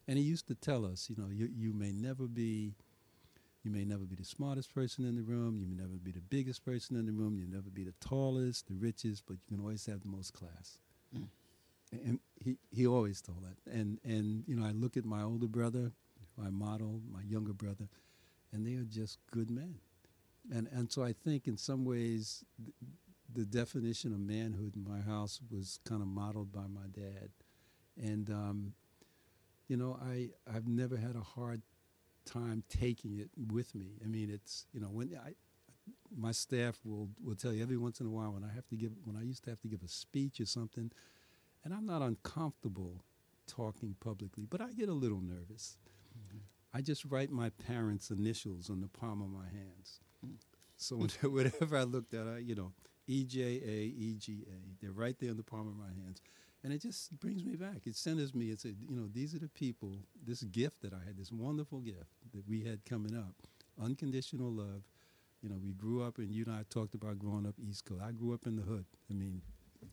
and 0.07 0.17
he 0.17 0.23
used 0.23 0.47
to 0.47 0.55
tell 0.55 0.85
us, 0.85 1.09
you 1.09 1.15
know, 1.17 1.29
you 1.31 1.49
you 1.55 1.73
may 1.73 1.91
never 1.91 2.27
be. 2.27 2.75
You 3.63 3.71
may 3.71 3.83
never 3.83 4.05
be 4.05 4.15
the 4.15 4.23
smartest 4.23 4.73
person 4.73 5.05
in 5.05 5.15
the 5.15 5.21
room. 5.21 5.57
You 5.59 5.67
may 5.67 5.75
never 5.75 5.97
be 6.01 6.11
the 6.11 6.21
biggest 6.21 6.63
person 6.63 6.95
in 6.95 7.05
the 7.05 7.11
room. 7.11 7.37
You'll 7.37 7.51
never 7.51 7.69
be 7.69 7.83
the 7.83 7.93
tallest, 7.99 8.67
the 8.67 8.73
richest, 8.73 9.25
but 9.25 9.33
you 9.33 9.55
can 9.55 9.59
always 9.59 9.85
have 9.85 10.01
the 10.01 10.07
most 10.07 10.33
class. 10.33 10.79
Mm. 11.15 11.27
And 11.91 12.19
he, 12.37 12.57
he 12.71 12.87
always 12.87 13.21
told 13.21 13.43
that. 13.43 13.71
And 13.71 13.99
and 14.03 14.43
you 14.47 14.55
know, 14.55 14.65
I 14.65 14.71
look 14.71 14.95
at 14.95 15.05
my 15.05 15.23
older 15.23 15.47
brother, 15.47 15.91
my 16.37 16.49
model, 16.49 17.01
my 17.11 17.21
younger 17.23 17.53
brother, 17.53 17.89
and 18.53 18.65
they 18.65 18.75
are 18.75 18.85
just 18.85 19.17
good 19.31 19.49
men. 19.49 19.79
And 20.53 20.67
and 20.71 20.91
so 20.91 21.03
I 21.03 21.13
think 21.13 21.47
in 21.47 21.57
some 21.57 21.83
ways 21.83 22.45
th- 22.63 22.75
the 23.33 23.45
definition 23.45 24.13
of 24.13 24.19
manhood 24.19 24.75
in 24.75 24.83
my 24.83 25.01
house 25.01 25.41
was 25.51 25.79
kind 25.87 26.01
of 26.01 26.07
modeled 26.07 26.51
by 26.51 26.67
my 26.67 26.87
dad. 26.93 27.29
And 28.01 28.29
um, 28.29 28.73
you 29.67 29.75
know, 29.75 29.99
I 30.01 30.29
I've 30.51 30.67
never 30.67 30.95
had 30.95 31.15
a 31.15 31.21
hard 31.21 31.61
time 32.25 32.63
taking 32.69 33.17
it 33.17 33.29
with 33.51 33.75
me. 33.75 33.97
I 34.03 34.07
mean, 34.07 34.29
it's 34.29 34.65
you 34.73 34.79
know 34.79 34.87
when 34.87 35.15
I 35.15 35.33
my 36.15 36.31
staff 36.31 36.79
will 36.83 37.09
will 37.23 37.35
tell 37.35 37.53
you 37.53 37.61
every 37.63 37.77
once 37.77 37.99
in 37.99 38.05
a 38.05 38.09
while 38.09 38.31
when 38.31 38.43
I 38.43 38.53
have 38.53 38.67
to 38.67 38.75
give 38.75 38.91
when 39.03 39.15
I 39.15 39.23
used 39.23 39.43
to 39.45 39.49
have 39.49 39.61
to 39.61 39.67
give 39.67 39.83
a 39.83 39.87
speech 39.87 40.39
or 40.39 40.45
something, 40.45 40.91
and 41.63 41.73
I'm 41.73 41.85
not 41.85 42.01
uncomfortable 42.01 43.03
talking 43.47 43.95
publicly, 43.99 44.45
but 44.49 44.61
I 44.61 44.71
get 44.73 44.89
a 44.89 44.93
little 44.93 45.21
nervous. 45.21 45.77
Mm-hmm. 46.17 46.37
I 46.73 46.81
just 46.81 47.03
write 47.05 47.31
my 47.31 47.49
parents' 47.49 48.11
initials 48.11 48.69
on 48.69 48.81
the 48.81 48.87
palm 48.87 49.21
of 49.21 49.29
my 49.29 49.45
hands. 49.45 49.99
So 50.77 50.97
when- 50.97 51.09
whatever 51.33 51.77
I 51.77 51.83
looked 51.83 52.13
at, 52.13 52.27
I, 52.27 52.37
you 52.37 52.55
know, 52.55 52.73
E 53.07 53.23
J 53.23 53.41
A 53.41 53.85
E 53.85 54.15
G 54.19 54.45
A, 54.47 54.75
they're 54.81 54.91
right 54.91 55.17
there 55.19 55.31
on 55.31 55.37
the 55.37 55.43
palm 55.43 55.67
of 55.67 55.75
my 55.75 55.87
hands. 56.03 56.21
And 56.63 56.73
it 56.73 56.81
just 56.81 57.17
brings 57.19 57.45
me 57.45 57.55
back. 57.55 57.85
It 57.85 57.95
centers 57.95 58.35
me. 58.35 58.49
It's 58.49 58.65
a, 58.65 58.69
you 58.69 58.95
know, 58.95 59.07
these 59.11 59.33
are 59.33 59.39
the 59.39 59.47
people, 59.47 59.95
this 60.25 60.43
gift 60.43 60.81
that 60.81 60.93
I 60.93 60.99
had, 61.05 61.17
this 61.17 61.31
wonderful 61.31 61.79
gift 61.79 62.09
that 62.33 62.47
we 62.47 62.63
had 62.63 62.83
coming 62.85 63.15
up, 63.15 63.35
unconditional 63.81 64.51
love. 64.51 64.83
You 65.41 65.47
know, 65.49 65.55
we 65.63 65.71
grew 65.71 66.03
up, 66.03 66.17
and 66.17 66.29
you 66.29 66.43
and 66.45 66.53
I 66.53 66.63
talked 66.69 66.95
about 66.95 67.17
growing 67.17 67.47
up 67.47 67.55
East 67.57 67.85
Coast. 67.85 68.01
I 68.05 68.11
grew 68.11 68.33
up 68.33 68.45
in 68.45 68.57
the 68.57 68.61
hood. 68.61 68.85
I 69.09 69.13
mean, 69.13 69.41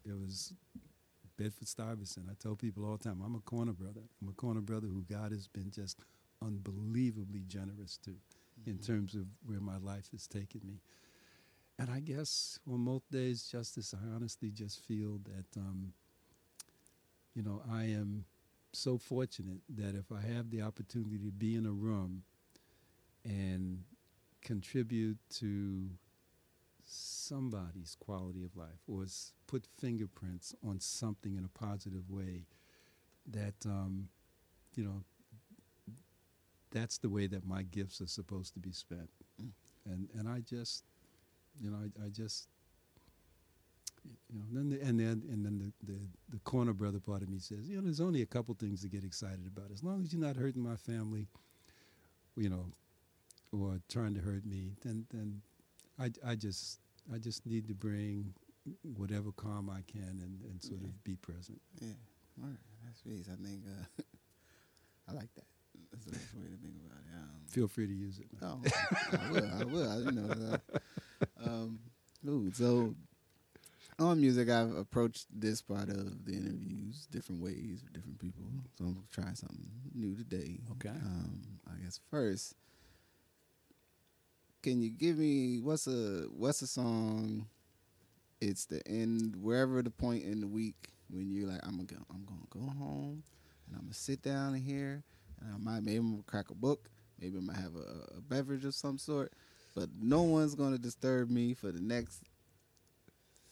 it 0.04 0.18
was 0.18 0.52
Bedford 1.38 1.68
Stuyvesant. 1.68 2.26
I 2.28 2.34
tell 2.42 2.56
people 2.56 2.84
all 2.84 2.96
the 2.96 3.04
time, 3.04 3.22
I'm 3.24 3.36
a 3.36 3.40
corner 3.40 3.72
brother. 3.72 4.00
I'm 4.20 4.28
a 4.28 4.32
corner 4.32 4.60
brother 4.60 4.88
who 4.88 5.02
God 5.02 5.30
has 5.30 5.46
been 5.46 5.70
just 5.70 6.00
unbelievably 6.42 7.44
generous 7.46 7.96
to 7.98 8.10
in 8.66 8.78
terms 8.78 9.14
of 9.14 9.26
where 9.44 9.60
my 9.60 9.76
life 9.76 10.08
has 10.10 10.26
taken 10.26 10.60
me. 10.66 10.80
And 11.78 11.90
I 11.90 12.00
guess 12.00 12.58
on 12.68 12.80
most 12.80 13.08
days, 13.10 13.44
Justice, 13.44 13.94
I 13.94 14.14
honestly 14.14 14.50
just 14.50 14.80
feel 14.80 15.20
that, 15.24 15.60
um, 15.60 15.92
you 17.36 17.42
know, 17.42 17.62
I 17.70 17.84
am 17.84 18.24
so 18.72 18.96
fortunate 18.96 19.60
that 19.76 19.94
if 19.94 20.10
I 20.10 20.26
have 20.26 20.50
the 20.50 20.62
opportunity 20.62 21.18
to 21.18 21.30
be 21.30 21.54
in 21.54 21.66
a 21.66 21.70
room 21.70 22.22
and 23.24 23.84
contribute 24.42 25.18
to 25.34 25.90
somebody's 26.86 27.96
quality 28.00 28.42
of 28.42 28.56
life 28.56 28.80
or 28.86 29.02
s- 29.02 29.32
put 29.46 29.66
fingerprints 29.78 30.54
on 30.66 30.80
something 30.80 31.36
in 31.36 31.44
a 31.44 31.58
positive 31.58 32.10
way, 32.10 32.46
that, 33.26 33.54
um, 33.66 34.08
you 34.74 34.84
know, 34.84 35.02
that's 36.70 36.98
the 36.98 37.08
way 37.08 37.26
that 37.26 37.46
my 37.46 37.62
gifts 37.62 38.00
are 38.00 38.06
supposed 38.06 38.54
to 38.54 38.60
be 38.60 38.72
spent. 38.72 39.10
Mm. 39.42 39.50
And, 39.84 40.08
and 40.18 40.28
I 40.28 40.40
just, 40.40 40.84
you 41.60 41.70
know, 41.70 41.76
I, 41.76 42.06
I 42.06 42.08
just, 42.08 42.48
you 44.32 44.38
know, 44.38 44.44
then 44.52 44.68
the, 44.70 44.80
and 44.80 44.98
then 45.00 45.22
and 45.30 45.44
then 45.44 45.72
the, 45.82 45.92
the 45.92 45.98
the 46.30 46.38
corner 46.40 46.72
brother 46.72 47.00
part 47.00 47.22
of 47.22 47.28
me 47.28 47.38
says, 47.38 47.68
you 47.68 47.76
know, 47.76 47.82
there's 47.82 48.00
only 48.00 48.22
a 48.22 48.26
couple 48.26 48.54
things 48.54 48.82
to 48.82 48.88
get 48.88 49.04
excited 49.04 49.46
about. 49.46 49.70
As 49.72 49.82
long 49.82 50.02
as 50.02 50.12
you're 50.12 50.22
not 50.22 50.36
hurting 50.36 50.62
my 50.62 50.76
family, 50.76 51.26
you 52.36 52.48
know, 52.48 52.66
or 53.52 53.80
trying 53.88 54.14
to 54.14 54.20
hurt 54.20 54.44
me, 54.44 54.72
then 54.84 55.06
then 55.12 55.42
I, 55.98 56.10
I 56.24 56.34
just 56.34 56.80
I 57.12 57.18
just 57.18 57.46
need 57.46 57.68
to 57.68 57.74
bring 57.74 58.34
whatever 58.96 59.30
calm 59.32 59.70
I 59.70 59.82
can 59.90 60.20
and, 60.22 60.40
and 60.50 60.62
sort 60.62 60.80
Yeah. 60.80 60.88
of 60.88 61.04
be 61.04 61.16
present. 61.16 61.60
Yeah, 61.80 61.92
all 62.42 62.48
right, 62.48 62.58
that's 62.84 63.00
sweet. 63.00 63.26
I 63.32 63.36
think 63.42 63.62
uh, 63.66 64.02
I 65.08 65.12
like 65.12 65.32
that. 65.36 65.44
That's 65.92 66.06
a 66.06 66.10
nice 66.12 66.34
way 66.34 66.48
to 66.48 66.56
think 66.56 66.74
about 66.84 66.98
it. 66.98 67.14
Um, 67.14 67.40
Feel 67.48 67.68
free 67.68 67.86
to 67.86 67.92
use 67.94 68.18
it. 68.18 68.26
Oh, 68.42 68.60
I 69.12 69.30
will. 69.30 69.50
I 69.60 69.64
will. 69.64 69.90
I, 69.90 69.96
you 69.98 70.12
know. 70.12 70.58
Uh, 70.74 70.78
um, 71.48 71.78
so 72.52 72.94
on 73.98 74.20
music, 74.20 74.50
I've 74.50 74.74
approached 74.74 75.26
this 75.34 75.62
part 75.62 75.88
of 75.88 76.26
the 76.26 76.32
interviews 76.32 77.06
different 77.10 77.42
ways 77.42 77.80
with 77.82 77.92
different 77.92 78.18
people. 78.18 78.44
So 78.76 78.84
I'm 78.84 78.94
gonna 78.94 79.06
try 79.12 79.32
something 79.34 79.70
new 79.94 80.14
today. 80.14 80.58
Okay. 80.72 80.90
Um, 80.90 81.42
I 81.66 81.82
guess 81.82 82.00
first, 82.10 82.54
can 84.62 84.82
you 84.82 84.90
give 84.90 85.18
me 85.18 85.60
what's 85.60 85.86
a 85.86 86.26
what's 86.30 86.62
a 86.62 86.66
song? 86.66 87.46
It's 88.40 88.66
the 88.66 88.86
end 88.86 89.36
wherever 89.40 89.82
the 89.82 89.90
point 89.90 90.24
in 90.24 90.40
the 90.40 90.46
week 90.46 90.90
when 91.08 91.30
you're 91.30 91.48
like, 91.48 91.60
I'm 91.66 91.76
gonna 91.76 91.84
go, 91.84 91.96
I'm 92.10 92.24
gonna 92.26 92.40
go 92.50 92.72
home 92.78 93.22
and 93.66 93.76
I'm 93.76 93.82
gonna 93.82 93.94
sit 93.94 94.22
down 94.22 94.54
here 94.54 95.02
and 95.40 95.54
I 95.54 95.58
might 95.58 95.82
maybe 95.82 95.98
I'm 95.98 96.10
gonna 96.10 96.22
crack 96.26 96.50
a 96.50 96.54
book, 96.54 96.90
maybe 97.18 97.38
I 97.38 97.40
might 97.40 97.56
have 97.56 97.76
a, 97.76 98.16
a 98.18 98.20
beverage 98.20 98.64
of 98.66 98.74
some 98.74 98.98
sort, 98.98 99.32
but 99.74 99.88
no 99.98 100.22
one's 100.22 100.54
gonna 100.54 100.78
disturb 100.78 101.30
me 101.30 101.54
for 101.54 101.72
the 101.72 101.80
next 101.80 102.22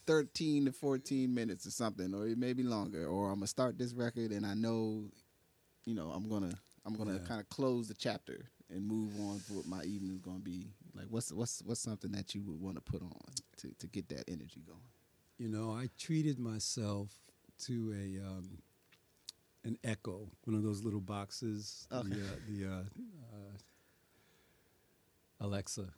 thirteen 0.06 0.64
to 0.66 0.72
fourteen 0.72 1.34
minutes 1.34 1.66
or 1.66 1.70
something, 1.70 2.14
or 2.14 2.26
it 2.26 2.38
may 2.38 2.52
be 2.52 2.62
longer. 2.62 3.06
Or 3.06 3.30
I'm 3.30 3.36
gonna 3.36 3.46
start 3.46 3.78
this 3.78 3.92
record 3.92 4.30
and 4.30 4.44
I 4.46 4.54
know, 4.54 5.04
you 5.84 5.94
know, 5.94 6.10
I'm 6.10 6.28
gonna 6.28 6.54
I'm 6.84 6.94
gonna 6.94 7.14
Yeah. 7.14 7.26
kind 7.26 7.40
of 7.40 7.48
close 7.48 7.88
the 7.88 7.94
chapter 7.94 8.50
and 8.70 8.86
move 8.86 9.18
on 9.20 9.40
to 9.40 9.52
what 9.54 9.66
my 9.66 9.82
evening's 9.84 10.20
gonna 10.20 10.38
be. 10.38 10.72
Like, 10.94 11.06
what's 11.08 11.32
what's 11.32 11.62
what's 11.64 11.80
something 11.80 12.12
that 12.12 12.34
you 12.34 12.42
would 12.42 12.60
want 12.60 12.76
to 12.76 12.82
put 12.82 13.02
on 13.02 13.20
to 13.58 13.70
to 13.78 13.86
get 13.86 14.08
that 14.08 14.24
energy 14.28 14.62
going? 14.66 14.80
You 15.38 15.48
know, 15.48 15.72
I 15.72 15.88
treated 15.98 16.38
myself 16.38 17.10
to 17.66 17.92
a 17.92 18.24
um, 18.26 18.58
an 19.64 19.78
Echo, 19.82 20.28
one 20.44 20.54
of 20.54 20.62
those 20.62 20.82
little 20.84 21.00
boxes. 21.00 21.88
Okay. 21.90 22.08
The, 22.10 22.20
uh, 22.20 22.36
the 22.46 22.66
uh, 22.66 22.82
uh, 23.32 23.56
Alexa. 25.40 25.88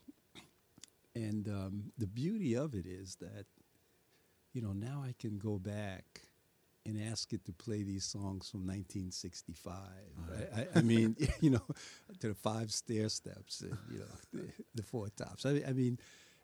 And 1.15 1.49
um, 1.49 1.93
the 1.99 2.07
beauty 2.07 2.55
of 2.55 2.75
it 2.75 2.87
is 2.87 3.17
that, 3.17 3.47
you 4.57 4.63
know, 4.63 4.73
now 4.73 5.05
I 5.07 5.15
can 5.19 5.37
go 5.37 5.59
back 5.59 6.23
and 6.87 6.99
ask 7.13 7.35
it 7.35 7.45
to 7.45 7.53
play 7.53 7.83
these 7.83 8.07
songs 8.07 8.49
from 8.49 8.61
1965. 8.61 9.75
Right. 10.31 10.49
I, 10.75 10.79
I, 10.79 10.81
mean, 10.81 11.15
you 11.43 11.51
know, 11.51 11.63
to 12.21 12.29
the 12.29 12.35
five 12.35 12.73
stair 12.73 13.11
steps, 13.11 13.61
and, 13.61 13.77
you 13.93 13.99
know, 13.99 14.07
the, 14.33 14.49
the 14.75 14.83
four 14.83 15.09
tops. 15.11 15.45
I, 15.45 15.63
I, 15.69 15.75
mean, 15.75 15.99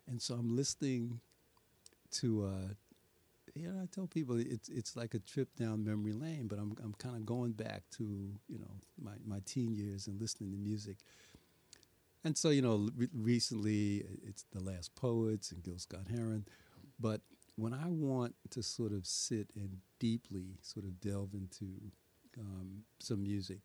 and 0.07 0.21
so 0.21 0.35
I'm 0.35 0.55
listening 0.55 1.21
to, 2.11 2.45
uh, 2.45 2.73
you 3.55 3.67
know, 3.67 3.81
I 3.81 3.87
tell 3.91 4.05
people 4.05 4.39
it's 4.39 4.69
it's 4.69 4.95
like 4.95 5.15
a 5.15 5.19
trip 5.19 5.55
down 5.55 5.83
memory 5.83 6.13
lane, 6.13 6.45
but 6.47 6.59
I'm 6.59 6.75
I'm 6.83 6.93
kind 6.99 7.15
of 7.15 7.25
going 7.25 7.53
back 7.53 7.83
to 7.97 8.03
you 8.03 8.59
know 8.59 8.71
my 9.01 9.13
my 9.25 9.39
teen 9.45 9.73
years 9.73 10.05
and 10.05 10.21
listening 10.21 10.51
to 10.51 10.57
music. 10.57 10.97
And 12.23 12.37
so, 12.37 12.49
you 12.49 12.61
know, 12.61 12.89
re- 12.95 13.09
recently 13.13 14.05
it's 14.25 14.45
The 14.53 14.63
Last 14.63 14.95
Poets 14.95 15.51
and 15.51 15.61
Gil 15.61 15.77
Scott 15.77 16.07
Heron. 16.09 16.45
But 16.99 17.21
when 17.55 17.73
I 17.73 17.87
want 17.87 18.35
to 18.51 18.63
sort 18.63 18.91
of 18.91 19.05
sit 19.05 19.49
and 19.55 19.77
deeply 19.99 20.57
sort 20.61 20.85
of 20.85 20.99
delve 20.99 21.33
into 21.33 21.65
um, 22.39 22.83
some 22.99 23.23
music, 23.23 23.59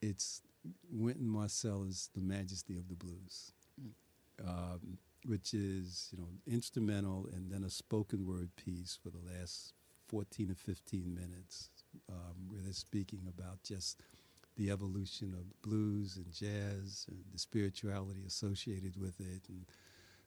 it's 0.00 0.42
Wynton 0.90 1.28
Marsalis's 1.28 2.10
The 2.14 2.20
Majesty 2.20 2.76
of 2.76 2.88
the 2.88 2.94
Blues, 2.94 3.52
mm. 3.80 4.46
um, 4.46 4.98
which 5.26 5.54
is, 5.54 6.10
you 6.12 6.18
know, 6.18 6.28
instrumental 6.46 7.28
and 7.32 7.50
then 7.50 7.64
a 7.64 7.70
spoken 7.70 8.26
word 8.26 8.50
piece 8.56 8.98
for 9.02 9.10
the 9.10 9.38
last 9.38 9.74
14 10.08 10.50
or 10.50 10.54
15 10.54 11.14
minutes 11.14 11.70
um, 12.10 12.48
where 12.48 12.60
they're 12.62 12.72
speaking 12.72 13.22
about 13.28 13.62
just– 13.62 14.00
the 14.56 14.70
evolution 14.70 15.34
of 15.34 15.62
blues 15.62 16.16
and 16.16 16.32
jazz 16.32 17.06
and 17.08 17.18
the 17.32 17.38
spirituality 17.38 18.22
associated 18.26 18.96
with 19.00 19.18
it 19.20 19.48
and 19.48 19.64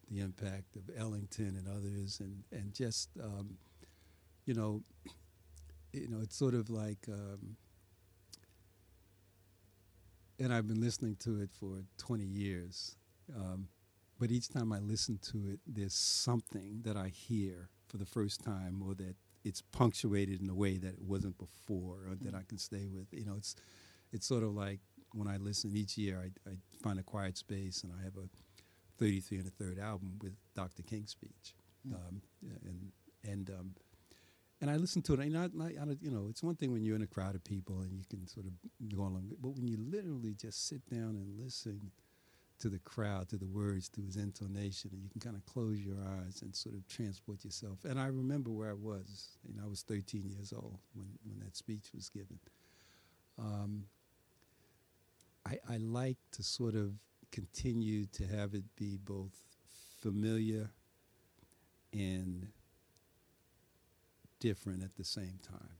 the 0.09 0.19
impact 0.19 0.75
of 0.75 0.83
Ellington 0.97 1.55
and 1.57 1.67
others 1.67 2.19
and 2.19 2.43
and 2.51 2.73
just 2.73 3.09
um, 3.21 3.57
you 4.45 4.53
know 4.53 4.83
you 5.93 6.07
know 6.07 6.19
it's 6.21 6.35
sort 6.35 6.53
of 6.53 6.69
like 6.69 7.07
um, 7.09 7.55
and 10.39 10.53
I've 10.53 10.67
been 10.67 10.81
listening 10.81 11.15
to 11.21 11.41
it 11.41 11.49
for 11.51 11.83
20 11.97 12.23
years 12.23 12.95
um, 13.35 13.67
but 14.19 14.31
each 14.31 14.49
time 14.49 14.71
I 14.71 14.79
listen 14.79 15.19
to 15.31 15.49
it 15.53 15.59
there's 15.65 15.93
something 15.93 16.81
that 16.83 16.97
I 16.97 17.07
hear 17.07 17.69
for 17.87 17.97
the 17.97 18.05
first 18.05 18.43
time 18.43 18.83
or 18.85 18.93
that 18.95 19.15
it's 19.43 19.61
punctuated 19.61 20.41
in 20.41 20.49
a 20.49 20.55
way 20.55 20.77
that 20.77 20.93
it 20.93 21.01
wasn't 21.01 21.37
before 21.37 21.97
or 22.09 22.15
that 22.21 22.33
I 22.33 22.41
can 22.47 22.57
stay 22.57 22.87
with. 22.87 23.07
You 23.11 23.25
know 23.25 23.35
it's 23.37 23.55
it's 24.11 24.25
sort 24.27 24.43
of 24.43 24.53
like 24.55 24.79
when 25.13 25.27
I 25.27 25.37
listen 25.37 25.75
each 25.75 25.97
year, 25.97 26.21
I, 26.21 26.49
I 26.49 26.53
find 26.83 26.99
a 26.99 27.03
quiet 27.03 27.37
space 27.37 27.83
and 27.83 27.93
I 27.97 28.03
have 28.03 28.17
a 28.17 28.27
33 28.97 29.39
and 29.39 29.47
a 29.47 29.51
third 29.51 29.79
album 29.79 30.13
with 30.21 30.33
Dr. 30.55 30.83
King's 30.83 31.11
speech. 31.11 31.55
Mm. 31.87 31.93
Um, 31.93 32.21
and 32.65 32.91
and 33.23 33.49
um, 33.49 33.75
and 34.61 34.69
I 34.69 34.77
listened 34.77 35.05
to 35.05 35.13
it. 35.13 35.19
And 35.19 35.37
I, 35.37 35.45
I, 35.45 35.85
you 36.01 36.11
know, 36.11 36.27
it's 36.29 36.41
one 36.41 36.55
thing 36.55 36.71
when 36.71 36.83
you're 36.83 36.95
in 36.95 37.01
a 37.01 37.07
crowd 37.07 37.35
of 37.35 37.43
people 37.43 37.81
and 37.81 37.91
you 37.91 38.05
can 38.09 38.25
sort 38.27 38.45
of 38.45 38.53
go 38.95 39.03
along, 39.03 39.31
but 39.41 39.49
when 39.49 39.67
you 39.67 39.77
literally 39.77 40.33
just 40.33 40.67
sit 40.67 40.87
down 40.89 41.09
and 41.09 41.39
listen 41.39 41.91
to 42.57 42.69
the 42.69 42.79
crowd, 42.79 43.27
to 43.29 43.37
the 43.37 43.45
words, 43.45 43.89
to 43.89 44.01
his 44.01 44.15
intonation, 44.15 44.91
and 44.93 45.03
you 45.03 45.09
can 45.09 45.19
kind 45.19 45.35
of 45.35 45.45
close 45.45 45.79
your 45.79 45.97
eyes 45.97 46.41
and 46.41 46.55
sort 46.55 46.73
of 46.73 46.87
transport 46.87 47.43
yourself. 47.43 47.83
And 47.83 47.99
I 47.99 48.07
remember 48.07 48.49
where 48.49 48.69
I 48.69 48.73
was. 48.73 49.37
You 49.47 49.55
know, 49.55 49.63
I 49.65 49.67
was 49.67 49.81
13 49.81 50.29
years 50.29 50.53
old 50.53 50.79
when 50.93 51.07
when 51.25 51.39
that 51.39 51.55
speech 51.57 51.89
was 51.93 52.09
given. 52.09 52.39
Um, 53.37 53.83
I, 55.45 55.59
I 55.69 55.77
like 55.77 56.17
to 56.31 56.43
sort 56.43 56.75
of 56.75 56.93
continue 57.35 58.05
to 58.05 58.25
have 58.25 58.53
it 58.53 58.63
be 58.77 58.97
both 58.97 59.33
familiar 60.01 60.69
and 61.91 62.47
different 64.39 64.81
at 64.81 64.95
the 64.95 65.03
same 65.03 65.37
time. 65.45 65.75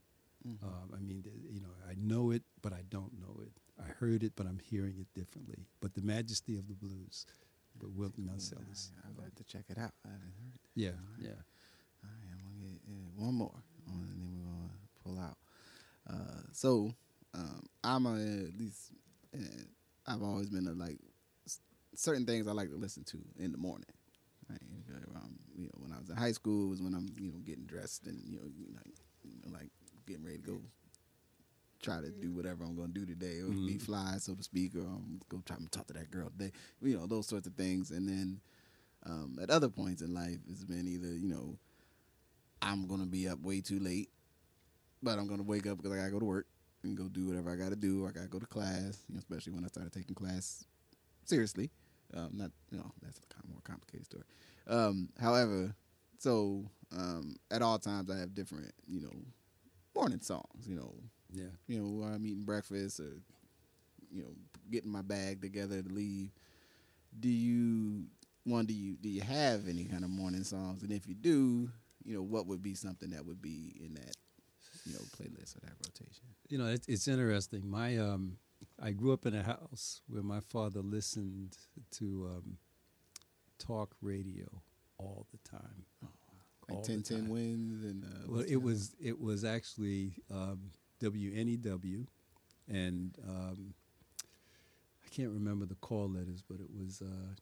Mm-hmm. 0.46 0.66
Um, 0.66 0.90
I 0.94 1.00
mean, 1.00 1.24
you 1.50 1.60
know, 1.60 1.72
I 1.88 1.94
know 1.96 2.30
it, 2.30 2.42
but 2.60 2.74
I 2.74 2.82
don't 2.90 3.18
know 3.18 3.40
it. 3.40 3.52
I 3.82 3.88
heard 3.88 4.22
it, 4.22 4.32
but 4.36 4.46
I'm 4.46 4.58
hearing 4.58 4.96
it 4.98 5.06
differently. 5.18 5.66
But 5.80 5.94
the 5.94 6.02
majesty 6.02 6.58
of 6.58 6.68
the 6.68 6.74
blues, 6.74 7.24
but 7.80 7.90
Wynton 7.90 8.24
Marsalis. 8.24 8.90
I'd 9.04 9.18
like 9.18 9.34
to 9.36 9.44
check 9.44 9.64
it 9.70 9.78
out. 9.78 9.92
I 10.04 10.08
haven't 10.08 10.34
heard 10.42 10.54
it. 10.54 10.60
Yeah, 10.74 10.88
right. 10.90 11.20
yeah. 11.20 11.40
All 12.04 12.10
right, 12.10 12.32
I'm 12.32 12.38
gonna 12.38 12.70
get 12.70 12.80
uh, 12.86 13.24
one 13.24 13.34
more, 13.34 13.62
and 13.88 14.20
then 14.20 14.44
we're 14.44 14.52
gonna 14.52 14.70
pull 15.02 15.18
out. 15.18 15.38
Uh, 16.08 16.42
so 16.52 16.92
um, 17.34 17.66
I'm 17.82 18.06
a, 18.06 18.14
at 18.14 18.58
least 18.58 18.92
and 19.32 19.66
I've 20.06 20.22
always 20.22 20.48
been 20.48 20.66
a 20.66 20.72
like 20.72 20.98
certain 21.96 22.26
things 22.26 22.46
I 22.46 22.52
like 22.52 22.70
to 22.70 22.76
listen 22.76 23.04
to 23.04 23.18
in 23.38 23.52
the 23.52 23.58
morning. 23.58 23.86
Right? 24.48 24.60
Um, 25.16 25.38
you 25.56 25.64
know, 25.66 25.72
when 25.78 25.92
I 25.92 25.98
was 25.98 26.10
in 26.10 26.16
high 26.16 26.32
school 26.32 26.68
was 26.68 26.82
when 26.82 26.94
I'm 26.94 27.08
you 27.18 27.32
know 27.32 27.38
getting 27.38 27.64
dressed 27.64 28.06
and 28.06 28.22
you 28.28 28.38
know 28.38 28.46
like 28.74 28.94
you 29.24 29.40
know, 29.44 29.58
like 29.58 29.70
getting 30.06 30.24
ready 30.24 30.38
to 30.38 30.42
go 30.42 30.60
try 31.82 32.00
to 32.00 32.10
do 32.10 32.32
whatever 32.32 32.64
I'm 32.64 32.74
going 32.74 32.92
to 32.92 33.00
do 33.00 33.06
today, 33.06 33.38
or 33.40 33.50
mm-hmm. 33.50 33.66
be 33.66 33.78
fly, 33.78 34.16
so 34.18 34.34
to 34.34 34.42
speak, 34.42 34.74
or 34.74 34.80
um, 34.80 35.20
go 35.28 35.42
try 35.44 35.56
to 35.56 35.68
talk 35.68 35.86
to 35.88 35.94
that 35.94 36.10
girl 36.10 36.30
today. 36.30 36.52
You 36.82 36.98
know, 36.98 37.06
those 37.06 37.26
sorts 37.26 37.46
of 37.46 37.54
things. 37.54 37.90
And 37.90 38.08
then 38.08 38.40
um, 39.04 39.38
at 39.42 39.50
other 39.50 39.68
points 39.68 40.02
in 40.02 40.14
life, 40.14 40.38
it's 40.48 40.64
been 40.64 40.86
either 40.86 41.08
you 41.08 41.28
know 41.28 41.58
I'm 42.62 42.86
going 42.86 43.00
to 43.00 43.06
be 43.06 43.28
up 43.28 43.40
way 43.40 43.60
too 43.60 43.78
late, 43.78 44.10
but 45.02 45.18
I'm 45.18 45.26
going 45.26 45.40
to 45.40 45.46
wake 45.46 45.66
up 45.66 45.76
because 45.78 45.92
I 45.92 45.96
got 45.96 46.06
to 46.06 46.10
go 46.12 46.18
to 46.20 46.24
work 46.24 46.46
and 46.82 46.96
go 46.96 47.04
do 47.04 47.26
whatever 47.26 47.52
I 47.52 47.56
got 47.56 47.70
to 47.70 47.76
do. 47.76 48.06
I 48.06 48.12
got 48.12 48.22
to 48.22 48.28
go 48.28 48.38
to 48.38 48.46
class, 48.46 49.04
you 49.08 49.14
know, 49.14 49.18
especially 49.18 49.52
when 49.52 49.64
I 49.64 49.68
started 49.68 49.92
taking 49.92 50.14
class 50.14 50.64
seriously. 51.24 51.70
Um, 52.14 52.30
not, 52.32 52.50
you 52.70 52.78
know, 52.78 52.90
that's 53.02 53.18
a 53.18 53.34
kind 53.34 53.44
of 53.44 53.50
more 53.50 53.60
complicated 53.64 54.06
story. 54.06 54.24
Um, 54.68 55.08
however, 55.20 55.74
so 56.18 56.64
um, 56.96 57.36
at 57.50 57.62
all 57.62 57.78
times 57.78 58.10
I 58.10 58.18
have 58.18 58.34
different, 58.34 58.72
you 58.86 59.00
know, 59.00 59.12
morning 59.94 60.20
songs. 60.20 60.66
You 60.66 60.76
know, 60.76 60.94
yeah, 61.32 61.50
you 61.66 61.78
know, 61.78 61.88
while 62.04 62.14
I'm 62.14 62.26
eating 62.26 62.44
breakfast 62.44 63.00
or 63.00 63.12
you 64.10 64.22
know, 64.22 64.30
getting 64.70 64.90
my 64.90 65.02
bag 65.02 65.40
together 65.42 65.82
to 65.82 65.88
leave. 65.88 66.30
Do 67.18 67.28
you 67.28 68.04
one? 68.44 68.66
Do 68.66 68.74
you 68.74 68.96
do 68.96 69.08
you 69.08 69.22
have 69.22 69.68
any 69.68 69.84
kind 69.84 70.04
of 70.04 70.10
morning 70.10 70.44
songs? 70.44 70.82
And 70.82 70.92
if 70.92 71.08
you 71.08 71.14
do, 71.14 71.70
you 72.04 72.14
know, 72.14 72.22
what 72.22 72.46
would 72.46 72.62
be 72.62 72.74
something 72.74 73.10
that 73.10 73.26
would 73.26 73.42
be 73.42 73.74
in 73.80 73.94
that 73.94 74.16
you 74.84 74.92
know 74.92 75.00
playlist 75.18 75.56
or 75.56 75.60
that 75.60 75.74
rotation. 75.84 76.24
You 76.48 76.58
know, 76.58 76.66
it, 76.66 76.84
it's 76.88 77.08
interesting. 77.08 77.68
My 77.68 77.98
um, 77.98 78.38
I 78.82 78.90
grew 78.90 79.12
up 79.12 79.24
in 79.26 79.34
a 79.34 79.42
house 79.42 80.02
where 80.06 80.22
my 80.22 80.40
father 80.40 80.80
listened 80.80 81.56
to 81.92 82.30
um, 82.30 82.58
talk 83.58 83.94
radio 84.02 84.46
all 84.98 85.26
the 85.32 85.48
time. 85.48 85.84
Oh, 86.04 86.08
wow. 86.68 86.76
Like 86.76 86.84
ten 86.84 87.02
ten 87.02 87.28
wins 87.28 87.84
and 87.84 88.04
uh, 88.04 88.26
well, 88.28 88.44
it 88.46 88.60
was 88.60 88.94
it 89.00 89.20
was 89.20 89.44
actually 89.44 90.14
um, 90.30 90.70
WNEW, 91.02 92.06
and 92.68 93.16
um, 93.26 93.74
I 95.04 95.08
can't 95.14 95.30
remember 95.30 95.64
the 95.64 95.76
call 95.76 96.08
letters, 96.08 96.42
but 96.48 96.60
it 96.60 96.68
was. 96.76 97.02
Uh, 97.02 97.34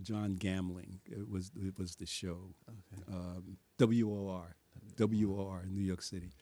John 0.00 0.34
Gambling. 0.34 1.00
It 1.04 1.28
was 1.30 1.52
it 1.54 1.78
was 1.78 1.96
the 1.96 2.06
show. 2.06 2.54
Okay. 2.68 3.02
Um, 3.08 3.58
WOR. 3.78 4.56
WOR 4.98 5.62
in 5.62 5.74
New 5.74 5.82
York 5.82 6.02
City. 6.02 6.32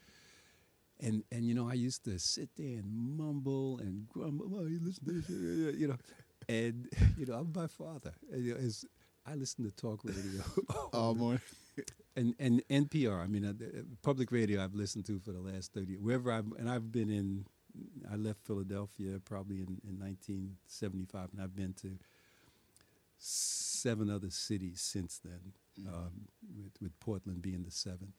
And 1.03 1.24
and 1.32 1.44
you 1.44 1.55
know, 1.55 1.68
I 1.68 1.74
used 1.74 2.05
to 2.05 2.18
sit 2.18 2.51
there 2.57 2.78
and 2.78 3.16
mumble 3.16 3.78
and 3.78 4.09
grumble. 4.09 4.51
Oh, 4.55 4.66
you 4.66 4.80
listen 4.82 5.05
to 5.07 5.12
this, 5.12 5.28
you 5.78 5.88
know, 5.88 5.96
and 6.48 6.88
you 7.18 7.26
know, 7.26 7.34
I'm 7.34 7.53
my 7.55 7.66
father. 7.66 8.12
and 8.32 8.44
you 8.44 8.55
As 8.55 8.84
I 9.26 9.34
listen 9.34 9.64
to 9.64 9.70
talk 9.70 10.05
radio 10.05 10.42
all 10.92 11.14
morning. 11.14 11.40
and 12.16 12.34
and 12.38 12.62
NPR. 12.68 13.22
I 13.22 13.26
mean, 13.26 13.44
uh, 13.44 13.82
public 14.03 14.32
radio. 14.32 14.62
I've 14.62 14.74
listened 14.74 15.07
to 15.07 15.18
for 15.20 15.32
the 15.32 15.40
last 15.40 15.72
thirty. 15.72 15.96
Wherever 15.96 16.32
I've 16.32 16.53
and 16.59 16.68
I've 16.70 16.92
been 16.92 17.11
in. 17.11 17.46
I 18.11 18.16
left 18.16 18.44
Philadelphia 18.44 19.20
probably 19.24 19.59
in, 19.59 19.80
in 19.88 20.01
1975, 20.01 21.28
and 21.32 21.40
I've 21.40 21.55
been 21.55 21.72
to 21.74 22.01
seven 23.16 24.11
other 24.11 24.30
cities 24.30 24.80
since 24.80 25.20
then, 25.22 25.53
mm-hmm. 25.80 25.94
um, 25.94 26.28
with, 26.57 26.72
with 26.80 26.98
Portland 26.98 27.42
being 27.42 27.62
the 27.62 27.70
seventh. 27.70 28.14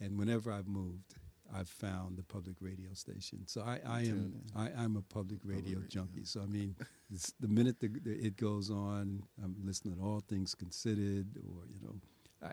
And 0.00 0.18
whenever 0.18 0.52
I've 0.52 0.68
moved, 0.68 1.14
I've 1.54 1.68
found 1.68 2.16
the 2.16 2.22
public 2.22 2.56
radio 2.60 2.90
station. 2.94 3.46
So 3.46 3.62
I, 3.62 3.80
I 3.86 4.00
am 4.02 4.34
I, 4.54 4.70
am 4.82 4.96
a 4.96 5.02
public 5.02 5.40
radio 5.44 5.74
public 5.74 5.90
junkie. 5.90 6.10
Radio. 6.16 6.24
So 6.24 6.42
I 6.42 6.46
mean, 6.46 6.76
the 7.40 7.48
minute 7.48 7.80
the, 7.80 7.88
the, 7.88 8.12
it 8.12 8.36
goes 8.36 8.70
on, 8.70 9.22
I'm 9.42 9.56
listening 9.64 9.96
to 9.96 10.02
All 10.02 10.20
Things 10.20 10.54
Considered, 10.54 11.26
or 11.36 11.64
you 11.72 11.80
know, 11.82 11.94
I 12.42 12.52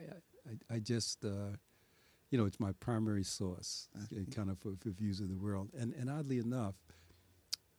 I, 0.50 0.76
I 0.76 0.80
just 0.80 1.24
uh, 1.26 1.56
you 2.32 2.38
know 2.38 2.46
it's 2.46 2.60
my 2.60 2.72
primary 2.80 3.24
source, 3.24 3.88
kind 4.36 4.50
of 4.50 4.60
for, 4.60 4.74
for, 4.80 4.90
views 4.90 5.20
of 5.20 5.30
the 5.30 5.38
world. 5.38 5.70
And 5.78 5.94
and 5.94 6.10
oddly 6.10 6.40
enough, 6.40 6.76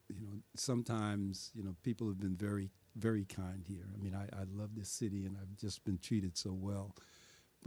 you 0.09 0.21
know, 0.21 0.39
sometimes 0.55 1.51
you 1.55 1.65
know 1.65 1.75
people 1.83 2.07
have 2.09 2.21
been 2.21 2.37
very 2.37 2.71
very 2.97 3.25
kind 3.25 3.65
here. 3.67 3.87
I 3.95 4.03
mean, 4.03 4.15
I, 4.15 4.25
I 4.37 4.45
love 4.53 4.71
this 4.75 4.89
city, 4.89 5.25
and 5.25 5.37
I've 5.41 5.57
just 5.57 5.85
been 5.85 5.99
treated 5.99 6.37
so 6.37 6.53
well. 6.53 6.95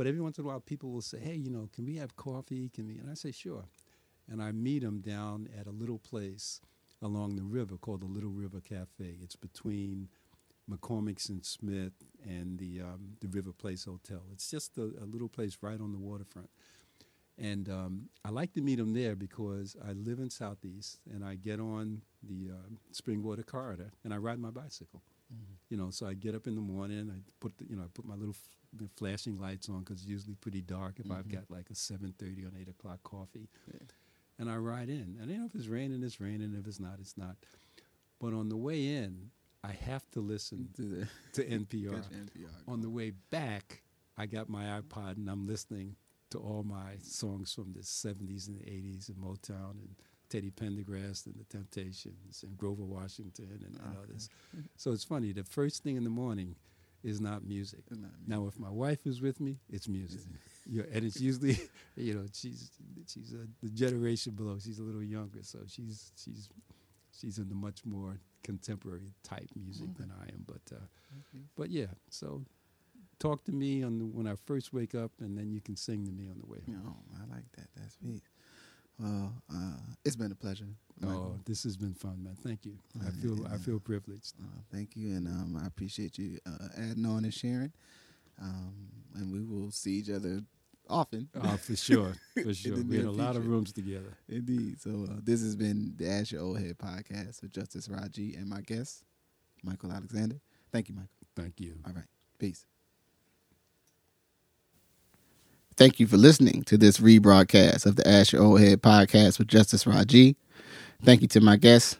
But 0.01 0.07
every 0.07 0.21
once 0.21 0.39
in 0.39 0.45
a 0.45 0.47
while, 0.47 0.59
people 0.59 0.89
will 0.89 1.03
say, 1.03 1.19
"Hey, 1.19 1.35
you 1.35 1.51
know, 1.51 1.69
can 1.71 1.85
we 1.85 1.97
have 1.97 2.15
coffee? 2.15 2.69
Can 2.69 2.87
we?" 2.87 2.97
And 2.97 3.07
I 3.07 3.13
say, 3.13 3.31
"Sure." 3.31 3.65
And 4.27 4.41
I 4.41 4.51
meet 4.51 4.81
them 4.81 4.99
down 4.99 5.47
at 5.55 5.67
a 5.67 5.69
little 5.69 5.99
place 5.99 6.59
along 7.03 7.35
the 7.35 7.43
river 7.43 7.77
called 7.77 8.01
the 8.01 8.07
Little 8.07 8.31
River 8.31 8.61
Cafe. 8.61 9.19
It's 9.21 9.35
between 9.35 10.09
McCormick's 10.67 11.29
and 11.29 11.45
Smith 11.45 11.93
and 12.27 12.57
the 12.57 12.81
um, 12.81 13.17
the 13.19 13.27
River 13.27 13.53
Place 13.53 13.85
Hotel. 13.85 14.23
It's 14.33 14.49
just 14.49 14.75
a, 14.79 14.91
a, 14.99 15.05
little 15.05 15.29
place 15.29 15.59
right 15.61 15.79
on 15.79 15.91
the 15.91 15.99
waterfront. 15.99 16.49
And 17.37 17.69
um, 17.69 18.09
I 18.25 18.31
like 18.31 18.53
to 18.53 18.61
meet 18.61 18.79
them 18.79 18.93
there 18.93 19.15
because 19.15 19.75
I 19.87 19.91
live 19.91 20.17
in 20.17 20.31
Southeast 20.31 20.97
and 21.13 21.23
I 21.23 21.35
get 21.35 21.59
on 21.59 22.01
the 22.23 22.49
uh, 22.49 22.69
Springwater 22.91 23.45
corridor 23.45 23.91
and 24.03 24.15
I 24.15 24.17
ride 24.17 24.39
my 24.39 24.49
bicycle. 24.49 25.03
Mm-hmm. 25.33 25.53
You 25.69 25.77
know, 25.77 25.89
so 25.89 26.07
I 26.07 26.13
get 26.13 26.35
up 26.35 26.47
in 26.47 26.55
the 26.55 26.61
morning, 26.61 27.11
I 27.13 27.19
put 27.39 27.57
the, 27.57 27.65
you 27.69 27.75
know 27.75 27.83
I 27.83 27.87
put 27.93 28.05
my 28.05 28.15
little 28.15 28.35
f- 28.35 28.89
flashing 28.97 29.39
lights 29.39 29.69
on 29.69 29.79
because 29.79 30.01
it's 30.01 30.09
usually 30.09 30.35
pretty 30.35 30.61
dark 30.61 30.99
if 30.99 31.05
mm-hmm. 31.05 31.13
I've 31.13 31.29
got 31.29 31.43
like 31.49 31.69
a 31.69 31.73
7:30 31.73 32.45
or 32.45 32.51
8 32.59 32.67
o'clock 32.67 33.03
coffee, 33.03 33.47
yeah. 33.73 33.79
and 34.39 34.49
I 34.49 34.57
ride 34.57 34.89
in. 34.89 35.17
And 35.21 35.29
you 35.31 35.37
know 35.37 35.45
if 35.45 35.55
it's 35.55 35.67
raining, 35.67 36.03
it's 36.03 36.19
raining. 36.19 36.55
If 36.59 36.67
it's 36.67 36.79
not, 36.79 36.97
it's 36.99 37.17
not. 37.17 37.37
But 38.19 38.33
on 38.33 38.49
the 38.49 38.57
way 38.57 38.85
in, 38.85 39.31
I 39.63 39.71
have 39.71 40.09
to 40.11 40.21
listen 40.21 40.69
to, 40.75 40.81
the 40.81 41.07
to 41.33 41.49
NPR. 41.49 41.93
NPR. 41.93 42.49
On 42.67 42.81
the 42.81 42.89
way 42.89 43.11
back, 43.29 43.81
I 44.17 44.25
got 44.25 44.49
my 44.49 44.79
iPod 44.79 45.17
and 45.17 45.29
I'm 45.29 45.47
listening 45.47 45.95
to 46.31 46.37
all 46.37 46.63
my 46.63 46.97
songs 47.01 47.53
from 47.53 47.73
the 47.73 47.81
70s 47.81 48.47
and 48.47 48.59
the 48.59 48.63
80s 48.63 49.09
and 49.09 49.17
Motown 49.17 49.71
and 49.71 49.95
Teddy 50.31 50.49
Pendergrass 50.49 51.25
and 51.25 51.35
the 51.35 51.43
Temptations 51.49 52.43
and 52.43 52.57
Grover 52.57 52.83
Washington 52.83 53.49
and, 53.51 53.63
and 53.63 53.75
okay. 53.75 53.97
others. 54.01 54.29
So 54.77 54.91
it's 54.91 55.03
funny. 55.03 55.33
The 55.33 55.43
first 55.43 55.83
thing 55.83 55.97
in 55.97 56.05
the 56.05 56.09
morning 56.09 56.55
is 57.03 57.19
not 57.19 57.43
music. 57.45 57.81
Not 57.89 57.99
music. 57.99 58.27
Now, 58.27 58.47
if 58.47 58.57
my 58.57 58.69
wife 58.69 59.05
is 59.05 59.21
with 59.21 59.41
me, 59.41 59.57
it's 59.69 59.89
music. 59.89 60.21
yeah, 60.65 60.83
and 60.93 61.03
it's 61.03 61.19
usually, 61.19 61.59
you 61.97 62.13
know, 62.13 62.25
she's 62.33 62.71
she's 63.11 63.33
a, 63.33 63.45
the 63.61 63.69
generation 63.71 64.33
below. 64.33 64.57
She's 64.57 64.79
a 64.79 64.83
little 64.83 65.03
younger, 65.03 65.39
so 65.41 65.59
she's 65.67 66.13
she's 66.15 66.47
she's 67.11 67.37
into 67.37 67.55
much 67.55 67.85
more 67.85 68.17
contemporary 68.43 69.11
type 69.23 69.49
music 69.55 69.89
okay. 69.89 69.95
than 69.99 70.13
I 70.17 70.29
am. 70.29 70.45
But 70.47 70.61
uh, 70.71 70.79
okay. 70.79 71.43
but 71.57 71.71
yeah, 71.71 71.87
so 72.09 72.43
talk 73.19 73.43
to 73.45 73.51
me 73.51 73.83
on 73.83 73.99
the, 73.99 74.05
when 74.05 74.27
I 74.27 74.35
first 74.45 74.71
wake 74.71 74.95
up, 74.95 75.11
and 75.19 75.37
then 75.37 75.51
you 75.51 75.59
can 75.59 75.75
sing 75.75 76.05
to 76.05 76.11
me 76.11 76.29
on 76.29 76.39
the 76.39 76.47
way 76.47 76.59
home. 76.65 76.81
Oh, 76.87 77.15
I 77.21 77.35
like 77.35 77.51
that. 77.57 77.67
That's 77.75 77.95
sweet. 77.95 78.21
Well, 79.01 79.33
uh, 79.51 79.77
it's 80.05 80.15
been 80.15 80.31
a 80.31 80.35
pleasure. 80.35 80.67
Michael. 80.99 81.35
Oh, 81.35 81.39
this 81.45 81.63
has 81.63 81.75
been 81.75 81.93
fun, 81.93 82.23
man. 82.23 82.37
Thank 82.43 82.65
you. 82.65 82.77
I 83.05 83.09
feel 83.09 83.47
I 83.51 83.57
feel 83.57 83.79
privileged. 83.79 84.33
Uh, 84.39 84.59
thank 84.71 84.95
you, 84.95 85.15
and 85.15 85.27
um, 85.27 85.59
I 85.61 85.65
appreciate 85.65 86.19
you 86.19 86.37
uh, 86.45 86.67
adding 86.77 87.05
on 87.05 87.23
and 87.23 87.33
sharing. 87.33 87.71
Um, 88.39 88.73
and 89.15 89.31
we 89.31 89.43
will 89.43 89.71
see 89.71 89.93
each 89.93 90.09
other 90.09 90.41
often. 90.87 91.29
Oh, 91.35 91.57
for 91.57 91.75
sure, 91.75 92.13
for 92.43 92.53
sure. 92.53 92.83
we 92.83 92.97
had 92.97 93.05
a 93.05 93.11
lot 93.11 93.35
of 93.35 93.47
rooms 93.47 93.73
together. 93.73 94.17
Indeed. 94.29 94.79
So 94.79 95.07
uh, 95.09 95.15
this 95.23 95.41
has 95.41 95.55
been 95.55 95.95
the 95.97 96.07
Ask 96.07 96.31
Your 96.31 96.43
Oldhead 96.43 96.77
podcast 96.77 97.41
with 97.41 97.53
Justice 97.53 97.89
Raji 97.89 98.35
and 98.35 98.47
my 98.47 98.61
guest, 98.61 99.03
Michael 99.63 99.91
Alexander. 99.91 100.39
Thank 100.71 100.89
you, 100.89 100.95
Michael. 100.95 101.09
Thank 101.35 101.59
you. 101.59 101.75
All 101.85 101.93
right. 101.93 102.05
Peace. 102.37 102.65
Thank 105.77 105.99
you 105.99 106.07
for 106.07 106.17
listening 106.17 106.63
to 106.63 106.77
this 106.77 106.99
rebroadcast 106.99 107.85
of 107.85 107.95
the 107.95 108.07
Ask 108.07 108.33
Your 108.33 108.43
Oldhead 108.43 108.77
podcast 108.77 109.39
with 109.39 109.47
Justice 109.47 109.87
Raji. 109.87 110.35
Thank 111.03 111.21
you 111.21 111.27
to 111.29 111.41
my 111.41 111.55
guest, 111.55 111.97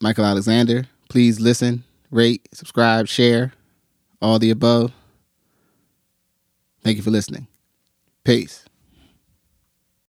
Michael 0.00 0.24
Alexander. 0.24 0.86
Please 1.08 1.40
listen, 1.40 1.84
rate, 2.10 2.48
subscribe, 2.52 3.08
share, 3.08 3.52
all 4.22 4.38
the 4.38 4.50
above. 4.50 4.92
Thank 6.82 6.96
you 6.96 7.02
for 7.02 7.10
listening. 7.10 7.46
Peace. 8.24 8.64